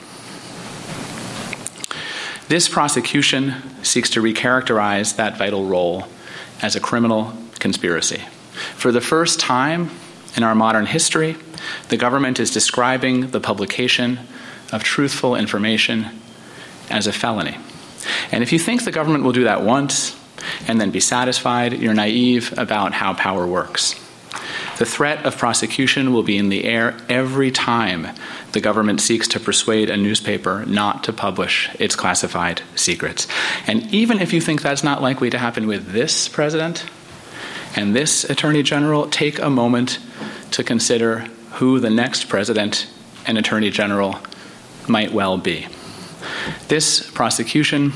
This 2.49 2.69
prosecution 2.69 3.55
seeks 3.83 4.11
to 4.11 4.23
recharacterize 4.23 5.17
that 5.17 5.37
vital 5.37 5.67
role 5.67 6.07
as 6.63 6.77
a 6.77 6.81
criminal 6.81 7.33
conspiracy. 7.59 8.23
For 8.77 8.93
the 8.93 9.01
first 9.01 9.41
time 9.41 9.91
in 10.37 10.43
our 10.43 10.55
modern 10.55 10.87
history, 10.87 11.37
the 11.89 11.97
government 11.97 12.39
is 12.39 12.51
describing 12.51 13.31
the 13.31 13.41
publication 13.41 14.21
of 14.73 14.83
truthful 14.83 15.35
information 15.35 16.07
as 16.91 17.07
a 17.07 17.13
felony. 17.13 17.57
And 18.33 18.43
if 18.43 18.53
you 18.53 18.59
think 18.59 18.85
the 18.85 18.93
government 18.93 19.25
will 19.25 19.33
do 19.33 19.45
that 19.45 19.63
once 19.63 20.19
and 20.69 20.81
then 20.81 20.91
be 20.91 21.01
satisfied, 21.01 21.75
you're 21.75 21.95
naive 21.95 22.57
about 22.57 22.93
how 22.93 23.15
power 23.15 23.47
works. 23.47 23.95
The 24.79 24.85
threat 24.85 25.25
of 25.25 25.39
prosecution 25.39 26.13
will 26.13 26.23
be 26.23 26.37
in 26.37 26.51
the 26.51 26.65
air 26.65 26.97
every 27.09 27.51
time 27.51 28.09
the 28.53 28.61
government 28.61 29.01
seeks 29.01 29.29
to 29.29 29.41
persuade 29.41 29.89
a 29.89 29.97
newspaper 29.97 30.65
not 30.67 31.05
to 31.05 31.13
publish 31.13 31.71
its 31.79 31.97
classified 31.97 32.61
secrets. 32.75 33.27
And 33.67 33.93
even 33.95 34.21
if 34.21 34.33
you 34.33 34.41
think 34.41 34.61
that's 34.61 34.85
not 34.85 35.01
likely 35.01 35.31
to 35.31 35.39
happen 35.39 35.67
with 35.67 35.93
this 35.93 36.29
president 36.29 36.85
and 37.75 37.95
this 37.95 38.25
attorney 38.25 38.63
general, 38.63 39.09
take 39.09 39.39
a 39.39 39.51
moment 39.51 39.99
to 40.53 40.63
consider 40.63 41.21
who 41.53 41.81
the 41.81 41.91
next 41.91 42.29
president 42.29 42.87
and 43.27 43.39
attorney 43.39 43.71
general 43.71 44.17
might 44.89 45.13
well 45.13 45.39
be. 45.39 45.67
This 46.69 47.11
prosecution 47.11 47.93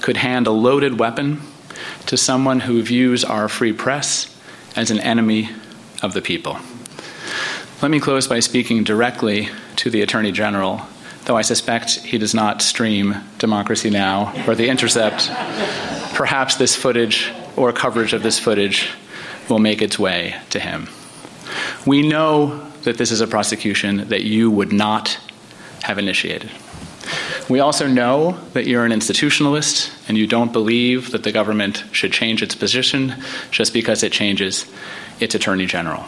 could 0.00 0.16
hand 0.16 0.46
a 0.46 0.50
loaded 0.50 0.98
weapon 0.98 1.40
to 2.06 2.16
someone 2.16 2.60
who 2.60 2.82
views 2.82 3.24
our 3.24 3.48
free 3.48 3.72
press 3.72 4.36
as 4.76 4.90
an 4.90 4.98
enemy 5.00 5.50
of 6.02 6.14
the 6.14 6.22
people. 6.22 6.58
Let 7.82 7.90
me 7.90 8.00
close 8.00 8.26
by 8.26 8.40
speaking 8.40 8.84
directly 8.84 9.48
to 9.76 9.90
the 9.90 10.02
Attorney 10.02 10.32
General, 10.32 10.82
though 11.24 11.36
I 11.36 11.42
suspect 11.42 12.00
he 12.00 12.18
does 12.18 12.34
not 12.34 12.62
stream 12.62 13.16
Democracy 13.38 13.90
Now! 13.90 14.34
or 14.46 14.54
The 14.54 14.68
Intercept. 14.68 15.28
Perhaps 16.14 16.56
this 16.56 16.76
footage 16.76 17.32
or 17.56 17.72
coverage 17.72 18.12
of 18.12 18.22
this 18.22 18.38
footage 18.38 18.90
will 19.48 19.58
make 19.58 19.82
its 19.82 19.98
way 19.98 20.36
to 20.50 20.60
him. 20.60 20.88
We 21.86 22.06
know 22.06 22.66
that 22.82 22.98
this 22.98 23.10
is 23.10 23.20
a 23.20 23.26
prosecution 23.26 24.08
that 24.08 24.22
you 24.22 24.50
would 24.50 24.72
not 24.72 25.18
have 25.82 25.98
initiated. 25.98 26.50
We 27.50 27.58
also 27.58 27.88
know 27.88 28.38
that 28.52 28.68
you're 28.68 28.84
an 28.84 28.92
institutionalist 28.92 29.92
and 30.08 30.16
you 30.16 30.28
don't 30.28 30.52
believe 30.52 31.10
that 31.10 31.24
the 31.24 31.32
government 31.32 31.82
should 31.90 32.12
change 32.12 32.44
its 32.44 32.54
position 32.54 33.16
just 33.50 33.72
because 33.72 34.04
it 34.04 34.12
changes 34.12 34.66
its 35.18 35.34
attorney 35.34 35.66
general. 35.66 36.04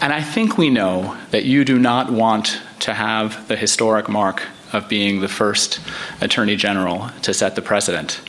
And 0.00 0.12
I 0.12 0.22
think 0.22 0.56
we 0.56 0.70
know 0.70 1.16
that 1.32 1.44
you 1.44 1.64
do 1.64 1.76
not 1.76 2.12
want 2.12 2.60
to 2.80 2.94
have 2.94 3.48
the 3.48 3.56
historic 3.56 4.08
mark 4.08 4.44
of 4.72 4.88
being 4.88 5.20
the 5.20 5.28
first 5.28 5.80
attorney 6.20 6.54
general 6.54 7.10
to 7.22 7.34
set 7.34 7.56
the 7.56 7.62
precedent 7.62 8.20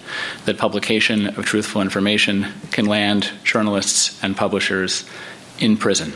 that 0.45 0.57
publication 0.57 1.27
of 1.27 1.45
truthful 1.45 1.83
information 1.83 2.47
can 2.71 2.85
land 2.85 3.29
journalists 3.43 4.19
and 4.23 4.35
publishers 4.35 5.07
in 5.59 5.77
prison. 5.77 6.11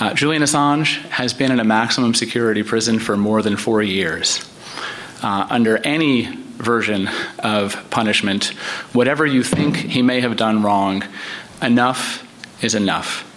Uh, 0.00 0.12
Julian 0.12 0.42
Assange 0.42 1.02
has 1.08 1.32
been 1.32 1.52
in 1.52 1.60
a 1.60 1.64
maximum 1.64 2.14
security 2.14 2.64
prison 2.64 2.98
for 2.98 3.16
more 3.16 3.42
than 3.42 3.56
four 3.56 3.80
years. 3.80 4.48
Uh, 5.22 5.46
under 5.50 5.78
any 5.78 6.26
version 6.56 7.08
of 7.38 7.76
punishment, 7.90 8.46
whatever 8.92 9.24
you 9.24 9.42
think 9.42 9.76
he 9.76 10.02
may 10.02 10.20
have 10.20 10.36
done 10.36 10.62
wrong, 10.62 11.04
enough 11.60 12.26
is 12.62 12.74
enough. 12.74 13.28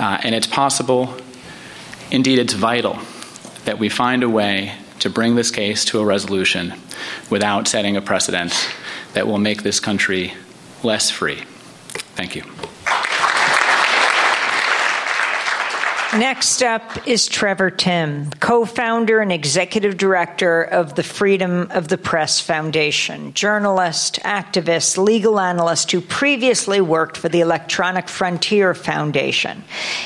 Uh, 0.00 0.18
and 0.22 0.34
it's 0.34 0.46
possible, 0.46 1.14
indeed, 2.10 2.38
it's 2.38 2.54
vital, 2.54 2.98
that 3.64 3.78
we 3.78 3.88
find 3.88 4.22
a 4.22 4.28
way 4.28 4.74
to 5.00 5.10
bring 5.10 5.34
this 5.34 5.50
case 5.50 5.84
to 5.84 6.00
a 6.00 6.04
resolution 6.04 6.72
without 7.30 7.68
setting 7.68 7.96
a 7.96 8.00
precedent 8.00 8.52
that 9.12 9.26
will 9.26 9.38
make 9.38 9.62
this 9.62 9.80
country 9.80 10.32
less 10.82 11.10
free. 11.10 11.42
Thank 12.16 12.36
you. 12.36 12.57
Next 16.14 16.62
up 16.62 17.06
is 17.06 17.28
Trevor 17.28 17.70
Timm, 17.70 18.30
co 18.40 18.64
founder 18.64 19.20
and 19.20 19.30
executive 19.30 19.98
director 19.98 20.62
of 20.62 20.94
the 20.94 21.02
Freedom 21.02 21.68
of 21.70 21.88
the 21.88 21.98
Press 21.98 22.40
Foundation, 22.40 23.34
journalist, 23.34 24.18
activist, 24.24 24.96
legal 24.96 25.38
analyst 25.38 25.92
who 25.92 26.00
previously 26.00 26.80
worked 26.80 27.18
for 27.18 27.28
the 27.28 27.40
Electronic 27.40 28.08
Frontier 28.08 28.72
Foundation. 28.72 29.62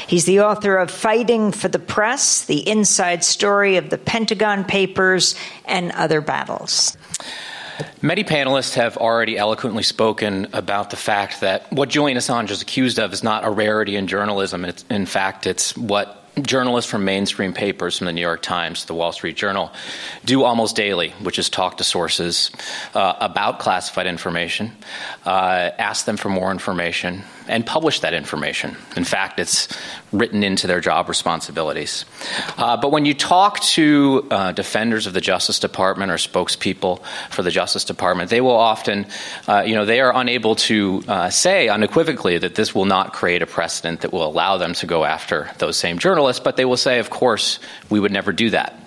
He's 0.08 0.24
the 0.24 0.40
author 0.40 0.76
of 0.76 0.90
Fighting 0.90 1.52
for 1.52 1.68
the 1.68 1.78
Press, 1.78 2.46
the 2.46 2.68
inside 2.68 3.22
story 3.22 3.76
of 3.76 3.88
the 3.88 3.98
Pentagon 3.98 4.64
Papers, 4.64 5.36
and 5.66 5.92
other 5.92 6.20
battles. 6.20 6.96
Many 8.00 8.24
panelists 8.24 8.74
have 8.74 8.96
already 8.96 9.38
eloquently 9.38 9.82
spoken 9.82 10.48
about 10.52 10.90
the 10.90 10.96
fact 10.96 11.40
that 11.40 11.72
what 11.72 11.88
Julian 11.88 12.18
Assange 12.18 12.50
is 12.50 12.62
accused 12.62 12.98
of 12.98 13.12
is 13.12 13.22
not 13.22 13.44
a 13.44 13.50
rarity 13.50 13.96
in 13.96 14.06
journalism. 14.06 14.64
It's, 14.64 14.84
in 14.90 15.06
fact, 15.06 15.46
it's 15.46 15.76
what 15.76 16.18
journalists 16.40 16.90
from 16.90 17.04
mainstream 17.04 17.52
papers, 17.52 17.98
from 17.98 18.06
the 18.06 18.12
New 18.12 18.20
York 18.22 18.40
Times, 18.40 18.86
the 18.86 18.94
Wall 18.94 19.12
Street 19.12 19.36
Journal, 19.36 19.70
do 20.24 20.44
almost 20.44 20.76
daily, 20.76 21.10
which 21.22 21.38
is 21.38 21.50
talk 21.50 21.76
to 21.76 21.84
sources 21.84 22.50
uh, 22.94 23.14
about 23.20 23.58
classified 23.58 24.06
information, 24.06 24.72
uh, 25.26 25.70
ask 25.78 26.06
them 26.06 26.16
for 26.16 26.30
more 26.30 26.50
information, 26.50 27.22
and 27.48 27.66
publish 27.66 28.00
that 28.00 28.14
information. 28.14 28.76
In 28.96 29.04
fact, 29.04 29.38
it's 29.38 29.68
written 30.12 30.42
into 30.42 30.66
their 30.66 30.80
job 30.80 31.08
responsibilities. 31.08 32.04
Uh, 32.58 32.76
but 32.76 32.92
when 32.92 33.04
you 33.04 33.14
talk 33.14 33.60
to 33.60 34.26
uh, 34.30 34.52
defenders 34.52 35.06
of 35.06 35.14
the 35.14 35.20
Justice 35.20 35.58
Department 35.58 36.10
or 36.10 36.16
spokespeople 36.16 37.02
for 37.30 37.42
the 37.42 37.50
Justice 37.50 37.84
Department, 37.84 38.30
they 38.30 38.40
will 38.40 38.50
often, 38.56 39.06
uh, 39.48 39.62
you 39.66 39.74
know, 39.74 39.84
they 39.84 40.00
are 40.00 40.12
unable 40.14 40.54
to 40.56 41.02
uh, 41.08 41.30
say 41.30 41.68
unequivocally 41.68 42.38
that 42.38 42.54
this 42.54 42.74
will 42.74 42.84
not 42.84 43.12
create 43.12 43.42
a 43.42 43.46
precedent 43.46 44.02
that 44.02 44.12
will 44.12 44.26
allow 44.26 44.58
them 44.58 44.74
to 44.74 44.86
go 44.86 45.04
after 45.04 45.50
those 45.58 45.76
same 45.76 45.98
journalists, 45.98 46.42
but 46.42 46.56
they 46.56 46.64
will 46.64 46.76
say, 46.76 46.98
of 46.98 47.10
course, 47.10 47.58
we 47.90 47.98
would 47.98 48.12
never 48.12 48.32
do 48.32 48.50
that. 48.50 48.78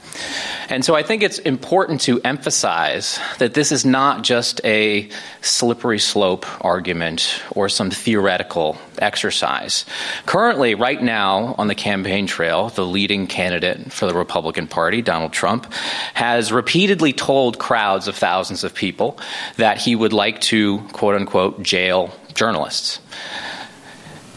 And 0.69 0.83
so 0.83 0.95
I 0.95 1.03
think 1.03 1.23
it's 1.23 1.39
important 1.39 2.01
to 2.01 2.19
emphasize 2.21 3.19
that 3.39 3.53
this 3.53 3.71
is 3.71 3.85
not 3.85 4.23
just 4.23 4.61
a 4.63 5.09
slippery 5.41 5.99
slope 5.99 6.45
argument 6.63 7.41
or 7.51 7.69
some 7.69 7.91
theoretical 7.91 8.77
exercise. 8.97 9.85
Currently, 10.25 10.75
right 10.75 11.01
now 11.01 11.55
on 11.57 11.67
the 11.67 11.75
campaign 11.75 12.27
trail, 12.27 12.69
the 12.69 12.85
leading 12.85 13.27
candidate 13.27 13.91
for 13.91 14.07
the 14.07 14.15
Republican 14.15 14.67
Party, 14.67 15.01
Donald 15.01 15.33
Trump, 15.33 15.71
has 16.13 16.51
repeatedly 16.51 17.13
told 17.13 17.59
crowds 17.59 18.07
of 18.07 18.15
thousands 18.15 18.63
of 18.63 18.73
people 18.73 19.19
that 19.57 19.77
he 19.77 19.95
would 19.95 20.13
like 20.13 20.41
to, 20.41 20.79
quote 20.93 21.15
unquote, 21.15 21.61
jail 21.61 22.13
journalists. 22.33 22.99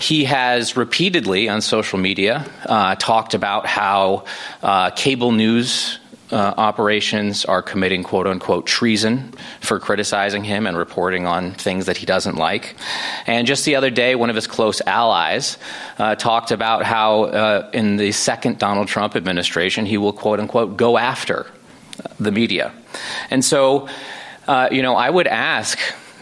He 0.01 0.25
has 0.25 0.77
repeatedly 0.77 1.49
on 1.49 1.61
social 1.61 1.99
media 1.99 2.47
uh, 2.67 2.95
talked 2.95 3.35
about 3.35 3.67
how 3.67 4.25
uh, 4.63 4.91
cable 4.91 5.33
news 5.33 5.99
uh, 6.31 6.55
operations 6.57 7.45
are 7.45 7.63
committing 7.63 8.03
quote 8.03 8.27
unquote 8.27 8.67
treason 8.67 9.33
for 9.61 9.79
criticizing 9.79 10.45
him 10.45 10.67
and 10.67 10.77
reporting 10.77 11.27
on 11.27 11.53
things 11.53 11.87
that 11.87 11.97
he 11.97 12.07
doesn't 12.07 12.37
like. 12.37 12.77
And 13.27 13.47
just 13.47 13.65
the 13.65 13.77
other 13.77 13.91
day, 13.91 14.15
one 14.15 14.31
of 14.31 14.37
his 14.37 14.47
close 14.47 14.81
allies 14.83 15.57
uh, 15.99 16.15
talked 16.15 16.51
about 16.51 16.85
how 16.85 17.25
uh, 17.25 17.71
in 17.73 17.97
the 17.97 18.13
second 18.13 18.59
Donald 18.59 18.89
Trump 18.89 19.17
administration, 19.17 19.87
he 19.87 19.99
will 19.99 20.13
quote 20.13 20.39
unquote 20.39 20.77
go 20.77 20.99
after 20.99 21.47
the 22.21 22.31
media. 22.31 22.73
And 23.31 23.45
so, 23.45 23.89
uh, 24.47 24.69
you 24.71 24.83
know, 24.83 24.95
I 24.95 25.09
would 25.11 25.27
ask 25.27 25.79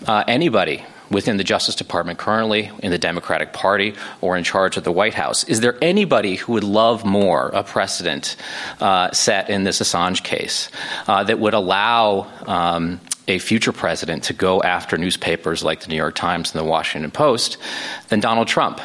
uh, 0.06 0.24
anybody 0.26 0.84
within 1.10 1.36
the 1.36 1.44
Justice 1.44 1.74
Department 1.74 2.18
currently, 2.18 2.70
in 2.82 2.90
the 2.90 2.98
Democratic 2.98 3.52
Party, 3.52 3.94
or 4.20 4.36
in 4.36 4.44
charge 4.44 4.76
of 4.76 4.84
the 4.84 4.92
White 4.92 5.14
House. 5.14 5.44
Is 5.44 5.60
there 5.60 5.76
anybody 5.82 6.36
who 6.36 6.52
would 6.52 6.64
love 6.64 7.04
more 7.04 7.48
a 7.48 7.62
precedent 7.62 8.36
uh, 8.80 9.10
set 9.12 9.50
in 9.50 9.64
this 9.64 9.80
Assange 9.80 10.22
case 10.22 10.70
uh, 11.06 11.24
that 11.24 11.38
would 11.38 11.54
allow 11.54 12.26
um, 12.46 13.00
a 13.28 13.38
future 13.38 13.72
president 13.72 14.24
to 14.24 14.32
go 14.32 14.62
after 14.62 14.96
newspapers 14.96 15.64
like 15.64 15.80
the 15.80 15.88
New 15.88 15.96
York 15.96 16.14
Times 16.14 16.54
and 16.54 16.64
the 16.64 16.68
Washington 16.68 17.10
Post 17.10 17.58
than 18.08 18.20
Donald 18.20 18.48
Trump? 18.48 18.80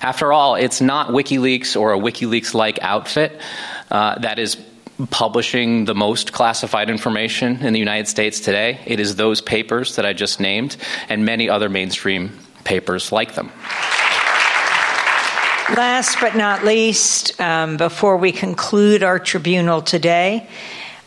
After 0.00 0.32
all, 0.32 0.54
it's 0.54 0.80
not 0.80 1.08
WikiLeaks 1.08 1.78
or 1.78 1.94
a 1.94 1.98
WikiLeaks 1.98 2.54
like 2.54 2.78
outfit 2.82 3.40
uh, 3.90 4.18
that 4.18 4.38
is 4.38 4.56
publishing 5.10 5.84
the 5.84 5.94
most 5.94 6.32
classified 6.32 6.90
information 6.90 7.64
in 7.64 7.72
the 7.72 7.78
United 7.78 8.08
States 8.08 8.40
today. 8.40 8.80
It 8.86 9.00
is 9.00 9.16
those 9.16 9.40
papers 9.40 9.96
that 9.96 10.04
I 10.04 10.12
just 10.12 10.40
named 10.40 10.76
and 11.08 11.24
many 11.24 11.48
other 11.48 11.68
mainstream 11.68 12.38
papers 12.64 13.12
like 13.12 13.34
them. 13.34 13.52
Last 15.76 16.18
but 16.20 16.34
not 16.34 16.64
least, 16.64 17.38
um, 17.40 17.76
before 17.76 18.16
we 18.16 18.32
conclude 18.32 19.02
our 19.02 19.18
tribunal 19.18 19.82
today, 19.82 20.48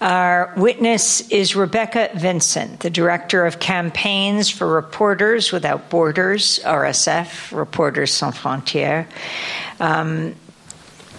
Our 0.01 0.51
witness 0.57 1.21
is 1.29 1.55
Rebecca 1.55 2.09
Vincent, 2.15 2.79
the 2.79 2.89
Director 2.89 3.45
of 3.45 3.59
Campaigns 3.59 4.49
for 4.49 4.65
Reporters 4.65 5.51
Without 5.51 5.91
Borders, 5.91 6.59
RSF, 6.65 7.55
Reporters 7.55 8.11
Sans 8.11 8.35
Frontières, 8.35 9.05
um, 9.79 10.33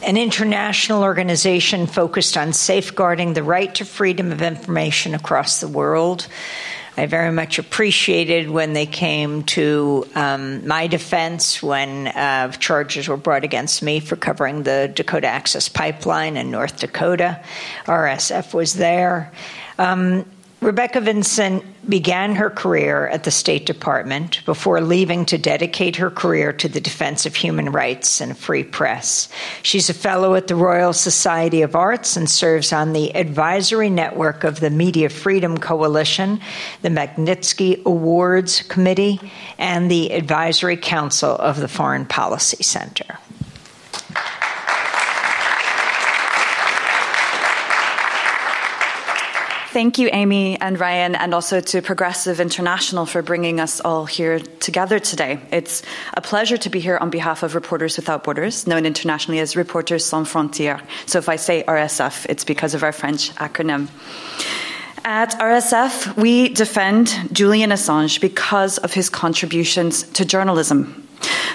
an 0.02 0.16
international 0.16 1.02
organization 1.02 1.86
focused 1.86 2.36
on 2.36 2.52
safeguarding 2.52 3.34
the 3.34 3.42
right 3.42 3.74
to 3.76 3.84
freedom 3.84 4.32
of 4.32 4.42
information 4.42 5.14
across 5.14 5.60
the 5.60 5.68
world. 5.68 6.26
I 6.96 7.06
very 7.06 7.32
much 7.32 7.58
appreciated 7.58 8.50
when 8.50 8.74
they 8.74 8.84
came 8.84 9.44
to 9.44 10.06
um, 10.14 10.66
my 10.66 10.88
defense 10.88 11.62
when 11.62 12.08
uh, 12.08 12.52
charges 12.52 13.08
were 13.08 13.16
brought 13.16 13.44
against 13.44 13.82
me 13.82 14.00
for 14.00 14.16
covering 14.16 14.64
the 14.64 14.92
Dakota 14.94 15.26
Access 15.26 15.70
Pipeline 15.70 16.36
in 16.36 16.50
North 16.50 16.80
Dakota. 16.80 17.42
RSF 17.86 18.52
was 18.52 18.74
there. 18.74 19.32
Um, 19.78 20.26
Rebecca 20.62 21.00
Vincent 21.00 21.64
began 21.90 22.36
her 22.36 22.48
career 22.48 23.08
at 23.08 23.24
the 23.24 23.32
State 23.32 23.66
Department 23.66 24.44
before 24.44 24.80
leaving 24.80 25.24
to 25.26 25.36
dedicate 25.36 25.96
her 25.96 26.08
career 26.08 26.52
to 26.52 26.68
the 26.68 26.80
defense 26.80 27.26
of 27.26 27.34
human 27.34 27.72
rights 27.72 28.20
and 28.20 28.38
free 28.38 28.62
press. 28.62 29.28
She's 29.62 29.90
a 29.90 29.94
fellow 29.94 30.36
at 30.36 30.46
the 30.46 30.54
Royal 30.54 30.92
Society 30.92 31.62
of 31.62 31.74
Arts 31.74 32.16
and 32.16 32.30
serves 32.30 32.72
on 32.72 32.92
the 32.92 33.12
advisory 33.16 33.90
network 33.90 34.44
of 34.44 34.60
the 34.60 34.70
Media 34.70 35.08
Freedom 35.08 35.58
Coalition, 35.58 36.40
the 36.82 36.90
Magnitsky 36.90 37.84
Awards 37.84 38.62
Committee, 38.62 39.18
and 39.58 39.90
the 39.90 40.12
Advisory 40.12 40.76
Council 40.76 41.30
of 41.30 41.58
the 41.58 41.66
Foreign 41.66 42.06
Policy 42.06 42.62
Center. 42.62 43.18
Thank 49.72 49.96
you, 49.96 50.10
Amy 50.12 50.60
and 50.60 50.78
Ryan, 50.78 51.14
and 51.14 51.32
also 51.32 51.58
to 51.58 51.80
Progressive 51.80 52.40
International 52.40 53.06
for 53.06 53.22
bringing 53.22 53.58
us 53.58 53.80
all 53.80 54.04
here 54.04 54.38
together 54.38 54.98
today. 54.98 55.40
It's 55.50 55.82
a 56.12 56.20
pleasure 56.20 56.58
to 56.58 56.68
be 56.68 56.78
here 56.78 56.98
on 56.98 57.08
behalf 57.08 57.42
of 57.42 57.54
Reporters 57.54 57.96
Without 57.96 58.22
Borders, 58.22 58.66
known 58.66 58.84
internationally 58.84 59.40
as 59.40 59.56
Reporters 59.56 60.04
Sans 60.04 60.28
Frontières. 60.28 60.82
So 61.06 61.18
if 61.18 61.30
I 61.30 61.36
say 61.36 61.64
RSF, 61.66 62.26
it's 62.28 62.44
because 62.44 62.74
of 62.74 62.82
our 62.82 62.92
French 62.92 63.34
acronym. 63.36 63.88
At 65.06 65.30
RSF, 65.40 66.18
we 66.18 66.50
defend 66.50 67.30
Julian 67.32 67.70
Assange 67.70 68.20
because 68.20 68.76
of 68.76 68.92
his 68.92 69.08
contributions 69.08 70.02
to 70.02 70.26
journalism. 70.26 71.08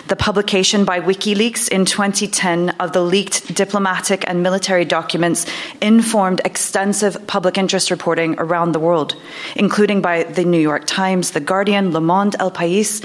The 0.08 0.16
publication 0.16 0.86
by 0.86 1.02
WikiLeaks 1.02 1.68
in 1.68 1.84
2010 1.84 2.70
of 2.80 2.94
the 2.94 3.02
leaked 3.02 3.54
diplomatic 3.54 4.24
and 4.26 4.42
military 4.42 4.86
documents 4.86 5.46
informed 5.82 6.40
extensive 6.46 7.28
public 7.28 7.58
interest 7.58 7.92
reporting 7.92 8.36
around 8.38 8.72
the 8.72 8.80
world, 8.80 9.16
including 9.56 10.02
by 10.02 10.24
the 10.24 10.46
New 10.46 10.62
York 10.62 10.86
Times, 10.86 11.32
The 11.32 11.42
Guardian, 11.42 11.92
Le 11.92 12.00
Monde, 12.00 12.38
El 12.40 12.52
País, 12.52 13.04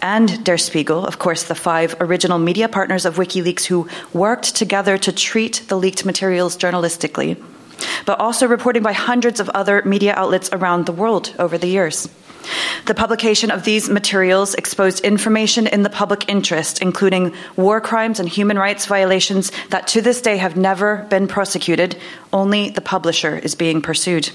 and 0.00 0.42
Der 0.44 0.56
Spiegel, 0.56 1.04
of 1.04 1.18
course, 1.18 1.44
the 1.44 1.54
five 1.54 1.94
original 2.00 2.38
media 2.38 2.68
partners 2.68 3.04
of 3.04 3.16
WikiLeaks 3.16 3.66
who 3.66 3.88
worked 4.14 4.56
together 4.56 4.96
to 4.96 5.12
treat 5.12 5.62
the 5.68 5.76
leaked 5.76 6.06
materials 6.06 6.56
journalistically, 6.56 7.36
but 8.06 8.18
also 8.18 8.46
reporting 8.48 8.82
by 8.82 8.92
hundreds 8.92 9.40
of 9.40 9.50
other 9.50 9.82
media 9.84 10.14
outlets 10.14 10.48
around 10.52 10.86
the 10.86 10.92
world 10.92 11.34
over 11.38 11.58
the 11.58 11.68
years. 11.68 12.08
The 12.86 12.94
publication 12.94 13.50
of 13.50 13.64
these 13.64 13.88
materials 13.88 14.54
exposed 14.54 15.04
information 15.04 15.66
in 15.66 15.82
the 15.82 15.90
public 15.90 16.28
interest, 16.28 16.80
including 16.82 17.34
war 17.56 17.80
crimes 17.80 18.18
and 18.18 18.28
human 18.28 18.58
rights 18.58 18.86
violations 18.86 19.52
that 19.68 19.86
to 19.88 20.00
this 20.00 20.20
day 20.20 20.38
have 20.38 20.56
never 20.56 21.06
been 21.10 21.28
prosecuted. 21.28 21.96
Only 22.32 22.70
the 22.70 22.80
publisher 22.80 23.38
is 23.38 23.54
being 23.54 23.82
pursued. 23.82 24.30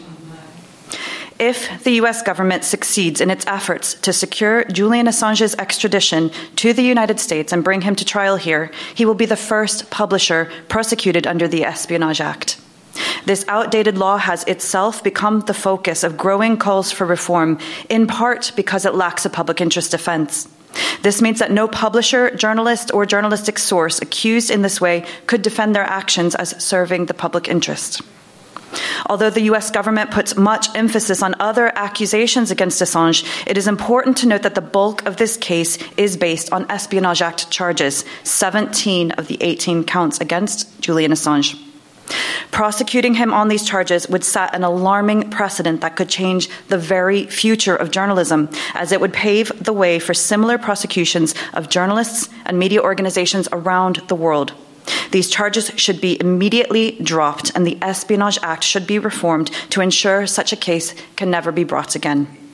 If 1.37 1.83
the 1.83 1.99
US 2.01 2.21
government 2.21 2.63
succeeds 2.63 3.19
in 3.19 3.29
its 3.29 3.45
efforts 3.45 3.95
to 3.95 4.13
secure 4.13 4.63
Julian 4.65 5.07
Assange's 5.07 5.55
extradition 5.55 6.31
to 6.55 6.71
the 6.71 6.83
United 6.83 7.19
States 7.19 7.51
and 7.51 7.63
bring 7.63 7.81
him 7.81 7.95
to 7.97 8.05
trial 8.05 8.37
here, 8.37 8.71
he 8.93 9.05
will 9.05 9.15
be 9.15 9.25
the 9.25 9.35
first 9.35 9.89
publisher 9.89 10.49
prosecuted 10.69 11.27
under 11.27 11.47
the 11.47 11.65
Espionage 11.65 12.21
Act. 12.21 12.57
This 13.25 13.45
outdated 13.47 13.97
law 13.97 14.17
has 14.17 14.43
itself 14.43 15.03
become 15.03 15.41
the 15.41 15.53
focus 15.53 16.03
of 16.03 16.17
growing 16.17 16.57
calls 16.57 16.91
for 16.91 17.05
reform, 17.05 17.59
in 17.89 18.07
part 18.07 18.51
because 18.55 18.85
it 18.85 18.95
lacks 18.95 19.25
a 19.25 19.29
public 19.29 19.61
interest 19.61 19.91
defense. 19.91 20.47
This 21.01 21.21
means 21.21 21.39
that 21.39 21.51
no 21.51 21.67
publisher, 21.67 22.35
journalist, 22.35 22.91
or 22.93 23.05
journalistic 23.05 23.59
source 23.59 24.01
accused 24.01 24.51
in 24.51 24.61
this 24.61 24.81
way 24.81 25.05
could 25.27 25.41
defend 25.41 25.75
their 25.75 25.83
actions 25.83 26.35
as 26.35 26.61
serving 26.63 27.05
the 27.05 27.13
public 27.13 27.47
interest. 27.47 28.01
Although 29.07 29.29
the 29.29 29.43
US 29.53 29.71
government 29.71 30.11
puts 30.11 30.35
much 30.35 30.67
emphasis 30.75 31.21
on 31.21 31.35
other 31.39 31.71
accusations 31.77 32.51
against 32.51 32.81
Assange, 32.81 33.25
it 33.47 33.57
is 33.57 33.67
important 33.67 34.17
to 34.17 34.27
note 34.27 34.41
that 34.41 34.55
the 34.55 34.61
bulk 34.61 35.05
of 35.05 35.17
this 35.17 35.37
case 35.37 35.77
is 35.95 36.17
based 36.17 36.51
on 36.51 36.69
Espionage 36.69 37.21
Act 37.21 37.49
charges, 37.51 38.03
17 38.23 39.11
of 39.11 39.27
the 39.27 39.37
18 39.41 39.83
counts 39.83 40.19
against 40.19 40.81
Julian 40.81 41.11
Assange. 41.11 41.61
Prosecuting 42.51 43.15
him 43.15 43.33
on 43.33 43.47
these 43.47 43.67
charges 43.67 44.07
would 44.07 44.23
set 44.23 44.55
an 44.55 44.63
alarming 44.63 45.29
precedent 45.29 45.81
that 45.81 45.95
could 45.95 46.09
change 46.09 46.49
the 46.69 46.77
very 46.77 47.25
future 47.25 47.75
of 47.75 47.91
journalism, 47.91 48.49
as 48.73 48.91
it 48.91 49.01
would 49.01 49.13
pave 49.13 49.51
the 49.63 49.73
way 49.73 49.99
for 49.99 50.13
similar 50.13 50.57
prosecutions 50.57 51.35
of 51.53 51.69
journalists 51.69 52.29
and 52.45 52.57
media 52.57 52.81
organizations 52.81 53.49
around 53.51 53.97
the 54.07 54.15
world. 54.15 54.53
These 55.11 55.29
charges 55.29 55.71
should 55.75 55.99
be 55.99 56.19
immediately 56.19 56.91
dropped, 57.01 57.51
and 57.55 57.65
the 57.65 57.77
Espionage 57.81 58.37
Act 58.43 58.63
should 58.63 58.85
be 58.85 58.99
reformed 58.99 59.47
to 59.71 59.81
ensure 59.81 60.27
such 60.27 60.53
a 60.53 60.57
case 60.57 60.93
can 61.15 61.31
never 61.31 61.51
be 61.51 61.63
brought 61.63 61.95
again. 61.95 62.44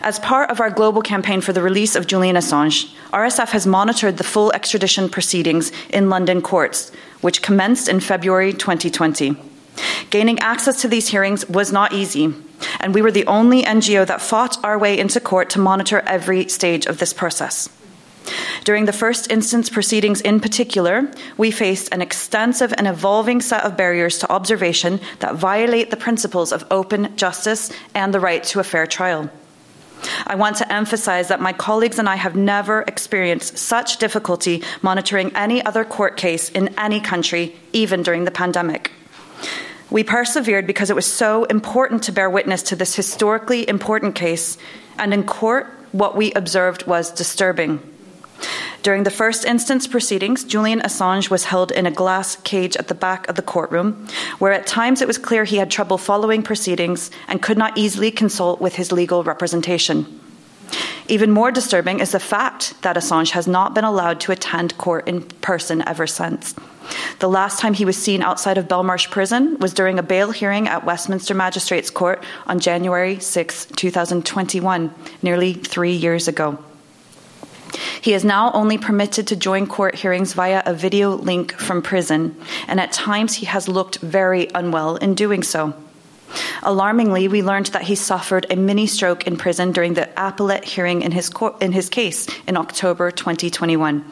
As 0.00 0.18
part 0.18 0.50
of 0.50 0.60
our 0.60 0.70
global 0.70 1.02
campaign 1.02 1.40
for 1.40 1.52
the 1.52 1.62
release 1.62 1.94
of 1.94 2.06
Julian 2.06 2.36
Assange, 2.36 2.92
RSF 3.12 3.50
has 3.50 3.66
monitored 3.66 4.16
the 4.16 4.24
full 4.24 4.52
extradition 4.52 5.08
proceedings 5.08 5.70
in 5.90 6.10
London 6.10 6.42
courts, 6.42 6.90
which 7.20 7.42
commenced 7.42 7.88
in 7.88 8.00
February 8.00 8.52
2020. 8.52 9.36
Gaining 10.10 10.38
access 10.40 10.82
to 10.82 10.88
these 10.88 11.08
hearings 11.08 11.48
was 11.48 11.72
not 11.72 11.92
easy, 11.92 12.34
and 12.80 12.94
we 12.94 13.02
were 13.02 13.12
the 13.12 13.26
only 13.26 13.62
NGO 13.62 14.06
that 14.06 14.20
fought 14.20 14.62
our 14.64 14.78
way 14.78 14.98
into 14.98 15.20
court 15.20 15.50
to 15.50 15.60
monitor 15.60 16.02
every 16.06 16.48
stage 16.48 16.86
of 16.86 16.98
this 16.98 17.12
process. 17.12 17.68
During 18.64 18.84
the 18.84 18.92
first 18.92 19.30
instance 19.30 19.68
proceedings 19.68 20.20
in 20.20 20.40
particular, 20.40 21.10
we 21.36 21.50
faced 21.50 21.92
an 21.92 22.02
extensive 22.02 22.72
and 22.76 22.86
evolving 22.86 23.40
set 23.40 23.64
of 23.64 23.76
barriers 23.76 24.18
to 24.18 24.30
observation 24.30 25.00
that 25.18 25.34
violate 25.34 25.90
the 25.90 25.96
principles 25.96 26.52
of 26.52 26.64
open 26.70 27.16
justice 27.16 27.72
and 27.94 28.14
the 28.14 28.20
right 28.20 28.44
to 28.44 28.60
a 28.60 28.64
fair 28.64 28.86
trial. 28.86 29.30
I 30.26 30.34
want 30.34 30.56
to 30.56 30.72
emphasize 30.72 31.28
that 31.28 31.40
my 31.40 31.52
colleagues 31.52 31.98
and 31.98 32.08
I 32.08 32.16
have 32.16 32.36
never 32.36 32.82
experienced 32.82 33.58
such 33.58 33.98
difficulty 33.98 34.62
monitoring 34.82 35.34
any 35.34 35.64
other 35.64 35.84
court 35.84 36.16
case 36.16 36.48
in 36.50 36.74
any 36.78 37.00
country, 37.00 37.54
even 37.72 38.02
during 38.02 38.24
the 38.24 38.30
pandemic. 38.30 38.90
We 39.90 40.04
persevered 40.04 40.66
because 40.66 40.88
it 40.88 40.96
was 40.96 41.06
so 41.06 41.44
important 41.44 42.04
to 42.04 42.12
bear 42.12 42.30
witness 42.30 42.62
to 42.64 42.76
this 42.76 42.94
historically 42.94 43.68
important 43.68 44.14
case, 44.14 44.56
and 44.98 45.12
in 45.12 45.24
court, 45.24 45.66
what 45.92 46.16
we 46.16 46.32
observed 46.32 46.86
was 46.86 47.10
disturbing. 47.12 47.91
During 48.82 49.04
the 49.04 49.10
first 49.10 49.44
instance 49.44 49.86
proceedings, 49.86 50.44
Julian 50.44 50.80
Assange 50.80 51.30
was 51.30 51.44
held 51.44 51.70
in 51.70 51.86
a 51.86 51.90
glass 51.90 52.36
cage 52.36 52.76
at 52.76 52.88
the 52.88 52.94
back 52.94 53.28
of 53.28 53.36
the 53.36 53.42
courtroom, 53.42 54.06
where 54.38 54.52
at 54.52 54.66
times 54.66 55.00
it 55.00 55.06
was 55.06 55.18
clear 55.18 55.44
he 55.44 55.58
had 55.58 55.70
trouble 55.70 55.98
following 55.98 56.42
proceedings 56.42 57.10
and 57.28 57.42
could 57.42 57.58
not 57.58 57.78
easily 57.78 58.10
consult 58.10 58.60
with 58.60 58.74
his 58.74 58.90
legal 58.90 59.22
representation. 59.22 60.20
Even 61.08 61.30
more 61.30 61.50
disturbing 61.50 62.00
is 62.00 62.12
the 62.12 62.20
fact 62.20 62.80
that 62.82 62.96
Assange 62.96 63.30
has 63.32 63.46
not 63.46 63.74
been 63.74 63.84
allowed 63.84 64.20
to 64.20 64.32
attend 64.32 64.78
court 64.78 65.06
in 65.06 65.22
person 65.22 65.86
ever 65.86 66.06
since. 66.06 66.54
The 67.18 67.28
last 67.28 67.58
time 67.60 67.74
he 67.74 67.84
was 67.84 67.96
seen 67.96 68.22
outside 68.22 68.58
of 68.58 68.68
Belmarsh 68.68 69.10
Prison 69.10 69.58
was 69.58 69.74
during 69.74 69.98
a 69.98 70.02
bail 70.02 70.30
hearing 70.30 70.68
at 70.68 70.84
Westminster 70.84 71.34
Magistrates 71.34 71.90
Court 71.90 72.24
on 72.46 72.60
January 72.60 73.18
6, 73.18 73.66
2021, 73.76 74.94
nearly 75.22 75.52
three 75.54 75.92
years 75.92 76.28
ago. 76.28 76.58
He 78.02 78.14
is 78.14 78.24
now 78.24 78.50
only 78.52 78.78
permitted 78.78 79.28
to 79.28 79.36
join 79.36 79.68
court 79.68 79.94
hearings 79.94 80.32
via 80.32 80.64
a 80.66 80.74
video 80.74 81.10
link 81.10 81.52
from 81.52 81.82
prison, 81.82 82.34
and 82.66 82.80
at 82.80 82.90
times 82.90 83.34
he 83.34 83.46
has 83.46 83.68
looked 83.68 83.98
very 83.98 84.48
unwell 84.56 84.96
in 84.96 85.14
doing 85.14 85.44
so. 85.44 85.72
Alarmingly, 86.64 87.28
we 87.28 87.44
learned 87.44 87.66
that 87.66 87.82
he 87.82 87.94
suffered 87.94 88.44
a 88.50 88.56
mini 88.56 88.88
stroke 88.88 89.28
in 89.28 89.36
prison 89.36 89.70
during 89.70 89.94
the 89.94 90.08
appellate 90.16 90.64
hearing 90.64 91.02
in 91.02 91.12
his, 91.12 91.30
in 91.60 91.70
his 91.70 91.88
case 91.88 92.26
in 92.48 92.56
October 92.56 93.12
2021. 93.12 94.04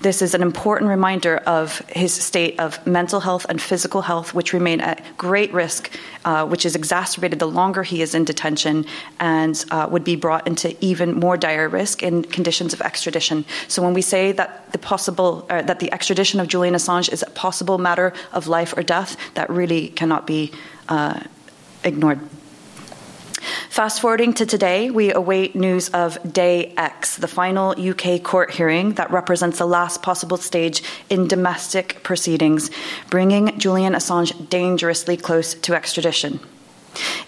This 0.00 0.22
is 0.22 0.34
an 0.34 0.42
important 0.42 0.90
reminder 0.90 1.38
of 1.38 1.78
his 1.88 2.12
state 2.12 2.58
of 2.60 2.84
mental 2.86 3.20
health 3.20 3.46
and 3.48 3.60
physical 3.60 4.02
health, 4.02 4.34
which 4.34 4.52
remain 4.52 4.80
at 4.80 5.02
great 5.16 5.52
risk, 5.52 5.90
uh, 6.24 6.46
which 6.46 6.66
is 6.66 6.76
exacerbated 6.76 7.38
the 7.38 7.48
longer 7.48 7.82
he 7.82 8.02
is 8.02 8.14
in 8.14 8.24
detention 8.24 8.86
and 9.20 9.64
uh, 9.70 9.88
would 9.90 10.04
be 10.04 10.16
brought 10.16 10.46
into 10.46 10.76
even 10.84 11.14
more 11.14 11.36
dire 11.36 11.68
risk 11.68 12.02
in 12.02 12.22
conditions 12.22 12.72
of 12.72 12.80
extradition. 12.80 13.44
So 13.68 13.82
when 13.82 13.94
we 13.94 14.02
say 14.02 14.32
that 14.32 14.72
the 14.72 14.78
possible 14.78 15.46
uh, 15.50 15.62
that 15.62 15.80
the 15.80 15.92
extradition 15.92 16.40
of 16.40 16.48
Julian 16.48 16.74
Assange 16.74 17.12
is 17.12 17.22
a 17.22 17.30
possible 17.30 17.78
matter 17.78 18.12
of 18.32 18.46
life 18.46 18.74
or 18.76 18.82
death, 18.82 19.16
that 19.34 19.48
really 19.50 19.88
cannot 19.88 20.26
be 20.26 20.52
uh, 20.88 21.20
ignored. 21.82 22.20
Fast 23.68 24.00
forwarding 24.00 24.32
to 24.34 24.46
today, 24.46 24.90
we 24.90 25.12
await 25.12 25.54
news 25.54 25.88
of 25.90 26.18
Day 26.32 26.72
X, 26.76 27.16
the 27.16 27.28
final 27.28 27.74
UK 27.78 28.22
court 28.22 28.50
hearing 28.50 28.94
that 28.94 29.10
represents 29.10 29.58
the 29.58 29.66
last 29.66 30.02
possible 30.02 30.36
stage 30.36 30.82
in 31.10 31.28
domestic 31.28 32.02
proceedings, 32.02 32.70
bringing 33.10 33.58
Julian 33.58 33.92
Assange 33.92 34.48
dangerously 34.48 35.16
close 35.16 35.54
to 35.54 35.74
extradition. 35.74 36.40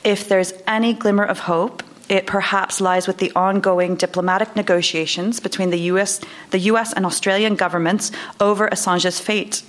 If 0.05 0.29
there's 0.29 0.53
any 0.67 0.95
glimmer 0.95 1.25
of 1.25 1.41
hope, 1.41 1.83
it 2.09 2.27
perhaps 2.27 2.81
lies 2.81 3.07
with 3.07 3.19
the 3.19 3.33
ongoing 3.35 3.97
diplomatic 3.97 4.55
negotiations 4.55 5.41
between 5.41 5.71
the 5.71 5.81
US, 5.93 6.21
the 6.51 6.61
US 6.71 6.93
and 6.93 7.05
Australian 7.05 7.57
governments 7.57 8.13
over 8.41 8.69
Assange's 8.69 9.21
fate. 9.21 9.63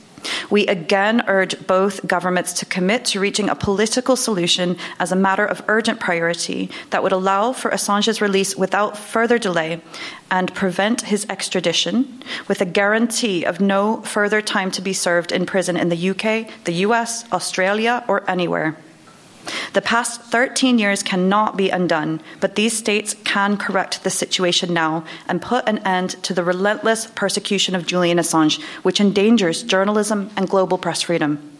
We 0.49 0.68
again 0.68 1.24
urge 1.28 1.68
both 1.68 2.05
governments 2.07 2.53
to 2.53 2.65
commit 2.65 3.05
to 3.05 3.20
reaching 3.20 3.49
a 3.49 3.55
political 3.55 4.15
solution 4.15 4.78
as 4.99 5.11
a 5.11 5.15
matter 5.15 5.45
of 5.45 5.63
urgent 5.68 5.99
priority 5.99 6.70
that 6.89 7.03
would 7.03 7.11
allow 7.11 7.53
for 7.53 7.72
Assange's 7.72 8.22
release 8.22 8.55
without 8.55 8.97
further 8.97 9.38
delay 9.38 9.82
and 10.32 10.53
prevent 10.53 11.01
his 11.01 11.26
extradition 11.30 12.24
with 12.47 12.61
a 12.61 12.65
guarantee 12.65 13.43
of 13.43 13.61
no 13.61 14.01
further 14.01 14.41
time 14.41 14.72
to 14.72 14.82
be 14.82 14.93
served 14.93 15.32
in 15.32 15.45
prison 15.45 15.78
in 15.78 15.89
the 15.89 16.09
UK, 16.09 16.49
the 16.65 16.74
US, 16.86 17.32
Australia, 17.32 18.03
or 18.07 18.30
anywhere. 18.30 18.78
The 19.73 19.81
past 19.81 20.21
13 20.21 20.79
years 20.79 21.03
cannot 21.03 21.57
be 21.57 21.69
undone, 21.69 22.21
but 22.39 22.55
these 22.55 22.77
states 22.77 23.15
can 23.23 23.57
correct 23.57 24.03
the 24.03 24.09
situation 24.09 24.73
now 24.73 25.05
and 25.27 25.41
put 25.41 25.67
an 25.67 25.79
end 25.79 26.21
to 26.23 26.33
the 26.33 26.43
relentless 26.43 27.07
persecution 27.07 27.75
of 27.75 27.85
Julian 27.85 28.17
Assange, 28.17 28.61
which 28.83 28.99
endangers 28.99 29.63
journalism 29.63 30.29
and 30.35 30.49
global 30.49 30.77
press 30.77 31.01
freedom. 31.01 31.57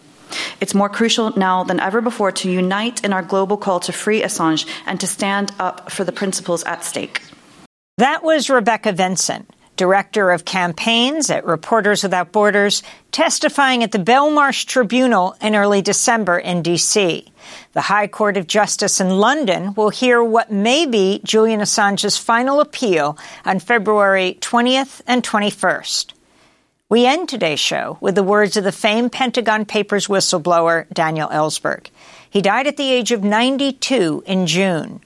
It's 0.60 0.74
more 0.74 0.88
crucial 0.88 1.32
now 1.36 1.64
than 1.64 1.80
ever 1.80 2.00
before 2.00 2.32
to 2.32 2.50
unite 2.50 3.04
in 3.04 3.12
our 3.12 3.22
global 3.22 3.56
call 3.56 3.80
to 3.80 3.92
free 3.92 4.22
Assange 4.22 4.66
and 4.86 5.00
to 5.00 5.06
stand 5.06 5.52
up 5.58 5.90
for 5.90 6.04
the 6.04 6.12
principles 6.12 6.64
at 6.64 6.84
stake. 6.84 7.22
That 7.98 8.22
was 8.22 8.50
Rebecca 8.50 8.92
Vincent, 8.92 9.50
Director 9.76 10.30
of 10.30 10.44
Campaigns 10.44 11.30
at 11.30 11.46
Reporters 11.46 12.02
Without 12.02 12.32
Borders, 12.32 12.82
testifying 13.12 13.82
at 13.82 13.92
the 13.92 13.98
Belmarsh 13.98 14.66
Tribunal 14.66 15.36
in 15.40 15.54
early 15.54 15.82
December 15.82 16.38
in 16.38 16.62
D.C. 16.62 17.32
The 17.72 17.82
High 17.82 18.06
Court 18.06 18.36
of 18.36 18.46
Justice 18.46 19.00
in 19.00 19.18
London 19.18 19.74
will 19.74 19.90
hear 19.90 20.22
what 20.22 20.50
may 20.50 20.86
be 20.86 21.20
Julian 21.24 21.60
Assange's 21.60 22.16
final 22.16 22.60
appeal 22.60 23.18
on 23.44 23.58
February 23.58 24.38
20th 24.40 25.02
and 25.06 25.22
21st. 25.22 26.12
We 26.88 27.04
end 27.04 27.28
today's 27.28 27.60
show 27.60 27.98
with 28.00 28.14
the 28.14 28.22
words 28.22 28.56
of 28.56 28.64
the 28.64 28.72
famed 28.72 29.12
Pentagon 29.12 29.66
Papers 29.66 30.06
whistleblower 30.08 30.86
Daniel 30.92 31.28
Ellsberg. 31.28 31.88
He 32.30 32.40
died 32.40 32.66
at 32.66 32.76
the 32.76 32.90
age 32.90 33.12
of 33.12 33.22
92 33.22 34.22
in 34.26 34.46
June. 34.46 35.00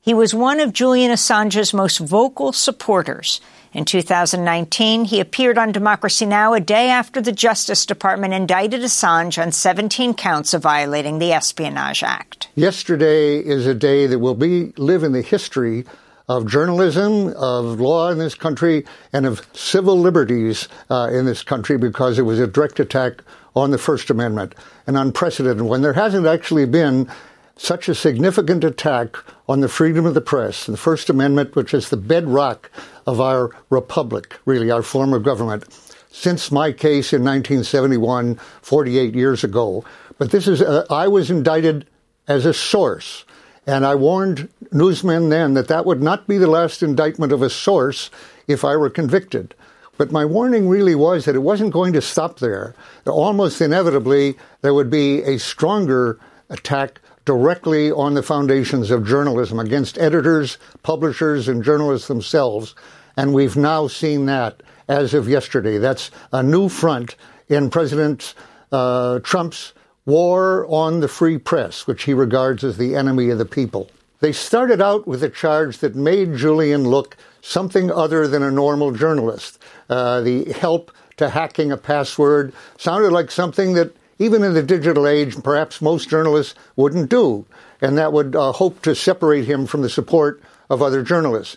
He 0.00 0.14
was 0.14 0.34
one 0.34 0.58
of 0.58 0.72
Julian 0.72 1.10
Assange's 1.10 1.74
most 1.74 1.98
vocal 1.98 2.54
supporters. 2.54 3.42
In 3.74 3.84
2019, 3.84 5.04
he 5.04 5.20
appeared 5.20 5.58
on 5.58 5.72
Democracy 5.72 6.24
Now! 6.24 6.54
a 6.54 6.60
day 6.60 6.88
after 6.88 7.20
the 7.20 7.32
Justice 7.32 7.84
Department 7.84 8.32
indicted 8.32 8.80
Assange 8.80 9.40
on 9.40 9.52
17 9.52 10.14
counts 10.14 10.54
of 10.54 10.62
violating 10.62 11.18
the 11.18 11.32
Espionage 11.32 12.02
Act. 12.02 12.48
Yesterday 12.54 13.38
is 13.38 13.66
a 13.66 13.74
day 13.74 14.06
that 14.06 14.20
will 14.20 14.34
be 14.34 14.72
live 14.78 15.02
in 15.02 15.12
the 15.12 15.20
history 15.20 15.84
of 16.28 16.46
journalism, 16.46 17.34
of 17.36 17.78
law 17.78 18.08
in 18.08 18.18
this 18.18 18.34
country, 18.34 18.86
and 19.12 19.26
of 19.26 19.46
civil 19.52 19.98
liberties 19.98 20.68
uh, 20.88 21.10
in 21.12 21.26
this 21.26 21.42
country 21.42 21.76
because 21.76 22.18
it 22.18 22.22
was 22.22 22.40
a 22.40 22.46
direct 22.46 22.80
attack 22.80 23.22
on 23.54 23.70
the 23.70 23.78
First 23.78 24.08
Amendment, 24.08 24.54
an 24.86 24.96
unprecedented 24.96 25.62
one. 25.62 25.82
There 25.82 25.92
hasn't 25.92 26.26
actually 26.26 26.64
been 26.64 27.10
such 27.58 27.88
a 27.88 27.94
significant 27.94 28.62
attack 28.62 29.16
on 29.48 29.60
the 29.60 29.68
freedom 29.68 30.06
of 30.06 30.14
the 30.14 30.20
press, 30.20 30.66
the 30.66 30.76
First 30.76 31.10
Amendment, 31.10 31.56
which 31.56 31.74
is 31.74 31.90
the 31.90 31.96
bedrock 31.96 32.70
of 33.06 33.20
our 33.20 33.50
republic, 33.68 34.38
really, 34.44 34.70
our 34.70 34.82
form 34.82 35.12
of 35.12 35.24
government, 35.24 35.64
since 36.10 36.52
my 36.52 36.70
case 36.72 37.12
in 37.12 37.22
1971, 37.22 38.36
48 38.62 39.14
years 39.14 39.44
ago. 39.44 39.84
But 40.18 40.30
this 40.30 40.46
is, 40.46 40.62
uh, 40.62 40.86
I 40.88 41.08
was 41.08 41.30
indicted 41.30 41.86
as 42.28 42.46
a 42.46 42.54
source. 42.54 43.24
And 43.66 43.84
I 43.84 43.96
warned 43.96 44.48
newsmen 44.72 45.28
then 45.28 45.54
that 45.54 45.68
that 45.68 45.84
would 45.84 46.02
not 46.02 46.26
be 46.26 46.38
the 46.38 46.46
last 46.46 46.82
indictment 46.82 47.32
of 47.32 47.42
a 47.42 47.50
source 47.50 48.10
if 48.46 48.64
I 48.64 48.76
were 48.76 48.88
convicted. 48.88 49.54
But 49.98 50.12
my 50.12 50.24
warning 50.24 50.68
really 50.68 50.94
was 50.94 51.24
that 51.24 51.34
it 51.34 51.40
wasn't 51.40 51.72
going 51.72 51.92
to 51.92 52.00
stop 52.00 52.38
there. 52.38 52.74
Almost 53.04 53.60
inevitably, 53.60 54.38
there 54.62 54.72
would 54.72 54.90
be 54.90 55.22
a 55.22 55.38
stronger 55.38 56.18
attack 56.48 57.00
directly 57.28 57.92
on 57.92 58.14
the 58.14 58.22
foundations 58.22 58.90
of 58.90 59.06
journalism 59.06 59.58
against 59.58 59.98
editors, 59.98 60.56
publishers, 60.82 61.46
and 61.46 61.62
journalists 61.62 62.08
themselves. 62.08 62.74
And 63.18 63.34
we've 63.34 63.54
now 63.54 63.86
seen 63.86 64.24
that 64.24 64.62
as 64.88 65.12
of 65.12 65.28
yesterday. 65.28 65.76
That's 65.76 66.10
a 66.32 66.42
new 66.42 66.70
front 66.70 67.16
in 67.50 67.68
President 67.68 68.32
uh, 68.72 69.18
Trump's 69.18 69.74
war 70.06 70.66
on 70.70 71.00
the 71.00 71.08
free 71.08 71.36
press, 71.36 71.86
which 71.86 72.04
he 72.04 72.14
regards 72.14 72.64
as 72.64 72.78
the 72.78 72.96
enemy 72.96 73.28
of 73.28 73.36
the 73.36 73.44
people. 73.44 73.90
They 74.20 74.32
started 74.32 74.80
out 74.80 75.06
with 75.06 75.22
a 75.22 75.28
charge 75.28 75.76
that 75.80 75.94
made 75.94 76.34
Julian 76.34 76.88
look 76.88 77.14
something 77.42 77.90
other 77.90 78.26
than 78.26 78.42
a 78.42 78.50
normal 78.50 78.90
journalist. 78.90 79.58
Uh, 79.90 80.22
the 80.22 80.50
help 80.54 80.92
to 81.18 81.28
hacking 81.28 81.72
a 81.72 81.76
password 81.76 82.54
sounded 82.78 83.12
like 83.12 83.30
something 83.30 83.74
that 83.74 83.94
even 84.18 84.42
in 84.42 84.54
the 84.54 84.62
digital 84.62 85.06
age, 85.06 85.40
perhaps 85.42 85.80
most 85.80 86.08
journalists 86.08 86.54
wouldn't 86.76 87.08
do. 87.08 87.46
And 87.80 87.96
that 87.98 88.12
would 88.12 88.34
uh, 88.34 88.52
hope 88.52 88.82
to 88.82 88.94
separate 88.94 89.44
him 89.44 89.66
from 89.66 89.82
the 89.82 89.88
support 89.88 90.42
of 90.68 90.82
other 90.82 91.02
journalists. 91.02 91.56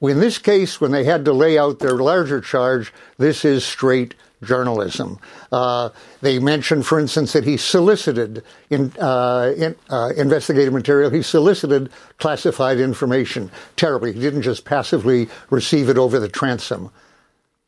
In 0.00 0.20
this 0.20 0.38
case, 0.38 0.80
when 0.80 0.90
they 0.90 1.04
had 1.04 1.24
to 1.24 1.32
lay 1.32 1.58
out 1.58 1.78
their 1.78 1.96
larger 1.96 2.40
charge, 2.40 2.92
this 3.16 3.44
is 3.44 3.64
straight 3.64 4.14
journalism. 4.42 5.18
Uh, 5.50 5.88
they 6.20 6.38
mentioned, 6.38 6.84
for 6.84 7.00
instance, 7.00 7.32
that 7.32 7.44
he 7.44 7.56
solicited 7.56 8.44
in, 8.68 8.92
uh, 9.00 9.54
in, 9.56 9.74
uh, 9.88 10.12
investigative 10.16 10.74
material. 10.74 11.10
He 11.10 11.22
solicited 11.22 11.90
classified 12.18 12.78
information 12.78 13.50
terribly. 13.76 14.12
He 14.12 14.20
didn't 14.20 14.42
just 14.42 14.66
passively 14.66 15.28
receive 15.48 15.88
it 15.88 15.96
over 15.96 16.18
the 16.18 16.28
transom. 16.28 16.90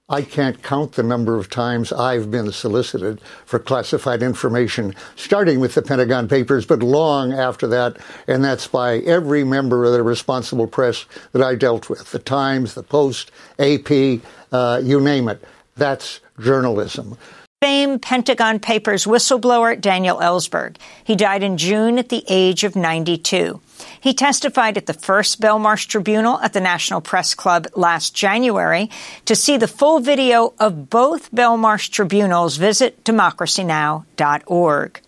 I 0.09 0.23
can't 0.23 0.63
count 0.63 0.93
the 0.93 1.03
number 1.03 1.37
of 1.37 1.51
times 1.51 1.93
I've 1.93 2.31
been 2.31 2.53
solicited 2.53 3.21
for 3.45 3.59
classified 3.59 4.23
information, 4.23 4.95
starting 5.17 5.59
with 5.59 5.75
the 5.75 5.83
Pentagon 5.83 6.29
Papers, 6.29 6.65
but 6.65 6.81
long 6.81 7.33
after 7.33 7.67
that, 7.67 7.97
and 8.29 8.45
that's 8.45 8.69
by 8.69 8.99
every 8.99 9.43
member 9.43 9.85
of 9.85 9.93
the 9.93 10.05
responsible 10.05 10.69
press 10.69 11.07
that 11.33 11.43
I 11.43 11.57
dealt 11.57 11.91
with 11.91 12.13
the 12.13 12.21
Times, 12.21 12.75
the 12.75 12.85
Post, 12.85 13.33
AP, 13.59 14.21
uh, 14.53 14.81
you 14.81 15.01
name 15.01 15.29
it. 15.29 15.43
That's 15.75 16.21
journalism. 16.39 17.19
Famed 17.63 18.03
Pentagon 18.03 18.61
Papers 18.61 19.07
whistleblower 19.07 19.81
Daniel 19.81 20.19
Ellsberg. 20.19 20.77
He 21.03 21.17
died 21.17 21.43
in 21.43 21.57
June 21.57 21.99
at 21.99 22.11
the 22.11 22.23
age 22.29 22.65
of 22.65 22.77
92. 22.77 23.63
He 23.99 24.13
testified 24.13 24.77
at 24.77 24.85
the 24.85 24.93
first 24.93 25.41
Belmarsh 25.41 25.87
Tribunal 25.87 26.39
at 26.41 26.53
the 26.53 26.61
National 26.61 27.01
Press 27.01 27.35
Club 27.35 27.67
last 27.75 28.15
January. 28.15 28.91
To 29.25 29.35
see 29.35 29.57
the 29.57 29.67
full 29.67 30.01
video 30.01 30.53
of 30.59 30.91
both 30.91 31.35
Belmarsh 31.35 31.89
tribunals, 31.89 32.59
visit 32.59 33.03
democracynow.org. 33.05 35.01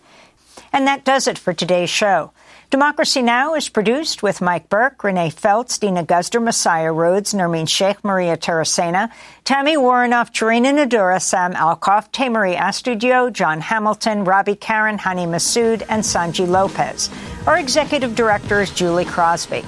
And 0.73 0.87
that 0.87 1.05
does 1.05 1.27
it 1.27 1.37
for 1.37 1.53
today's 1.53 1.91
show. 1.91 2.31
Democracy 2.69 3.23
Now! 3.23 3.55
is 3.55 3.67
produced 3.67 4.21
with 4.21 4.41
Mike 4.41 4.69
Burke, 4.69 5.03
Renee 5.03 5.31
Feltz, 5.31 5.79
Deena 5.79 6.03
Guzder, 6.05 6.39
Messiah 6.39 6.91
Rhodes, 6.93 7.33
Nermeen 7.33 7.67
Shaikh, 7.67 8.03
Maria 8.03 8.37
Taracena, 8.37 9.09
Tami 9.43 9.75
Woronoff, 9.75 10.31
Charina 10.31 10.71
Nadura, 10.71 11.19
Sam 11.19 11.55
Alcoff, 11.55 12.11
Tey-Marie 12.11 12.53
Astudillo, 12.53 13.33
John 13.33 13.59
Hamilton, 13.59 14.23
Robby 14.23 14.53
Karran, 14.53 14.99
Hany 14.99 15.25
Massoud, 15.25 15.83
and 15.89 16.03
Sonyi 16.03 16.47
Lopez. 16.47 17.09
Our 17.47 17.57
executive 17.57 18.13
director 18.13 18.61
is 18.61 18.69
Julie 18.69 19.05
Crosby. 19.05 19.65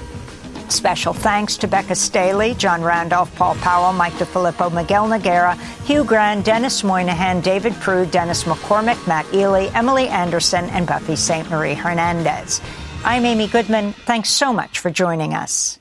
Special 0.68 1.12
thanks 1.12 1.56
to 1.56 1.66
Becca 1.66 1.96
Staley, 1.96 2.54
John 2.54 2.82
Randolph, 2.82 3.34
Paul 3.34 3.56
Powell, 3.56 3.92
Mike 3.92 4.16
Di 4.16 4.24
Filippo, 4.26 4.70
Miguel 4.70 5.08
Nogueira, 5.08 5.58
Hugh 5.86 6.04
Gran, 6.04 6.40
Denis 6.42 6.84
Moynihan, 6.84 7.40
David 7.40 7.74
Prude, 7.74 8.12
Dennis 8.12 8.44
McCormick, 8.44 9.08
Matt 9.08 9.26
Ealy, 9.26 9.74
Emily 9.74 10.06
Anderson, 10.06 10.66
and 10.66 10.86
Buffy 10.86 11.16
St. 11.16 11.50
Marie 11.50 11.74
Hernandez. 11.74 12.60
I'm 13.04 13.24
Amy 13.24 13.48
Goodman. 13.48 13.94
Thanks 13.94 14.28
so 14.28 14.52
much 14.52 14.78
for 14.78 14.88
joining 14.88 15.34
us. 15.34 15.80